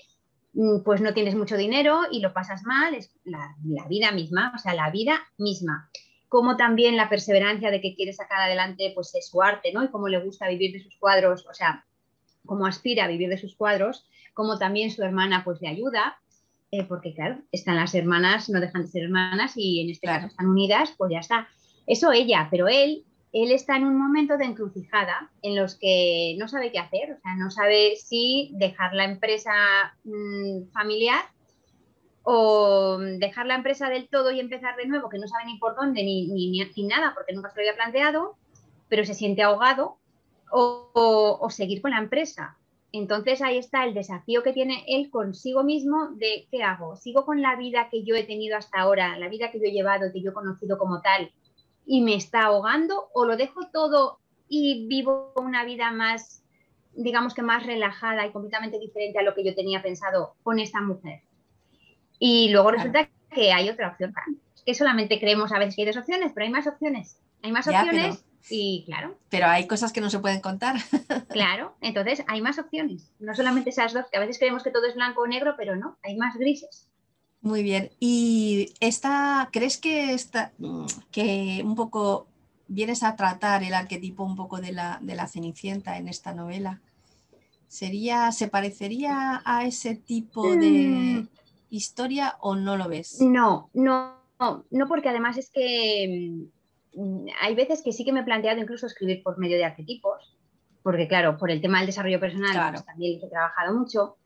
mm, 0.53 0.83
pues 0.83 0.99
no 0.99 1.13
tienes 1.13 1.35
mucho 1.35 1.55
dinero 1.55 2.01
y 2.11 2.19
lo 2.19 2.33
pasas 2.33 2.63
mal, 2.63 2.95
es 2.95 3.11
la, 3.23 3.55
vida 3.87 4.11
misma, 4.11 4.51
o 4.55 4.57
sea, 4.57 4.73
la 4.73 4.89
vida 4.89 5.21
misma. 5.37 5.89
Como 6.27 6.57
también 6.57 6.97
la 6.97 7.07
perseverancia 7.07 7.71
de 7.71 7.79
que 7.79 7.95
quiere 7.95 8.13
sacar 8.13 8.41
adelante 8.41 8.91
pues 8.95 9.13
es 9.15 9.29
su 9.29 9.41
arte, 9.41 9.71
¿no? 9.71 9.83
Y 9.83 9.89
cómo 9.89 10.07
le 10.07 10.19
gusta 10.19 10.49
vivir 10.49 10.73
de 10.73 10.83
sus 10.83 10.97
cuadros, 10.97 11.45
o 11.47 11.53
sea, 11.53 11.85
cómo 12.45 12.65
aspira 12.65 13.05
a 13.05 13.07
vivir 13.07 13.29
de 13.29 13.37
sus 13.37 13.55
cuadros, 13.55 14.07
como 14.33 14.57
también 14.57 14.89
su 14.89 15.03
hermana 15.03 15.43
pues 15.45 15.61
le 15.61 15.69
ayuda, 15.69 16.17
eh, 16.71 16.83
porque 16.83 17.13
claro, 17.13 17.39
están 17.51 17.77
las 17.77 17.95
hermanas, 17.95 18.49
no 18.49 18.59
dejan 18.59 18.81
de 18.81 18.87
ser 18.89 19.03
hermanas 19.03 19.53
y 19.55 19.81
en 19.81 19.89
este 19.89 20.07
caso 20.07 20.27
están 20.27 20.47
unidas, 20.47 20.93
pues 20.97 21.11
ya 21.11 21.19
está. 21.19 21.47
Eso 21.85 22.11
ella, 22.11 22.49
pero 22.51 22.67
él, 22.67 23.05
él 23.31 23.51
está 23.51 23.77
en 23.77 23.85
un 23.85 23.97
momento 23.97 24.37
de 24.37 24.45
encrucijada 24.45 25.31
en 25.41 25.55
los 25.55 25.75
que 25.75 26.35
no 26.37 26.49
sabe 26.49 26.71
qué 26.71 26.79
hacer, 26.79 27.13
o 27.13 27.21
sea, 27.21 27.35
no 27.37 27.51
sabe 27.51 27.95
si 27.95 28.51
dejar 28.55 28.93
la 28.93 29.05
empresa 29.05 29.53
mm, 30.03 30.71
familiar 30.73 31.23
o 32.23 32.97
dejar 32.97 33.45
la 33.45 33.55
empresa 33.55 33.87
del 33.87 34.09
todo 34.09 34.31
y 34.31 34.41
empezar 34.41 34.75
de 34.75 34.87
nuevo, 34.87 35.07
que 35.07 35.19
no 35.19 35.27
sabe 35.29 35.45
ni 35.45 35.57
por 35.59 35.77
dónde 35.77 36.03
ni, 36.03 36.27
ni, 36.27 36.49
ni 36.49 36.83
nada, 36.83 37.13
porque 37.15 37.33
nunca 37.33 37.49
se 37.49 37.55
lo 37.55 37.61
había 37.61 37.75
planteado, 37.75 38.35
pero 38.89 39.05
se 39.05 39.13
siente 39.13 39.41
ahogado, 39.43 39.97
o 40.51 41.47
seguir 41.49 41.81
con 41.81 41.91
la 41.91 41.99
empresa. 41.99 42.56
Entonces 42.91 43.41
ahí 43.41 43.57
está 43.57 43.83
el 43.83 43.93
desafío 43.93 44.43
que 44.43 44.53
tiene 44.53 44.85
él 44.87 45.09
consigo 45.09 45.63
mismo 45.63 46.09
de 46.15 46.47
qué 46.49 46.63
hago, 46.63 46.95
sigo 46.95 47.25
con 47.25 47.41
la 47.41 47.55
vida 47.55 47.89
que 47.91 48.03
yo 48.03 48.15
he 48.15 48.23
tenido 48.23 48.57
hasta 48.57 48.79
ahora, 48.79 49.17
la 49.19 49.27
vida 49.27 49.51
que 49.51 49.59
yo 49.59 49.65
he 49.65 49.71
llevado, 49.71 50.11
que 50.13 50.21
yo 50.21 50.31
he 50.31 50.33
conocido 50.33 50.77
como 50.77 51.01
tal, 51.01 51.31
y 51.85 52.01
me 52.01 52.15
está 52.15 52.45
ahogando, 52.45 53.09
o 53.13 53.25
lo 53.25 53.35
dejo 53.35 53.67
todo 53.71 54.19
y 54.47 54.87
vivo 54.87 55.33
una 55.35 55.65
vida 55.65 55.91
más, 55.91 56.43
digamos 56.93 57.33
que 57.33 57.41
más 57.41 57.65
relajada 57.65 58.25
y 58.25 58.31
completamente 58.31 58.79
diferente 58.79 59.19
a 59.19 59.23
lo 59.23 59.35
que 59.35 59.43
yo 59.43 59.53
tenía 59.53 59.81
pensado 59.81 60.35
con 60.43 60.59
esta 60.59 60.81
mujer. 60.81 61.21
Y 62.19 62.49
luego 62.49 62.71
resulta 62.71 63.09
que 63.29 63.51
hay 63.51 63.69
otra 63.69 63.89
opción, 63.89 64.13
que 64.65 64.73
solamente 64.73 65.19
creemos 65.19 65.51
a 65.51 65.59
veces 65.59 65.75
que 65.75 65.81
hay 65.81 65.87
dos 65.87 65.97
opciones, 65.97 66.31
pero 66.33 66.45
hay 66.45 66.51
más 66.51 66.67
opciones. 66.67 67.21
Hay 67.43 67.51
más 67.51 67.67
opciones 67.67 68.25
y 68.49 68.83
claro. 68.85 69.17
Pero 69.29 69.47
hay 69.47 69.67
cosas 69.67 69.91
que 69.91 70.01
no 70.01 70.09
se 70.09 70.19
pueden 70.19 70.41
contar. 70.41 70.75
Claro, 71.29 71.75
entonces 71.81 72.23
hay 72.27 72.41
más 72.41 72.57
opciones, 72.57 73.11
no 73.19 73.35
solamente 73.35 73.69
esas 73.69 73.93
dos, 73.93 74.05
que 74.11 74.17
a 74.17 74.21
veces 74.21 74.39
creemos 74.39 74.63
que 74.63 74.71
todo 74.71 74.85
es 74.85 74.95
blanco 74.95 75.21
o 75.21 75.27
negro, 75.27 75.53
pero 75.57 75.75
no, 75.75 75.97
hay 76.03 76.15
más 76.15 76.35
grises. 76.35 76.87
Muy 77.41 77.63
bien. 77.63 77.91
¿Y 77.99 78.73
esta, 78.79 79.49
crees 79.51 79.77
que, 79.77 80.13
esta, 80.13 80.51
que 81.11 81.61
un 81.63 81.75
poco 81.75 82.27
vienes 82.67 83.03
a 83.03 83.15
tratar 83.15 83.63
el 83.63 83.73
arquetipo 83.73 84.23
un 84.23 84.35
poco 84.35 84.59
de 84.59 84.71
la, 84.71 84.99
de 85.01 85.15
la 85.15 85.27
Cenicienta 85.27 85.97
en 85.97 86.07
esta 86.07 86.33
novela? 86.33 86.81
¿Sería, 87.67 88.31
¿Se 88.31 88.47
parecería 88.47 89.41
a 89.45 89.65
ese 89.65 89.95
tipo 89.95 90.55
de 90.55 90.69
mm. 90.69 91.29
historia 91.69 92.35
o 92.39 92.55
no 92.55 92.77
lo 92.77 92.87
ves? 92.87 93.21
No, 93.21 93.69
no, 93.73 94.15
no, 94.39 94.87
porque 94.87 95.09
además 95.09 95.37
es 95.37 95.49
que 95.51 96.47
Mm, 96.47 96.56
hay 97.41 97.55
veces 97.55 97.81
que 97.83 97.91
sí 97.91 98.03
que 98.03 98.11
me 98.11 98.21
he 98.21 98.23
planteado 98.23 98.59
incluso 98.59 98.87
escribir 98.87 99.21
por 99.23 99.37
medio 99.37 99.57
de 99.57 99.65
arquetipos, 99.65 100.35
porque 100.83 101.07
claro, 101.07 101.37
por 101.37 101.51
el 101.51 101.61
tema 101.61 101.79
del 101.79 101.87
desarrollo 101.87 102.19
personal 102.19 102.71
pues, 102.71 102.85
también 102.85 103.19
he 103.21 103.29
trabajado 103.29 103.77
mucho, 103.77 104.17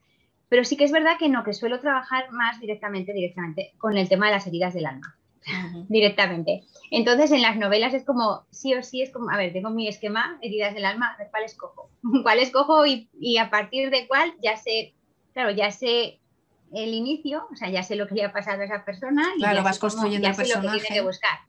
pero 0.47 0.63
sí 0.63 0.77
que 0.77 0.84
es 0.84 0.91
verdad 0.91 1.17
que 1.17 1.29
no, 1.29 1.43
que 1.43 1.53
suelo 1.53 1.79
trabajar 1.79 2.31
más 2.31 2.60
directamente, 2.60 3.13
directamente 3.13 3.73
con 3.77 3.97
el 3.97 4.07
tema 4.07 4.27
de 4.27 4.34
las 4.34 4.47
heridas 4.47 4.73
del 4.73 4.86
alma, 4.86 5.17
directamente. 5.89 6.63
Entonces 6.91 7.31
en 7.31 7.41
las 7.41 7.57
novelas 7.57 7.93
es 7.93 8.05
como, 8.05 8.45
sí 8.51 8.73
o 8.73 8.84
sí, 8.84 9.01
es 9.01 9.12
como, 9.12 9.29
a 9.29 9.38
ver, 9.38 9.53
tengo 9.53 9.69
mi 9.69 9.88
esquema, 9.88 10.38
heridas 10.41 10.73
del 10.73 10.86
alma, 10.86 11.13
a 11.13 11.17
ver 11.17 11.27
cuál 11.31 11.43
escojo, 11.43 11.89
cuál 12.23 12.39
escojo 12.39 12.86
y, 12.86 13.10
y 13.19 13.38
a 13.38 13.49
partir 13.49 13.89
de 13.89 14.07
cuál 14.07 14.34
ya 14.41 14.55
sé, 14.55 14.93
claro, 15.34 15.51
ya 15.51 15.71
sé 15.71 16.19
el 16.73 16.93
inicio, 16.93 17.47
o 17.51 17.55
sea, 17.55 17.69
ya 17.69 17.84
sé 17.84 17.95
lo 17.95 18.07
que 18.07 18.15
le 18.15 18.23
ha 18.23 18.31
pasado 18.31 18.62
a 18.62 18.65
esa 18.65 18.86
persona. 18.86 19.27
Claro, 19.38 19.63
vas 19.63 19.79
construyendo 19.79 20.27
el 20.27 20.36
personaje. 20.36 20.88
que 20.88 21.01
buscar. 21.01 21.39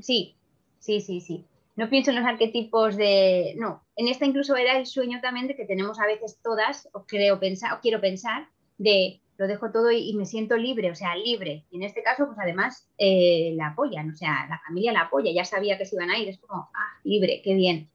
Sí, 0.00 0.36
sí, 0.80 1.00
sí, 1.00 1.20
sí. 1.20 1.44
No 1.76 1.88
pienso 1.88 2.10
en 2.10 2.16
los 2.16 2.26
arquetipos 2.26 2.96
de. 2.96 3.54
No, 3.56 3.82
en 3.96 4.08
esta 4.08 4.26
incluso 4.26 4.56
era 4.56 4.76
el 4.76 4.86
sueño 4.86 5.20
también 5.22 5.46
de 5.46 5.56
que 5.56 5.64
tenemos 5.64 6.00
a 6.00 6.06
veces 6.06 6.38
todas, 6.42 6.88
o 6.92 7.04
creo 7.06 7.38
pensar, 7.38 7.72
o 7.72 7.80
quiero 7.80 8.00
pensar, 8.00 8.48
de 8.76 9.20
lo 9.40 9.46
dejo 9.46 9.70
todo 9.70 9.90
y, 9.90 10.12
me 10.12 10.26
siento 10.26 10.58
libre, 10.58 10.90
o 10.90 10.94
sea, 10.94 11.16
libre. 11.16 11.64
Y 11.70 11.76
en 11.76 11.84
este 11.84 12.02
caso, 12.02 12.26
pues 12.26 12.38
además 12.38 12.86
eh, 12.98 13.54
la 13.56 13.68
apoyan, 13.68 14.10
o 14.10 14.14
sea, 14.14 14.46
la 14.50 14.60
familia 14.66 14.92
la 14.92 15.02
apoya, 15.02 15.32
ya 15.32 15.46
sabía 15.46 15.78
que 15.78 15.86
se 15.86 15.96
iban 15.96 16.10
a 16.10 16.18
ir, 16.18 16.28
es 16.28 16.38
como, 16.38 16.68
ah, 16.74 17.00
libre, 17.04 17.40
qué 17.42 17.54
bien. 17.54 17.88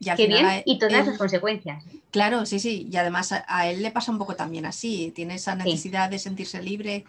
Y 0.00 0.12
qué 0.16 0.26
bien, 0.26 0.44
y 0.64 0.80
todas 0.80 1.06
las 1.06 1.16
consecuencias. 1.16 1.84
Claro, 2.10 2.44
sí, 2.44 2.58
sí, 2.58 2.88
y 2.90 2.96
además 2.96 3.30
a, 3.32 3.70
él 3.70 3.82
le 3.82 3.92
pasa 3.92 4.10
un 4.10 4.18
poco 4.18 4.34
también 4.34 4.66
así, 4.66 5.12
tiene 5.14 5.36
esa 5.36 5.54
necesidad 5.54 6.10
de 6.10 6.18
sentirse 6.18 6.60
libre 6.60 7.04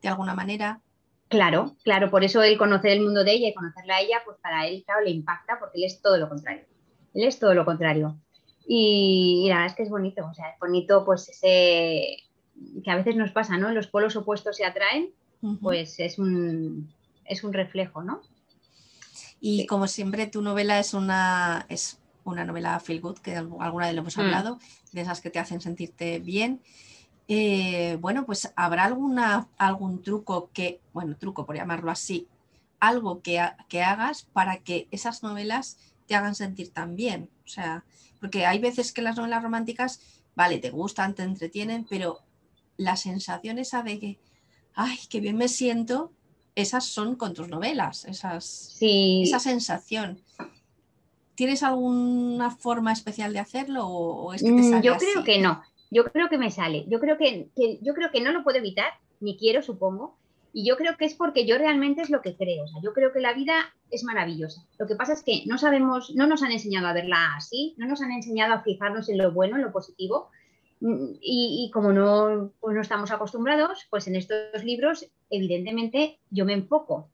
de 0.00 0.08
alguna 0.08 0.34
manera. 0.34 0.80
Claro, 1.28 1.76
claro, 1.82 2.10
por 2.10 2.24
eso 2.24 2.42
el 2.42 2.56
conocer 2.56 2.92
el 2.92 3.02
mundo 3.02 3.22
de 3.22 3.32
ella 3.32 3.48
y 3.48 3.54
conocerla 3.54 3.96
a 3.96 4.00
ella, 4.00 4.22
pues 4.24 4.38
para 4.42 4.66
él, 4.66 4.82
claro, 4.84 5.04
le 5.04 5.10
impacta 5.10 5.58
porque 5.58 5.78
él 5.78 5.84
es 5.84 6.00
todo 6.00 6.16
lo 6.16 6.28
contrario. 6.28 6.64
Él 7.14 7.24
es 7.24 7.38
todo 7.38 7.54
lo 7.54 7.64
contrario. 7.64 8.18
Y, 8.66 9.42
y 9.44 9.48
la 9.48 9.56
verdad 9.56 9.70
es 9.70 9.76
que 9.76 9.82
es 9.82 9.90
bonito, 9.90 10.26
o 10.26 10.34
sea, 10.34 10.50
es 10.50 10.58
bonito 10.58 11.04
pues 11.04 11.28
ese, 11.28 12.28
que 12.84 12.90
a 12.90 12.96
veces 12.96 13.16
nos 13.16 13.30
pasa, 13.32 13.56
¿no? 13.56 13.70
Los 13.70 13.86
polos 13.86 14.16
opuestos 14.16 14.56
se 14.56 14.64
atraen, 14.64 15.10
pues 15.62 16.00
es 16.00 16.18
un, 16.18 16.92
es 17.24 17.44
un 17.44 17.52
reflejo, 17.52 18.02
¿no? 18.02 18.20
Y 19.40 19.66
como 19.66 19.86
siempre, 19.86 20.26
tu 20.26 20.42
novela 20.42 20.78
es 20.78 20.94
una, 20.94 21.66
es 21.68 22.00
una 22.24 22.44
novela 22.44 22.80
feel 22.80 23.00
good, 23.00 23.18
que 23.18 23.36
alguna 23.36 23.86
vez 23.86 23.94
lo 23.94 24.00
hemos 24.00 24.16
mm. 24.16 24.20
hablado, 24.20 24.58
de 24.92 25.00
esas 25.02 25.20
que 25.20 25.30
te 25.30 25.38
hacen 25.38 25.60
sentirte 25.60 26.18
bien. 26.18 26.60
Eh, 27.28 27.98
bueno, 28.00 28.24
pues 28.24 28.52
habrá 28.56 28.86
alguna, 28.86 29.48
algún 29.58 30.02
truco 30.02 30.50
que, 30.52 30.80
bueno, 30.94 31.16
truco 31.16 31.44
por 31.44 31.56
llamarlo 31.56 31.90
así, 31.90 32.26
algo 32.80 33.20
que, 33.20 33.40
que 33.68 33.82
hagas 33.82 34.22
para 34.32 34.58
que 34.58 34.88
esas 34.90 35.22
novelas 35.22 35.76
te 36.06 36.14
hagan 36.14 36.34
sentir 36.34 36.70
tan 36.70 36.96
bien. 36.96 37.28
O 37.44 37.48
sea, 37.48 37.84
porque 38.18 38.46
hay 38.46 38.58
veces 38.58 38.92
que 38.92 39.02
las 39.02 39.16
novelas 39.16 39.42
románticas, 39.42 40.00
vale, 40.34 40.58
te 40.58 40.70
gustan, 40.70 41.14
te 41.14 41.22
entretienen, 41.22 41.86
pero 41.88 42.20
la 42.78 42.96
sensación 42.96 43.58
esa 43.58 43.82
de 43.82 43.98
que, 43.98 44.18
ay, 44.74 44.98
qué 45.10 45.20
bien 45.20 45.36
me 45.36 45.48
siento, 45.48 46.12
esas 46.54 46.86
son 46.86 47.14
con 47.14 47.34
tus 47.34 47.48
novelas, 47.48 48.04
esas, 48.06 48.78
esa 48.80 49.38
sensación. 49.38 50.22
¿Tienes 51.34 51.62
alguna 51.62 52.50
forma 52.50 52.92
especial 52.92 53.32
de 53.32 53.38
hacerlo 53.38 53.86
o, 53.86 54.32
es 54.32 54.42
que 54.42 54.48
te 54.48 54.54
mm, 54.54 54.70
sale 54.70 54.82
Yo 54.82 54.96
creo 54.96 55.22
que 55.22 55.40
no, 55.40 55.62
yo 55.90 56.04
creo 56.04 56.28
que 56.28 56.38
me 56.38 56.50
sale, 56.50 56.84
yo 56.88 57.00
creo 57.00 57.16
que, 57.16 57.48
yo 57.82 57.94
creo 57.94 58.10
que 58.10 58.20
no 58.20 58.32
lo 58.32 58.44
puedo 58.44 58.58
evitar, 58.58 58.92
ni 59.20 59.36
quiero, 59.36 59.62
supongo, 59.62 60.16
y 60.52 60.66
yo 60.66 60.76
creo 60.76 60.96
que 60.96 61.04
es 61.04 61.14
porque 61.14 61.46
yo 61.46 61.58
realmente 61.58 62.02
es 62.02 62.10
lo 62.10 62.22
que 62.22 62.36
creo, 62.36 62.64
o 62.64 62.68
sea, 62.68 62.80
yo 62.82 62.92
creo 62.92 63.12
que 63.12 63.20
la 63.20 63.34
vida 63.34 63.54
es 63.90 64.02
maravillosa. 64.04 64.66
Lo 64.78 64.86
que 64.86 64.96
pasa 64.96 65.12
es 65.12 65.22
que 65.22 65.42
no 65.46 65.58
sabemos, 65.58 66.14
no 66.14 66.26
nos 66.26 66.42
han 66.42 66.52
enseñado 66.52 66.86
a 66.88 66.92
verla 66.92 67.34
así, 67.36 67.74
no 67.76 67.86
nos 67.86 68.02
han 68.02 68.12
enseñado 68.12 68.54
a 68.54 68.62
fijarnos 68.62 69.08
en 69.08 69.18
lo 69.18 69.32
bueno, 69.32 69.56
en 69.56 69.62
lo 69.62 69.72
positivo, 69.72 70.30
y, 70.80 71.70
como 71.72 71.92
no, 71.92 72.52
pues 72.60 72.74
no 72.74 72.80
estamos 72.80 73.10
acostumbrados, 73.10 73.86
pues 73.90 74.06
en 74.06 74.14
estos 74.14 74.62
libros, 74.62 75.10
evidentemente, 75.28 76.20
yo 76.30 76.44
me 76.44 76.52
enfoco 76.52 77.10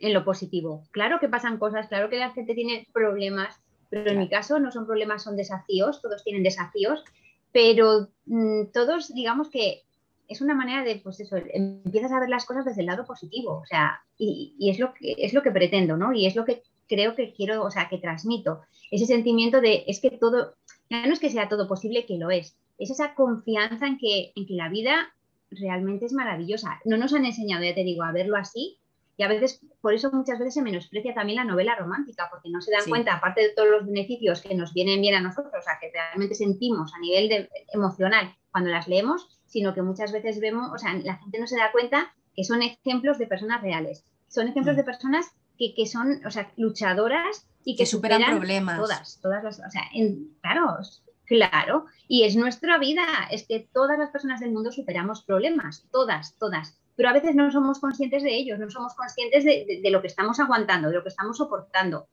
en 0.00 0.12
lo 0.12 0.24
positivo. 0.24 0.84
Claro 0.90 1.18
que 1.18 1.28
pasan 1.28 1.58
cosas, 1.58 1.88
claro 1.88 2.10
que 2.10 2.18
la 2.18 2.30
gente 2.32 2.54
tiene 2.54 2.86
problemas, 2.92 3.58
pero 3.88 4.10
en 4.10 4.18
mi 4.18 4.28
caso 4.28 4.58
no 4.60 4.70
son 4.70 4.86
problemas, 4.86 5.22
son 5.22 5.36
desafíos, 5.36 6.02
todos 6.02 6.22
tienen 6.24 6.42
desafíos, 6.42 7.02
pero 7.52 8.08
mm, 8.26 8.66
todos, 8.72 9.12
digamos 9.14 9.48
que 9.48 9.82
es 10.28 10.40
una 10.40 10.54
manera 10.54 10.84
de, 10.84 10.96
pues 10.96 11.18
eso, 11.20 11.36
empiezas 11.36 12.12
a 12.12 12.20
ver 12.20 12.28
las 12.28 12.46
cosas 12.46 12.64
desde 12.64 12.82
el 12.82 12.86
lado 12.86 13.04
positivo, 13.04 13.60
o 13.62 13.66
sea, 13.66 14.00
y, 14.16 14.54
y, 14.58 14.70
es, 14.70 14.78
lo 14.78 14.94
que, 14.94 15.16
es 15.18 15.34
lo 15.34 15.42
que 15.42 15.50
pretendo, 15.50 15.96
¿no? 15.96 16.12
Y 16.12 16.26
es 16.26 16.36
lo 16.36 16.44
que 16.44 16.62
creo 16.88 17.16
que 17.16 17.32
quiero, 17.32 17.64
o 17.64 17.70
sea, 17.70 17.88
que 17.88 17.98
transmito, 17.98 18.60
ese 18.90 19.06
sentimiento 19.06 19.60
de, 19.60 19.84
es 19.86 20.00
que 20.00 20.10
todo, 20.10 20.54
ya 20.88 21.06
no 21.06 21.12
es 21.12 21.20
que 21.20 21.30
sea 21.30 21.48
todo 21.48 21.66
posible, 21.66 22.06
que 22.06 22.18
lo 22.18 22.30
es, 22.30 22.56
es 22.78 22.90
esa 22.90 23.14
confianza 23.14 23.86
en 23.86 23.98
que, 23.98 24.32
en 24.34 24.46
que 24.46 24.54
la 24.54 24.68
vida 24.68 25.12
realmente 25.50 26.06
es 26.06 26.12
maravillosa. 26.12 26.80
No 26.84 26.96
nos 26.96 27.12
han 27.12 27.24
enseñado, 27.24 27.64
ya 27.64 27.74
te 27.74 27.84
digo, 27.84 28.04
a 28.04 28.12
verlo 28.12 28.36
así 28.36 28.78
y 29.20 29.22
a 29.22 29.28
veces, 29.28 29.60
por 29.82 29.92
eso 29.92 30.10
muchas 30.12 30.38
veces 30.38 30.54
se 30.54 30.62
menosprecia 30.62 31.12
también 31.12 31.36
la 31.36 31.44
novela 31.44 31.76
romántica, 31.76 32.28
porque 32.30 32.48
no 32.48 32.62
se 32.62 32.70
dan 32.70 32.88
cuenta, 32.88 33.16
aparte 33.16 33.42
de 33.42 33.48
todos 33.50 33.68
los 33.68 33.84
beneficios 33.84 34.40
que 34.40 34.54
nos 34.54 34.72
vienen 34.72 35.02
bien 35.02 35.14
a 35.14 35.20
nosotros, 35.20 35.52
o 35.58 35.62
sea, 35.62 35.76
que 35.78 35.90
realmente 35.92 36.34
sentimos 36.34 36.94
a 36.94 37.00
nivel 37.00 37.28
de, 37.28 37.50
emocional 37.74 38.34
cuando 38.50 38.70
las 38.70 38.88
leemos, 38.88 39.28
sino 39.44 39.74
que 39.74 39.82
muchas 39.82 40.10
veces 40.10 40.40
vemos, 40.40 40.72
o 40.72 40.78
sea, 40.78 40.94
la 40.94 41.18
gente 41.18 41.38
no 41.38 41.46
se 41.46 41.58
da 41.58 41.70
cuenta 41.70 42.14
que 42.34 42.44
son 42.44 42.62
ejemplos 42.62 43.18
de 43.18 43.26
personas 43.26 43.60
reales, 43.60 44.06
son 44.28 44.48
ejemplos 44.48 44.74
mm. 44.74 44.78
de 44.78 44.84
personas 44.84 45.26
que, 45.58 45.74
que, 45.74 45.84
son, 45.84 46.24
o 46.24 46.30
sea, 46.30 46.50
luchadoras 46.56 47.46
y 47.62 47.76
que, 47.76 47.84
superan, 47.84 48.38
problemas. 48.38 48.78
Todas, 48.78 49.20
todas 49.20 49.44
las, 49.44 49.58
o 49.58 49.70
sea, 49.70 49.82
en, 49.92 50.30
claro, 50.40 50.78
Claro, 51.26 51.84
y 52.08 52.24
es 52.24 52.34
nuestra 52.34 52.76
vida, 52.78 53.04
es 53.30 53.46
que 53.46 53.68
todas 53.72 53.96
las 53.96 54.10
personas 54.10 54.40
del 54.40 54.50
mundo 54.50 54.72
superamos 54.72 55.22
problemas, 55.22 55.86
todas, 55.92 56.36
todas, 56.40 56.76
pero 57.00 57.08
a 57.08 57.12
veces 57.14 57.34
no 57.34 57.50
somos 57.50 57.78
conscientes 57.78 58.22
de 58.22 58.36
ellos, 58.36 58.58
no 58.58 58.68
somos 58.68 58.92
conscientes 58.92 59.42
de, 59.42 59.80
lo 59.90 60.02
que 60.02 60.06
estamos 60.06 60.38
aguantando, 60.38 60.90
de 60.90 60.96
lo 60.96 61.02
que 61.02 61.08
estamos 61.08 61.38
soportando. 61.38 62.08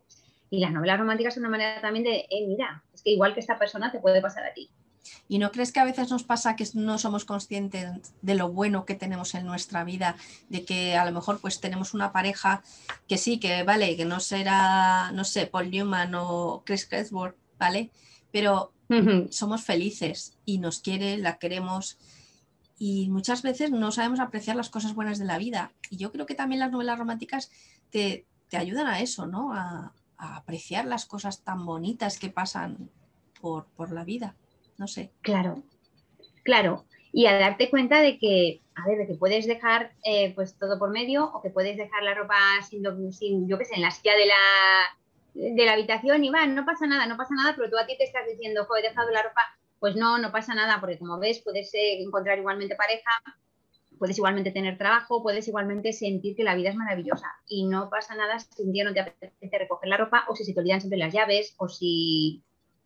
Y 0.50 0.62
las 0.62 0.72
novelas 0.72 0.98
románticas 0.98 1.34
son 1.34 1.44
una 1.44 1.50
manera 1.50 1.82
también 1.82 2.06
de, 2.06 2.20
eh, 2.30 2.48
mira, 2.48 2.86
es 2.94 3.04
que 3.04 3.10
igual 3.10 3.34
que 3.34 3.42
esta 3.42 3.60
persona 3.60 3.92
te 3.92 4.00
puede 4.00 4.22
pasar 4.22 4.46
a 4.46 4.54
ti. 4.54 4.70
¿Y 5.28 5.40
no 5.40 5.52
crees 5.52 5.74
que 5.74 5.82
a 5.82 5.84
veces 5.84 6.10
nos 6.10 6.24
pasa 6.24 6.56
que 6.56 6.66
no 6.74 6.98
somos 7.00 7.26
conscientes 7.26 8.14
de 8.22 8.36
lo 8.36 8.48
bueno 8.48 8.86
que 8.86 8.96
tenemos 8.96 9.36
en 9.36 9.46
nuestra 9.46 9.84
vida? 9.84 10.16
De 10.48 10.64
que 10.64 10.96
a 10.96 11.04
lo 11.04 11.12
mejor 11.12 11.42
pues 11.42 11.60
tenemos 11.60 11.94
una 11.94 12.14
pareja 12.14 12.64
que 13.10 13.18
sí, 13.18 13.42
que 13.42 13.64
vale, 13.64 13.98
que 13.98 14.06
no 14.06 14.22
será, 14.22 15.12
no 15.12 15.26
sé, 15.26 15.48
Paul 15.48 15.70
Newman 15.70 16.16
o 16.16 16.64
Chris 16.66 16.86
Cresworth, 16.86 17.36
¿vale? 17.60 17.92
Pero 18.32 18.72
somos 19.32 19.66
felices 19.66 20.38
y 20.46 20.60
nos 20.60 20.80
quiere, 20.80 21.18
la 21.18 21.40
queremos 21.40 21.98
y 22.80 23.10
muchas 23.10 23.42
veces 23.42 23.72
no 23.72 23.92
sabemos 23.92 24.20
apreciar 24.20 24.56
las 24.56 24.70
cosas 24.70 24.94
buenas 24.94 25.18
de 25.18 25.26
la 25.26 25.38
vida. 25.38 25.72
Y 25.90 25.98
yo 25.98 26.12
creo 26.12 26.26
que 26.26 26.36
también 26.36 26.60
las 26.60 26.72
novelas 26.72 27.00
románticas 27.00 27.52
te, 27.90 28.26
ayudan 28.52 28.88
a 28.88 29.02
eso, 29.02 29.26
¿no? 29.26 29.54
A, 29.54 29.94
apreciar 30.20 30.86
las 30.86 31.06
cosas 31.06 31.44
tan 31.44 31.64
bonitas 31.64 32.18
que 32.18 32.30
pasan 32.30 32.90
por, 33.40 33.92
la 33.92 34.04
vida. 34.04 34.36
No 34.78 34.88
sé. 34.88 35.12
Claro, 35.22 35.62
claro. 36.44 36.86
Y 37.14 37.28
a 37.28 37.38
darte 37.38 37.70
cuenta 37.70 38.02
de 38.02 38.18
que, 38.18 38.62
a 38.74 38.88
ver, 38.88 38.98
de 38.98 39.08
que 39.08 39.14
puedes 39.14 39.46
dejar 39.46 39.92
eh, 40.04 40.34
pues 40.34 40.58
todo 40.58 40.80
por 40.80 40.90
medio 40.90 41.26
o 41.26 41.42
que 41.44 41.52
puedes 41.52 41.78
dejar 41.78 42.02
la 42.02 42.16
ropa 42.16 42.36
sin, 42.68 42.84
sin 43.14 43.48
yo 43.48 43.60
qué 43.60 43.66
sé, 43.66 43.76
en 43.76 43.84
la 43.84 43.92
silla 43.92 44.16
de 44.16 44.26
la, 44.26 45.54
de 45.56 45.66
la 45.66 45.74
habitación 45.74 46.24
y 46.24 46.32
va, 46.32 46.48
no 46.48 46.66
pasa 46.66 46.88
nada, 46.88 47.06
no 47.06 47.16
pasa 47.16 47.36
nada, 47.36 47.54
pero 47.56 47.70
tú 47.70 47.78
a 47.78 47.86
ti 47.86 47.96
te 47.96 48.04
estás 48.04 48.26
diciendo, 48.28 48.66
joder, 48.66 48.86
he 48.86 48.90
dejado 48.90 49.12
la 49.12 49.22
ropa, 49.22 49.42
pues 49.80 49.96
no, 49.96 50.18
no 50.18 50.32
pasa 50.32 50.56
nada, 50.56 50.80
porque 50.80 50.98
como 50.98 51.20
ves, 51.20 51.42
puedes 51.44 51.74
eh, 51.74 52.02
encontrar 52.02 52.38
igualmente 52.38 52.76
pareja, 52.76 53.12
puedes 53.98 54.18
igualmente 54.18 54.52
tener 54.52 54.78
trabajo, 54.78 55.24
puedes 55.24 55.48
igualmente 55.48 55.94
sentir 55.94 56.36
que 56.36 56.44
la 56.44 56.56
vida 56.56 56.70
es 56.70 56.76
maravillosa 56.76 57.28
y 57.48 57.66
no 57.66 57.90
pasa 57.90 58.16
nada 58.16 58.40
si 58.40 58.64
un 58.64 58.72
día 58.72 58.84
no 58.84 58.94
te 58.94 59.02
apetece 59.02 59.58
recoger 59.58 59.90
la 59.90 59.98
ropa 59.98 60.26
o 60.30 60.36
si 60.36 60.46
se 60.46 60.54
te 60.54 60.60
olvidan 60.60 60.82
siempre 60.82 61.00
las 61.00 61.14
llaves 61.14 61.56
o 61.58 61.68
si 61.68 62.44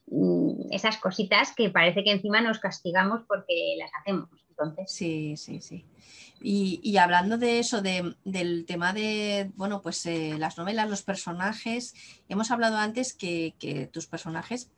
mm, 0.08 0.72
esas 0.72 0.98
cositas 0.98 1.54
que 1.56 1.70
parece 1.70 2.04
que 2.04 2.12
encima 2.12 2.42
nos 2.42 2.60
castigamos 2.60 3.22
porque 3.28 3.76
las 3.78 3.92
hacemos. 4.00 4.30
Entonces, 4.50 4.92
sí, 4.92 5.36
sí, 5.38 5.62
sí. 5.62 5.86
Y, 6.44 6.98
hablando 6.98 7.38
de 7.38 7.60
eso, 7.60 7.82
del 7.82 8.66
tema 8.66 8.94
de, 8.94 9.52
bueno, 9.56 9.82
pues 9.82 10.04
eh, 10.08 10.36
las 10.40 10.58
novelas, 10.58 10.90
los 10.90 11.04
personajes, 11.04 11.94
hemos 12.30 12.50
hablado 12.50 12.78
antes 12.78 13.14
que, 13.14 13.90
tus 13.94 14.08
personajes 14.08 14.72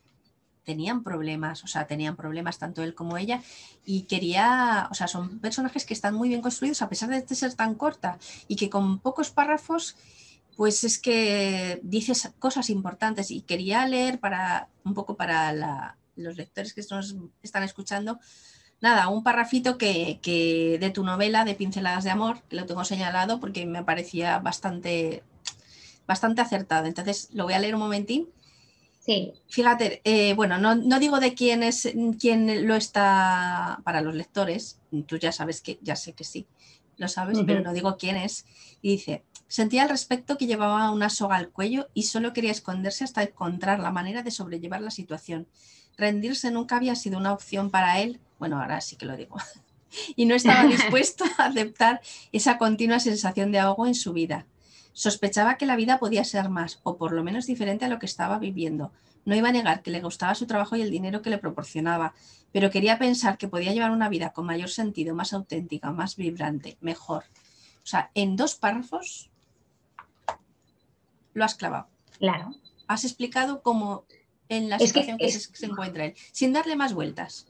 tenían 0.63 1.03
problemas, 1.03 1.63
o 1.63 1.67
sea, 1.67 1.87
tenían 1.87 2.15
problemas 2.15 2.59
tanto 2.59 2.83
él 2.83 2.95
como 2.95 3.17
ella, 3.17 3.41
y 3.85 4.03
quería, 4.03 4.87
o 4.91 4.93
sea, 4.93 5.07
son 5.07 5.39
personajes 5.39 5.85
que 5.85 5.93
están 5.93 6.15
muy 6.15 6.29
bien 6.29 6.41
construidos 6.41 6.81
a 6.81 6.89
pesar 6.89 7.09
de 7.09 7.35
ser 7.35 7.53
tan 7.53 7.75
corta 7.75 8.17
y 8.47 8.55
que 8.55 8.69
con 8.69 8.99
pocos 8.99 9.29
párrafos, 9.31 9.95
pues 10.55 10.83
es 10.83 10.99
que 10.99 11.79
dices 11.83 12.31
cosas 12.39 12.69
importantes 12.69 13.31
y 13.31 13.41
quería 13.41 13.87
leer 13.87 14.19
para 14.19 14.69
un 14.83 14.93
poco 14.93 15.15
para 15.15 15.97
los 16.15 16.37
lectores 16.37 16.73
que 16.73 16.83
nos 16.89 17.15
están 17.41 17.63
escuchando, 17.63 18.19
nada, 18.83 19.07
un 19.07 19.23
parrafito 19.23 19.77
que, 19.77 20.19
de 20.79 20.89
tu 20.91 21.03
novela 21.03 21.45
de 21.45 21.55
Pinceladas 21.55 22.03
de 22.03 22.11
Amor, 22.11 22.41
que 22.49 22.57
lo 22.57 22.65
tengo 22.65 22.83
señalado 22.83 23.39
porque 23.39 23.65
me 23.65 23.83
parecía 23.83 24.39
bastante, 24.39 25.23
bastante 26.05 26.41
acertado. 26.41 26.85
Entonces 26.85 27.29
lo 27.33 27.45
voy 27.45 27.53
a 27.53 27.59
leer 27.59 27.75
un 27.75 27.81
momentín. 27.81 28.27
Sí. 29.05 29.33
Fíjate, 29.49 30.01
eh, 30.05 30.33
bueno, 30.33 30.57
no, 30.57 30.99
digo 30.99 31.19
de 31.19 31.33
quién 31.33 31.61
es 31.61 31.91
quién 32.19 32.67
lo 32.67 32.75
está 32.75 33.81
para 33.83 33.99
los 33.99 34.15
lectores, 34.15 34.79
tú 35.07 35.17
ya 35.17 35.33
sabes 35.33 35.59
que, 35.59 35.77
ya 35.81 35.97
sé 35.97 36.13
que 36.13 36.23
sí, 36.23 36.47
lo 36.95 37.09
sabes, 37.09 37.39
pero 37.45 37.59
no 37.59 37.73
digo 37.73 37.97
quién 37.97 38.15
es. 38.15 38.45
Y 38.81 38.91
dice, 38.91 39.25
sentía 39.49 39.83
al 39.83 39.89
respecto 39.89 40.37
que 40.37 40.47
llevaba 40.47 40.89
una 40.91 41.09
soga 41.09 41.35
al 41.35 41.49
cuello 41.49 41.89
y 41.93 42.03
solo 42.03 42.31
quería 42.31 42.51
esconderse 42.51 43.03
hasta 43.03 43.23
encontrar 43.23 43.81
la 43.81 43.91
manera 43.91 44.23
de 44.23 44.31
sobrellevar 44.31 44.79
la 44.79 44.91
situación. 44.91 45.47
Rendirse 45.97 46.49
nunca 46.49 46.77
había 46.77 46.95
sido 46.95 47.17
una 47.17 47.33
opción 47.33 47.71
para 47.71 47.99
él, 47.99 48.21
bueno, 48.39 48.61
ahora 48.61 48.79
sí 48.79 48.95
que 48.95 49.05
lo 49.05 49.17
digo, 49.17 49.35
y 50.15 50.25
no 50.27 50.35
estaba 50.35 50.63
dispuesto 50.69 51.25
a 51.37 51.47
aceptar 51.47 51.99
esa 52.31 52.57
continua 52.57 53.01
sensación 53.01 53.51
de 53.51 53.59
ahogo 53.59 53.85
en 53.85 53.95
su 53.95 54.13
vida. 54.13 54.47
Sospechaba 54.93 55.57
que 55.57 55.65
la 55.65 55.75
vida 55.75 55.99
podía 55.99 56.23
ser 56.23 56.49
más, 56.49 56.79
o 56.83 56.97
por 56.97 57.11
lo 57.11 57.23
menos 57.23 57.45
diferente 57.45 57.85
a 57.85 57.89
lo 57.89 57.99
que 57.99 58.05
estaba 58.05 58.39
viviendo. 58.39 58.91
No 59.25 59.35
iba 59.35 59.49
a 59.49 59.53
negar 59.53 59.81
que 59.81 59.91
le 59.91 60.01
gustaba 60.01 60.35
su 60.35 60.45
trabajo 60.45 60.75
y 60.75 60.81
el 60.81 60.91
dinero 60.91 61.21
que 61.21 61.29
le 61.29 61.37
proporcionaba, 61.37 62.13
pero 62.51 62.69
quería 62.69 62.99
pensar 62.99 63.37
que 63.37 63.47
podía 63.47 63.73
llevar 63.73 63.91
una 63.91 64.09
vida 64.09 64.31
con 64.31 64.45
mayor 64.45 64.69
sentido, 64.69 65.15
más 65.15 65.33
auténtica, 65.33 65.91
más 65.91 66.15
vibrante, 66.15 66.77
mejor. 66.81 67.23
O 67.83 67.85
sea, 67.85 68.11
en 68.13 68.35
dos 68.35 68.55
párrafos 68.55 69.29
lo 71.33 71.43
has 71.43 71.55
clavado. 71.55 71.87
Claro. 72.19 72.55
Has 72.87 73.05
explicado 73.05 73.61
cómo 73.61 74.05
en 74.49 74.69
la 74.69 74.77
situación 74.79 75.17
que, 75.17 75.31
se, 75.31 75.65
encuentra 75.65 76.05
él, 76.05 76.15
sin 76.31 76.53
darle 76.53 76.75
más 76.75 76.93
vueltas. 76.93 77.47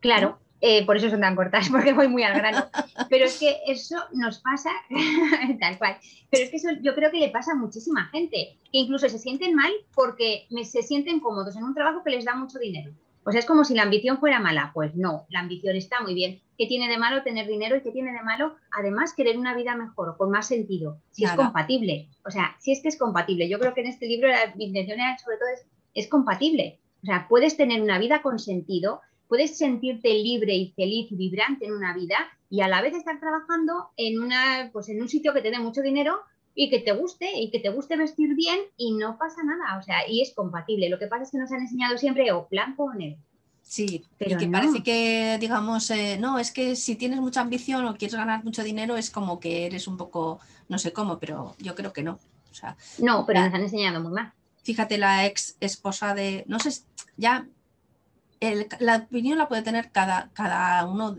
Claro, 0.00 0.38
eh, 0.66 0.86
por 0.86 0.96
eso 0.96 1.10
son 1.10 1.20
tan 1.20 1.36
cortas, 1.36 1.68
porque 1.70 1.92
voy 1.92 2.08
muy 2.08 2.22
al 2.22 2.38
grano. 2.38 2.64
Pero 3.10 3.26
es 3.26 3.38
que 3.38 3.58
eso 3.66 3.96
nos 4.14 4.38
pasa 4.38 4.70
tal 5.60 5.76
cual. 5.76 5.98
Pero 6.30 6.44
es 6.44 6.50
que 6.50 6.56
eso 6.56 6.68
yo 6.80 6.94
creo 6.94 7.10
que 7.10 7.18
le 7.18 7.28
pasa 7.28 7.52
a 7.52 7.54
muchísima 7.54 8.06
gente, 8.06 8.56
que 8.72 8.78
incluso 8.78 9.06
se 9.10 9.18
sienten 9.18 9.54
mal 9.54 9.70
porque 9.94 10.46
se 10.62 10.82
sienten 10.82 11.20
cómodos 11.20 11.54
en 11.56 11.64
un 11.64 11.74
trabajo 11.74 12.02
que 12.02 12.12
les 12.12 12.24
da 12.24 12.34
mucho 12.34 12.58
dinero. 12.58 12.92
O 13.26 13.30
sea, 13.30 13.40
es 13.40 13.46
como 13.46 13.64
si 13.64 13.74
la 13.74 13.82
ambición 13.82 14.18
fuera 14.18 14.40
mala. 14.40 14.70
Pues 14.72 14.94
no, 14.96 15.26
la 15.28 15.40
ambición 15.40 15.76
está 15.76 16.00
muy 16.00 16.14
bien. 16.14 16.40
¿Qué 16.56 16.66
tiene 16.66 16.88
de 16.88 16.96
malo 16.96 17.22
tener 17.22 17.46
dinero 17.46 17.76
y 17.76 17.82
qué 17.82 17.90
tiene 17.90 18.12
de 18.12 18.22
malo, 18.22 18.56
además, 18.72 19.12
querer 19.12 19.36
una 19.36 19.54
vida 19.54 19.76
mejor 19.76 20.08
o 20.08 20.16
con 20.16 20.30
más 20.30 20.46
sentido? 20.46 20.98
Si 21.10 21.24
es 21.24 21.32
compatible. 21.32 22.08
O 22.24 22.30
sea, 22.30 22.56
si 22.58 22.72
es 22.72 22.80
que 22.80 22.88
es 22.88 22.96
compatible. 22.96 23.50
Yo 23.50 23.58
creo 23.58 23.74
que 23.74 23.82
en 23.82 23.88
este 23.88 24.06
libro 24.06 24.28
la 24.28 24.54
intención 24.56 24.98
sobre 25.22 25.36
todo 25.36 25.48
es, 25.52 25.66
es 25.92 26.08
compatible. 26.08 26.80
O 27.02 27.06
sea, 27.06 27.26
puedes 27.28 27.58
tener 27.58 27.82
una 27.82 27.98
vida 27.98 28.22
con 28.22 28.38
sentido, 28.38 29.02
puedes 29.34 29.58
sentirte 29.58 30.14
libre 30.14 30.54
y 30.54 30.72
feliz 30.76 31.10
y 31.10 31.16
vibrante 31.16 31.66
en 31.66 31.72
una 31.72 31.92
vida 31.92 32.14
y 32.48 32.60
a 32.60 32.68
la 32.68 32.80
vez 32.80 32.94
estar 32.94 33.18
trabajando 33.18 33.88
en, 33.96 34.22
una, 34.22 34.70
pues 34.72 34.88
en 34.88 35.02
un 35.02 35.08
sitio 35.08 35.34
que 35.34 35.40
te 35.40 35.50
dé 35.50 35.58
mucho 35.58 35.82
dinero 35.82 36.20
y 36.54 36.70
que 36.70 36.78
te 36.78 36.92
guste 36.92 37.28
y 37.34 37.50
que 37.50 37.58
te 37.58 37.70
guste 37.70 37.96
vestir 37.96 38.36
bien 38.36 38.60
y 38.76 38.92
no 38.92 39.18
pasa 39.18 39.42
nada, 39.42 39.76
o 39.76 39.82
sea, 39.82 40.08
y 40.08 40.22
es 40.22 40.32
compatible. 40.36 40.88
Lo 40.88 41.00
que 41.00 41.08
pasa 41.08 41.24
es 41.24 41.32
que 41.32 41.38
nos 41.38 41.50
han 41.50 41.62
enseñado 41.62 41.98
siempre 41.98 42.30
o 42.30 42.46
blanco 42.48 42.84
o 42.84 42.94
negro. 42.94 43.18
Sí, 43.60 44.04
pero 44.18 44.36
y 44.36 44.38
que 44.38 44.46
parece 44.46 44.84
que, 44.84 45.36
digamos, 45.40 45.90
eh, 45.90 46.16
no, 46.20 46.38
es 46.38 46.52
que 46.52 46.76
si 46.76 46.94
tienes 46.94 47.18
mucha 47.18 47.40
ambición 47.40 47.84
o 47.86 47.96
quieres 47.96 48.14
ganar 48.14 48.44
mucho 48.44 48.62
dinero 48.62 48.96
es 48.96 49.10
como 49.10 49.40
que 49.40 49.66
eres 49.66 49.88
un 49.88 49.96
poco, 49.96 50.38
no 50.68 50.78
sé 50.78 50.92
cómo, 50.92 51.18
pero 51.18 51.56
yo 51.58 51.74
creo 51.74 51.92
que 51.92 52.04
no. 52.04 52.20
O 52.52 52.54
sea, 52.54 52.76
no, 52.98 53.26
pero 53.26 53.40
nos 53.40 53.52
han 53.52 53.62
enseñado 53.62 54.00
muy 54.00 54.12
mal. 54.12 54.32
Fíjate, 54.62 54.96
la 54.96 55.26
ex 55.26 55.56
esposa 55.58 56.14
de, 56.14 56.44
no 56.46 56.60
sé, 56.60 56.70
ya 57.16 57.48
la 58.80 58.96
opinión 58.96 59.38
la 59.38 59.48
puede 59.48 59.62
tener 59.62 59.90
cada, 59.90 60.30
cada 60.32 60.86
uno, 60.86 61.16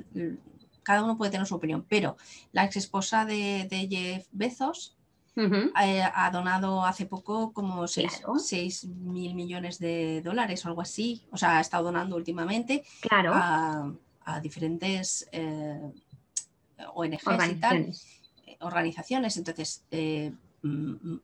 cada 0.84 1.04
uno 1.04 1.18
puede 1.18 1.32
tener 1.32 1.48
su 1.48 1.56
opinión, 1.56 1.86
pero 1.88 2.18
la 2.52 2.66
ex 2.66 2.78
esposa 2.78 3.26
de, 3.26 3.68
de 3.70 3.88
Jeff 3.90 4.28
Bezos 4.32 4.96
eh, 5.38 6.02
ha 6.02 6.32
donado 6.32 6.86
hace 6.86 7.06
poco 7.06 7.52
como 7.52 7.88
6 7.88 8.86
mil 8.86 9.36
millones 9.36 9.80
de 9.80 10.22
dólares 10.22 10.66
o 10.66 10.70
algo 10.70 10.82
así. 10.82 11.24
O 11.32 11.38
sea, 11.38 11.58
ha 11.58 11.62
estado 11.62 11.86
donando 11.86 12.16
últimamente 12.16 12.86
a, 13.12 13.92
diferentes 14.42 15.28
eh, 15.32 15.92
ONGs 16.94 17.28
organizaciones. 17.28 18.08
y 18.46 18.56
tal, 18.56 18.66
organizaciones. 18.66 19.38
Entonces, 19.38 19.84
eh, 19.92 20.32
mm, 20.64 21.16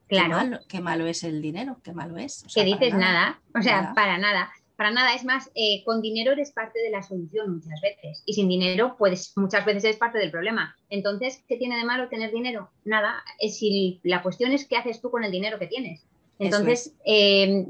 qué, 0.68 0.82
malo, 0.82 1.06
es 1.06 1.24
el 1.24 1.42
dinero, 1.42 1.78
qué 1.82 1.94
malo 1.94 2.18
es. 2.18 2.44
¿Qué 2.54 2.66
dices 2.66 2.94
nada, 2.94 3.40
o 3.56 3.62
sea, 3.62 3.94
para 3.96 4.18
nada 4.18 4.52
para 4.82 4.96
nada. 4.96 5.14
Es 5.14 5.24
más, 5.24 5.52
eh, 5.54 5.84
con 5.86 6.02
dinero 6.02 6.32
eres 6.32 6.52
parte 6.52 6.80
de 6.80 6.90
la 6.90 7.04
solución 7.04 7.54
muchas 7.54 7.80
veces 7.82 8.24
y 8.26 8.34
sin 8.34 8.50
dinero, 8.50 8.96
pues 8.98 9.32
muchas 9.36 9.64
veces 9.64 9.84
eres 9.84 9.98
parte 9.98 10.18
del 10.18 10.32
problema. 10.32 10.76
Entonces, 10.90 11.44
¿qué 11.48 11.56
tiene 11.58 11.78
de 11.78 11.86
malo 11.86 12.10
tener 12.10 12.32
dinero? 12.32 12.72
Nada. 12.84 13.24
Es 13.38 13.60
si 13.60 14.00
la 14.02 14.24
cuestión 14.24 14.54
es 14.54 14.68
qué 14.68 14.78
haces 14.78 15.00
tú 15.00 15.12
con 15.12 15.24
el 15.24 15.32
dinero 15.32 15.60
que 15.60 15.68
tienes. 15.68 16.04
Entonces, 16.40 16.96
em, 17.06 17.68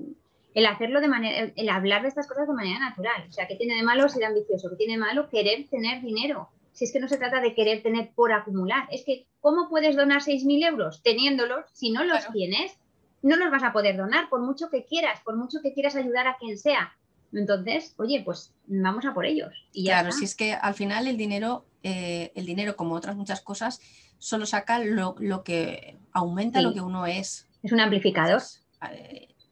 el 0.53 0.65
hacerlo 0.65 1.01
de 1.01 1.09
manera, 1.09 1.51
el 1.53 1.67
hablar 1.67 2.03
de 2.03 2.07
estas 2.07 2.29
cosas 2.29 2.47
de 2.47 2.53
manera 2.53 2.79
natural. 2.79 3.25
O 3.27 3.31
sea, 3.33 3.45
¿qué 3.45 3.57
tiene 3.57 3.75
de 3.75 3.83
malo 3.83 4.07
ser 4.07 4.23
ambicioso? 4.23 4.69
¿Qué 4.69 4.77
tiene 4.77 4.93
de 4.93 4.99
malo 4.99 5.27
querer 5.27 5.67
tener 5.67 6.01
dinero? 6.01 6.47
Si 6.71 6.85
es 6.85 6.93
que 6.93 7.01
no 7.01 7.09
se 7.09 7.17
trata 7.17 7.41
de 7.41 7.53
querer 7.53 7.83
tener 7.83 8.11
por 8.15 8.31
acumular. 8.31 8.87
Es 8.89 9.03
que, 9.03 9.27
¿cómo 9.41 9.67
puedes 9.67 9.97
donar 9.97 10.21
6.000 10.21 10.65
euros 10.65 11.03
teniéndolos 11.03 11.65
si 11.73 11.91
no 11.91 12.05
los 12.05 12.25
tienes? 12.31 12.79
No 13.21 13.35
los 13.35 13.51
vas 13.51 13.63
a 13.63 13.73
poder 13.73 13.97
donar, 13.97 14.29
por 14.29 14.39
mucho 14.39 14.69
que 14.69 14.85
quieras, 14.85 15.19
por 15.25 15.35
mucho 15.35 15.59
que 15.61 15.73
quieras 15.73 15.97
ayudar 15.97 16.29
a 16.29 16.37
quien 16.37 16.57
sea. 16.57 16.95
Entonces, 17.33 17.93
oye, 17.97 18.21
pues 18.23 18.53
vamos 18.67 19.05
a 19.05 19.13
por 19.13 19.25
ellos. 19.25 19.53
Y 19.73 19.85
claro, 19.85 20.11
si 20.11 20.25
es 20.25 20.35
que 20.35 20.53
al 20.53 20.73
final 20.73 21.07
el 21.07 21.17
dinero, 21.17 21.65
eh, 21.83 22.31
el 22.35 22.45
dinero, 22.45 22.75
como 22.75 22.95
otras 22.95 23.15
muchas 23.15 23.41
cosas, 23.41 23.79
solo 24.17 24.45
saca 24.45 24.79
lo, 24.79 25.15
que 25.43 25.97
aumenta 26.11 26.61
lo 26.61 26.73
que 26.73 26.81
uno 26.81 27.05
es. 27.05 27.47
Es 27.63 27.71
un 27.71 27.79
amplificador. 27.79 28.41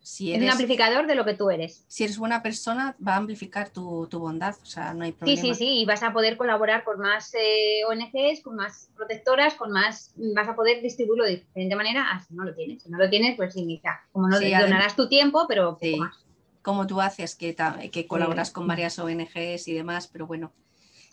Si 0.02 0.34
es 0.34 0.42
un 0.42 0.50
amplificador 0.50 1.06
de 1.06 1.14
lo 1.14 1.24
que 1.24 1.36
tú 1.36 1.52
eres. 1.52 1.86
Si 1.88 2.04
eres 2.04 2.18
buena 2.18 2.42
persona, 2.42 2.96
va 3.06 3.14
a 3.14 3.18
amplificar 3.18 3.70
tu, 3.70 4.08
bondad, 4.12 4.56
o 4.62 4.66
sea, 4.66 4.94
no 4.94 5.04
hay 5.04 5.12
problema. 5.12 5.40
Sí, 5.40 5.50
sí, 5.50 5.56
sí, 5.56 5.82
y 5.82 5.86
vas 5.86 6.02
a 6.02 6.14
poder 6.14 6.36
colaborar 6.36 6.84
con 6.84 7.00
más 7.00 7.32
eh, 7.36 7.82
ONGs, 7.88 8.42
con 8.44 8.56
más 8.56 8.90
protectoras, 8.96 9.54
con 9.54 9.72
más, 9.72 10.14
vas 10.36 10.48
a 10.48 10.56
poder 10.56 10.82
distribuirlo 10.82 11.26
de 11.26 11.38
diferente 11.38 11.76
manera, 11.76 12.08
ah, 12.12 12.26
si 12.28 12.34
no 12.34 12.44
lo 12.44 12.56
tienes. 12.56 12.82
Si 12.82 12.90
no 12.90 12.98
lo 12.98 13.10
tienes, 13.10 13.36
pues 13.36 13.54
significa, 13.54 14.04
como 14.12 14.28
no 14.28 14.38
sí, 14.38 14.52
donarás 14.52 14.96
tu 14.96 15.08
tiempo, 15.08 15.46
pero 15.48 15.78
poco 15.78 15.98
más 15.98 16.29
como 16.70 16.86
tú 16.86 17.02
haces, 17.02 17.36
que, 17.36 17.56
que 17.92 18.06
colaboras 18.06 18.52
con 18.52 18.68
varias 18.68 19.00
ONGs 19.00 19.68
y 19.68 19.74
demás, 19.74 20.08
pero 20.08 20.28
bueno, 20.28 20.52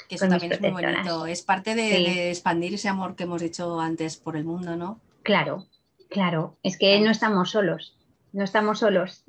que 0.07 0.16
eso 0.16 0.28
también 0.28 0.52
es 0.52 0.61
muy 0.61 0.70
bonito. 0.70 1.24
Es 1.24 1.40
parte 1.40 1.74
de, 1.74 2.28
expandir 2.28 2.74
ese 2.74 2.90
amor 2.90 3.16
que 3.16 3.22
hemos 3.22 3.40
dicho 3.40 3.80
antes 3.80 4.18
por 4.18 4.36
el 4.36 4.44
mundo, 4.44 4.76
¿no? 4.76 5.00
Claro, 5.22 5.66
claro. 6.11 6.59
Es 6.62 6.76
que 6.76 7.00
no 7.00 7.11
estamos 7.11 7.52
solos, 7.52 7.96
no 8.32 8.44
estamos 8.44 8.80
solos. 8.80 9.24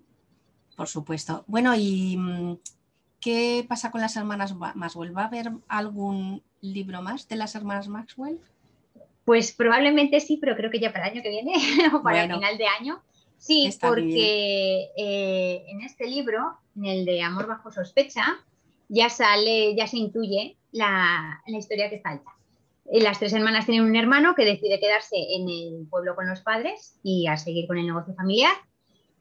Por 0.75 0.89
supuesto. 0.89 1.45
Bueno, 1.47 1.73
¿y 1.75 2.17
mm, 2.17 2.57
qué 3.21 3.65
pasa 3.65 3.89
con 3.89 4.01
las 4.01 4.17
hermanas 4.17 4.53
Maxwell? 4.53 5.15
¿Va 5.15 5.21
a 5.23 5.28
haber 5.28 5.53
algún 5.69 6.43
libro 6.59 7.01
más 7.01 7.30
de 7.30 7.38
las 7.38 7.55
hermanas 7.55 7.88
Maxwell? 7.88 8.38
Pues 9.23 9.53
probablemente 9.53 10.19
sí, 10.19 10.38
pero 10.41 10.57
creo 10.57 10.69
que 10.69 10.80
ya 10.80 10.91
para 10.91 11.05
el 11.05 11.13
año 11.13 11.23
que 11.23 11.30
viene 11.30 11.53
o 11.93 12.03
para 12.03 12.25
el 12.25 12.34
final 12.34 12.57
de 12.57 12.67
año. 12.67 13.01
Sí, 13.38 13.70
porque 13.80 14.90
eh, 14.98 15.64
en 15.68 15.82
este 15.82 16.08
libro, 16.08 16.58
en 16.76 16.86
el 16.86 17.06
de 17.06 17.22
Amor 17.22 17.48
bajo 17.48 17.72
sospecha, 17.72 18.44
ya 18.90 19.10
sale, 19.10 19.76
ya 19.76 19.88
se 19.88 19.98
intuye 19.98 20.58
la, 20.72 21.42
historia 21.48 21.90
que 21.90 22.00
falta. 22.00 22.32
Eh, 22.92 23.02
las 23.02 23.20
tres 23.20 23.34
hermanas 23.34 23.66
tienen 23.66 23.86
un 23.86 23.96
hermano 23.96 24.34
que 24.36 24.46
decide 24.46 24.80
quedarse 24.80 25.16
en 25.16 25.50
el 25.50 25.88
pueblo 25.90 26.16
con 26.16 26.28
los 26.28 26.42
padres 26.42 27.00
y 27.04 27.28
a 27.28 27.38
seguir 27.38 27.68
con 27.68 27.78
el 27.78 27.86
negocio 27.86 28.14
familiar. 28.16 28.54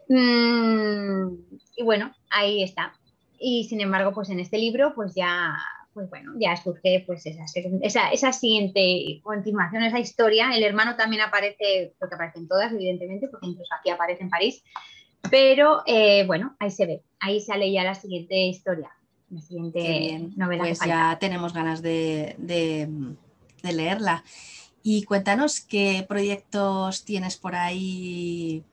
Mm, 0.09 1.35
y 1.77 1.83
bueno, 1.83 2.15
ahí 2.31 2.63
está. 2.63 2.95
Y 3.39 3.65
sin 3.65 3.81
embargo, 3.81 4.13
pues 4.13 4.31
en 4.31 4.41
este 4.41 4.59
libro, 4.59 4.95
pues 4.95 5.15
ya 5.15 5.57
pues 5.97 6.11
bueno, 6.11 6.35
ya 6.39 6.55
surge 6.59 7.05
pues 7.07 7.25
esa, 7.25 8.11
esa, 8.11 8.33
siguiente 8.35 9.19
continuación, 9.23 9.83
esa 9.83 9.99
historia. 9.99 10.55
El 10.55 10.63
hermano 10.63 10.95
también 10.95 11.23
aparece, 11.23 11.95
porque 11.99 12.17
aparecen 12.17 12.47
todas, 12.47 12.71
evidentemente, 12.71 13.29
porque 13.29 13.47
incluso 13.47 13.75
aquí 13.75 13.89
aparece 13.89 14.23
en 14.23 14.29
París. 14.29 14.63
Pero 15.31 15.83
eh, 15.87 16.27
bueno, 16.27 16.55
ahí 16.61 16.71
se 16.71 16.85
ve, 16.85 17.03
ahí 17.19 17.41
sale 17.41 17.73
ya 17.73 17.83
la 17.83 17.95
siguiente 17.95 18.37
historia, 18.47 18.91
la 19.31 19.41
siguiente 19.41 20.29
novela. 20.37 20.65
Pues 20.65 20.81
ya 20.81 21.17
tenemos 21.19 21.55
ganas 21.55 21.81
de, 21.81 22.37
leerla. 23.63 24.23
Y 24.83 25.05
cuéntanos 25.05 25.63
qué 25.63 26.05
proyectos 26.07 27.07
tienes 27.07 27.39
por 27.39 27.55
ahí 27.55 28.65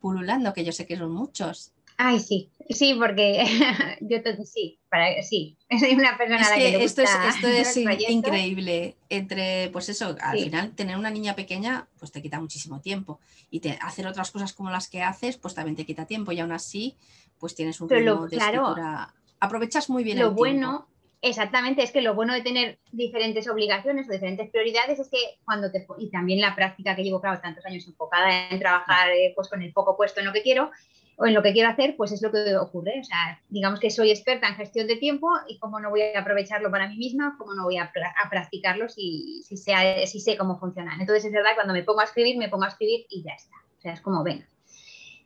pululando, 0.00 0.52
que 0.52 0.64
yo 0.64 0.72
sé 0.72 0.84
que 0.84 0.96
son 0.96 1.12
muchos. 1.12 1.74
Ay, 2.04 2.18
sí, 2.18 2.50
sí, 2.68 2.94
porque 2.94 3.44
yo 4.00 4.18
sí, 4.44 4.80
para, 4.88 5.22
sí, 5.22 5.56
soy 5.78 5.94
una 5.94 6.18
persona 6.18 6.40
es 6.40 6.50
que, 6.50 6.82
esto 6.82 7.02
es, 7.02 7.10
esto 7.28 7.46
es 7.46 7.76
increíble. 8.08 8.96
Entre, 9.08 9.68
pues 9.72 9.88
eso, 9.88 10.16
al 10.20 10.36
final 10.36 10.72
tener 10.72 10.96
una 10.96 11.10
niña 11.10 11.36
pequeña, 11.36 11.86
pues 12.00 12.10
te 12.10 12.20
quita 12.20 12.40
muchísimo 12.40 12.80
tiempo. 12.80 13.20
Y 13.50 13.60
te, 13.60 13.78
hacer 13.80 14.08
otras 14.08 14.32
cosas 14.32 14.52
como 14.52 14.68
las 14.70 14.88
que 14.88 15.00
haces, 15.00 15.36
pues 15.36 15.54
también 15.54 15.76
te 15.76 15.86
quita 15.86 16.04
tiempo. 16.04 16.32
Y 16.32 16.40
aún 16.40 16.50
así, 16.50 16.96
pues 17.38 17.54
tienes 17.54 17.80
un 17.80 17.86
de 17.86 18.36
escritura. 18.36 19.14
Aprovechas 19.38 19.88
muy 19.88 20.02
bien 20.02 20.18
lo 20.18 20.30
el 20.30 20.34
bueno, 20.34 20.88
Exactamente, 21.24 21.84
es 21.84 21.92
que 21.92 22.02
lo 22.02 22.16
bueno 22.16 22.34
de 22.34 22.42
tener 22.42 22.80
diferentes 22.90 23.48
obligaciones 23.48 24.08
o 24.08 24.12
diferentes 24.12 24.50
prioridades 24.50 24.98
es 24.98 25.08
que 25.08 25.38
cuando 25.44 25.70
te 25.70 25.86
y 25.98 26.10
también 26.10 26.40
la 26.40 26.56
práctica 26.56 26.96
que 26.96 27.04
llevo 27.04 27.20
claro 27.20 27.40
tantos 27.40 27.64
años 27.64 27.86
enfocada 27.86 28.48
en 28.48 28.58
trabajar 28.58 29.08
eh, 29.12 29.32
pues 29.36 29.48
con 29.48 29.62
el 29.62 29.72
foco 29.72 29.96
puesto 29.96 30.18
en 30.18 30.26
lo 30.26 30.32
que 30.32 30.42
quiero, 30.42 30.72
o 31.16 31.26
en 31.26 31.34
lo 31.34 31.42
que 31.42 31.52
quiero 31.52 31.68
hacer, 31.68 31.94
pues 31.96 32.12
es 32.12 32.22
lo 32.22 32.30
que 32.30 32.56
ocurre. 32.56 33.00
O 33.00 33.04
sea, 33.04 33.40
digamos 33.48 33.80
que 33.80 33.90
soy 33.90 34.10
experta 34.10 34.48
en 34.48 34.54
gestión 34.54 34.86
de 34.86 34.96
tiempo 34.96 35.28
y 35.48 35.58
cómo 35.58 35.80
no 35.80 35.90
voy 35.90 36.02
a 36.02 36.20
aprovecharlo 36.20 36.70
para 36.70 36.88
mí 36.88 36.96
misma, 36.96 37.36
cómo 37.38 37.54
no 37.54 37.64
voy 37.64 37.78
a, 37.78 37.92
practicarlo 38.30 38.88
si, 38.88 39.42
si, 39.44 39.56
si 39.56 40.20
sé 40.20 40.36
cómo 40.36 40.58
funcionan. 40.58 41.00
Entonces, 41.00 41.26
es 41.26 41.32
verdad, 41.32 41.50
cuando 41.54 41.74
me 41.74 41.82
pongo 41.82 42.00
a 42.00 42.04
escribir, 42.04 42.36
me 42.38 42.48
pongo 42.48 42.64
a 42.64 42.68
escribir 42.68 43.06
y 43.10 43.22
ya 43.22 43.32
está. 43.32 43.56
O 43.78 43.80
sea, 43.80 43.92
es 43.92 44.00
como, 44.00 44.22
venga. 44.22 44.46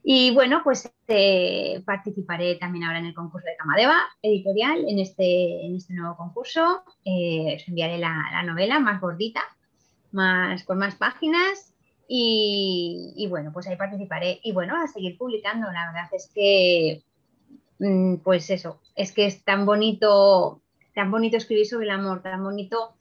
Y 0.09 0.33
bueno, 0.33 0.61
pues 0.63 0.89
eh, 1.09 1.83
participaré 1.85 2.55
también 2.57 2.85
ahora 2.85 3.01
en 3.01 3.07
el 3.07 3.15
concurso 3.15 3.47
de 3.47 3.57
Camadeva 3.57 3.97
editorial, 4.23 4.85
en 4.89 5.01
este, 5.01 5.67
en 5.67 5.75
este 5.75 5.95
nuevo 5.95 6.17
concurso. 6.17 6.85
Eh, 7.05 7.57
os 7.57 7.69
enviaré 7.69 7.99
la, 7.99 8.15
la 8.31 8.43
novela 8.45 8.79
más 8.79 9.01
gordita, 9.01 9.43
más, 10.13 10.63
con 10.63 10.79
más 10.79 10.95
páginas 10.95 11.76
y, 12.09 13.27
bueno, 13.29 13.51
pues 13.53 13.67
ahí 13.67 13.77
participaré. 13.77 14.41
Y 14.43 14.53
bueno, 14.53 14.75
a 14.77 14.87
seguir 14.87 15.19
publicando. 15.19 15.71
La 15.73 15.87
verdad 15.93 16.09
es 16.13 16.31
que, 16.35 17.03
mm, 17.79 18.17
pues 18.17 18.51
eso, 18.51 18.81
es 18.95 19.13
que 19.13 19.27
es 19.27 19.45
tan 19.45 19.67
bonito, 19.67 20.61
tan 20.95 21.11
bonito 21.11 21.37
escribir 21.37 21.67
sobre 21.67 21.87
el 21.87 21.91
amor, 21.91 22.23
tan 22.23 22.43
bonito 22.43 22.95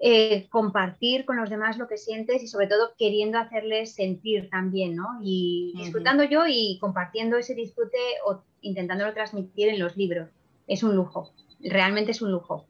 eh, 0.00 0.48
compartir 0.50 1.24
con 1.24 1.36
los 1.36 1.50
demás 1.50 1.78
lo 1.78 1.88
que 1.88 1.96
sientes 1.96 2.42
y 2.42 2.48
sobre 2.48 2.66
todo 2.66 2.92
queriendo 2.98 3.38
hacerles 3.38 3.94
sentir 3.94 4.50
también, 4.50 4.96
¿no? 4.96 5.06
Y 5.22 5.72
disfrutando 5.76 6.24
yo 6.24 6.44
y 6.46 6.78
compartiendo 6.80 7.36
ese 7.36 7.54
disfrute 7.54 7.98
o 8.26 8.42
intentándolo 8.60 9.14
transmitir 9.14 9.68
en 9.68 9.78
los 9.78 9.96
libros. 9.96 10.28
Es 10.66 10.82
un 10.82 10.94
lujo, 10.94 11.32
realmente 11.60 12.10
es 12.10 12.22
un 12.22 12.32
lujo 12.32 12.66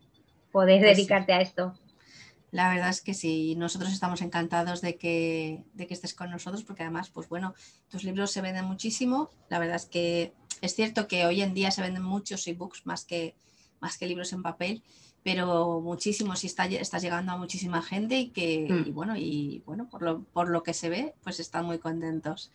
poder 0.53 0.81
pues 0.81 0.97
dedicarte 0.97 1.33
a 1.33 1.41
esto. 1.41 1.75
La 2.55 2.69
verdad 2.69 2.91
es 2.91 3.01
que 3.01 3.15
sí, 3.15 3.57
nosotros 3.57 3.93
estamos 3.93 4.23
encantados 4.23 4.81
de 4.81 4.97
que, 4.97 5.65
de 5.75 5.89
que 5.89 5.95
estés 5.95 6.15
con 6.15 6.31
nosotros 6.31 6.63
porque 6.63 6.85
además, 6.85 7.11
pues 7.11 7.29
bueno, 7.29 7.53
tus 7.89 8.05
libros 8.05 8.31
se 8.31 8.43
venden 8.43 8.65
muchísimo. 8.65 9.29
La 9.49 9.59
verdad 9.59 9.75
es 9.75 9.87
que 9.87 10.35
es 10.61 10.77
cierto 10.77 11.09
que 11.09 11.27
hoy 11.27 11.43
en 11.43 11.53
día 11.53 11.73
se 11.73 11.83
venden 11.83 12.05
muchos 12.05 12.47
ebooks 12.47 12.87
más 12.87 13.05
que, 13.05 13.35
más 13.81 13.99
que 13.99 14.07
libros 14.07 14.33
en 14.33 14.45
papel, 14.45 14.85
pero 15.25 15.81
muchísimo, 15.81 16.37
sí 16.37 16.47
está, 16.47 16.67
estás 16.67 17.03
llegando 17.03 17.33
a 17.33 17.37
muchísima 17.37 17.83
gente 17.83 18.21
y 18.21 18.29
que, 18.29 18.69
mm. 18.71 18.95
bueno, 18.95 19.17
y 19.17 19.65
bueno, 19.67 19.89
por 19.91 20.03
lo, 20.03 20.23
por 20.23 20.49
lo 20.49 20.63
que 20.63 20.75
se 20.75 20.89
ve, 20.89 21.13
pues 21.25 21.41
están 21.41 21.67
muy 21.67 21.81
contentos. 21.81 22.53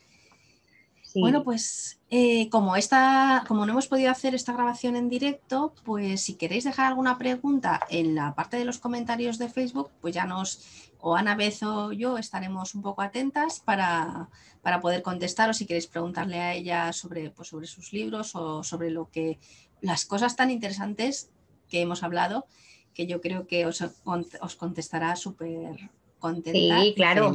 Bueno, 1.16 1.44
pues 1.44 2.00
eh, 2.10 2.50
como, 2.50 2.76
esta, 2.76 3.44
como 3.48 3.66
no 3.66 3.72
hemos 3.72 3.88
podido 3.88 4.12
hacer 4.12 4.36
esta 4.36 4.54
grabación 4.54 4.96
en 4.96 5.10
directo, 5.10 5.74
pues 5.84 6.22
si 6.22 6.36
queréis 6.36 6.64
dejar 6.64 6.88
alguna 6.88 7.18
pregunta 7.18 7.82
en 7.90 8.16
la 8.16 8.36
parte 8.36 8.58
de 8.58 8.66
los 8.66 8.80
comentarios 8.80 9.38
de 9.38 9.50
Facebook, 9.50 9.90
pues 10.02 10.14
ya 10.14 10.26
nos, 10.26 10.92
o 11.00 11.16
Ana 11.16 11.36
Beth 11.36 11.64
o 11.64 11.92
yo 11.92 12.18
estaremos 12.18 12.76
un 12.76 12.82
poco 12.82 13.02
atentas 13.02 13.60
para, 13.60 14.30
para 14.62 14.82
poder 14.82 15.02
contestar 15.02 15.50
o 15.50 15.54
si 15.54 15.66
queréis 15.66 15.88
preguntarle 15.88 16.40
a 16.40 16.54
ella 16.54 16.94
sobre, 16.94 17.32
pues 17.32 17.48
sobre 17.48 17.68
sus 17.68 17.92
libros 17.92 18.36
o 18.36 18.64
sobre 18.64 18.92
lo 18.92 19.10
que 19.10 19.40
las 19.82 20.06
cosas 20.06 20.36
tan 20.36 20.52
interesantes 20.52 21.32
que 21.70 21.82
hemos 21.82 22.04
hablado, 22.04 22.46
que 22.94 23.08
yo 23.08 23.22
creo 23.22 23.48
que 23.48 23.66
os, 23.66 23.82
os 23.82 24.56
contestará 24.56 25.16
súper 25.16 25.90
contenta. 26.20 26.82
Sí, 26.82 26.94
claro. 26.96 27.32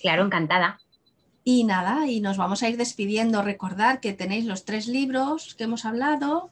Claro, 0.00 0.24
encantada. 0.24 0.78
Y 1.48 1.62
nada, 1.62 2.08
y 2.08 2.20
nos 2.20 2.38
vamos 2.38 2.64
a 2.64 2.68
ir 2.68 2.76
despidiendo. 2.76 3.40
Recordar 3.40 4.00
que 4.00 4.12
tenéis 4.12 4.46
los 4.46 4.64
tres 4.64 4.88
libros 4.88 5.54
que 5.54 5.62
hemos 5.62 5.84
hablado, 5.84 6.50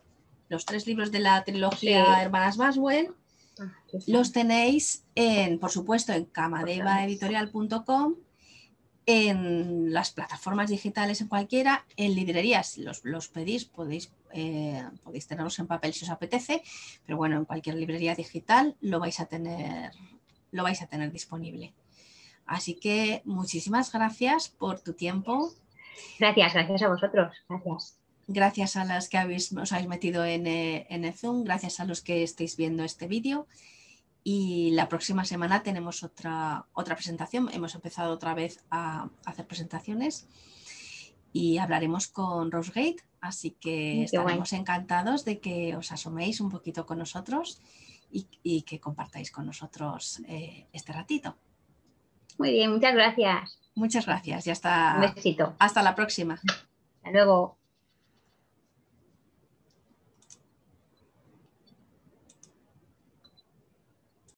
los 0.48 0.66
tres 0.66 0.86
libros 0.86 1.10
de 1.10 1.18
la 1.18 1.42
trilogía 1.42 2.22
Hermanas 2.22 2.56
Baswell. 2.56 3.12
Ah, 3.58 3.72
los 4.06 4.30
tenéis 4.30 5.02
en, 5.16 5.58
por 5.58 5.72
supuesto, 5.72 6.12
en 6.12 6.26
camadevaeditorial.com, 6.26 8.14
en 9.06 9.92
las 9.92 10.12
plataformas 10.12 10.70
digitales, 10.70 11.20
en 11.20 11.26
cualquiera, 11.26 11.84
en 11.96 12.14
librerías, 12.14 12.78
los, 12.78 13.04
los 13.04 13.26
pedís, 13.26 13.64
podéis 13.64 14.12
eh, 14.32 14.80
podéis 15.02 15.26
tenerlos 15.26 15.58
en 15.58 15.66
papel 15.66 15.92
si 15.92 16.04
os 16.04 16.10
apetece, 16.12 16.62
pero 17.04 17.16
bueno, 17.16 17.36
en 17.36 17.46
cualquier 17.46 17.74
librería 17.74 18.14
digital 18.14 18.76
lo 18.80 19.00
vais 19.00 19.18
a 19.18 19.26
tener, 19.26 19.90
lo 20.52 20.62
vais 20.62 20.80
a 20.82 20.86
tener 20.86 21.10
disponible. 21.10 21.74
Así 22.46 22.74
que 22.74 23.22
muchísimas 23.24 23.92
gracias 23.92 24.48
por 24.48 24.80
tu 24.80 24.92
tiempo. 24.92 25.52
Gracias, 26.18 26.54
gracias 26.54 26.82
a 26.82 26.88
vosotros. 26.88 27.32
Gracias. 27.48 27.98
Gracias 28.26 28.76
a 28.76 28.84
las 28.84 29.08
que 29.08 29.18
habéis, 29.18 29.52
os 29.52 29.72
habéis 29.72 29.88
metido 29.88 30.24
en, 30.24 30.46
eh, 30.46 30.86
en 30.88 31.04
el 31.04 31.12
Zoom, 31.12 31.44
gracias 31.44 31.78
a 31.80 31.84
los 31.84 32.00
que 32.00 32.22
estéis 32.22 32.56
viendo 32.56 32.82
este 32.82 33.06
vídeo. 33.06 33.46
Y 34.22 34.70
la 34.70 34.88
próxima 34.88 35.26
semana 35.26 35.62
tenemos 35.62 36.02
otra, 36.02 36.64
otra 36.72 36.94
presentación. 36.94 37.50
Hemos 37.52 37.74
empezado 37.74 38.12
otra 38.14 38.32
vez 38.32 38.64
a 38.70 39.10
hacer 39.26 39.46
presentaciones 39.46 40.26
y 41.30 41.58
hablaremos 41.58 42.06
con 42.06 42.50
Rosegate, 42.50 43.02
así 43.20 43.50
que 43.50 44.04
estaremos 44.04 44.54
encantados 44.54 45.26
de 45.26 45.40
que 45.40 45.76
os 45.76 45.92
asoméis 45.92 46.40
un 46.40 46.48
poquito 46.48 46.86
con 46.86 46.98
nosotros 46.98 47.60
y, 48.10 48.62
que 48.62 48.78
compartáis 48.80 49.30
con 49.32 49.44
nosotros 49.44 50.22
eh, 50.28 50.68
este 50.72 50.92
ratito. 50.92 51.36
Muy 52.38 52.52
bien, 52.52 52.72
muchas 52.72 52.94
gracias. 52.94 53.58
Muchas 53.74 54.06
gracias 54.06 54.46
y 54.46 54.50
hasta, 54.50 55.14
hasta 55.58 55.82
la 55.82 55.94
próxima. 55.94 56.40
Hasta 56.96 57.10
luego. 57.10 57.56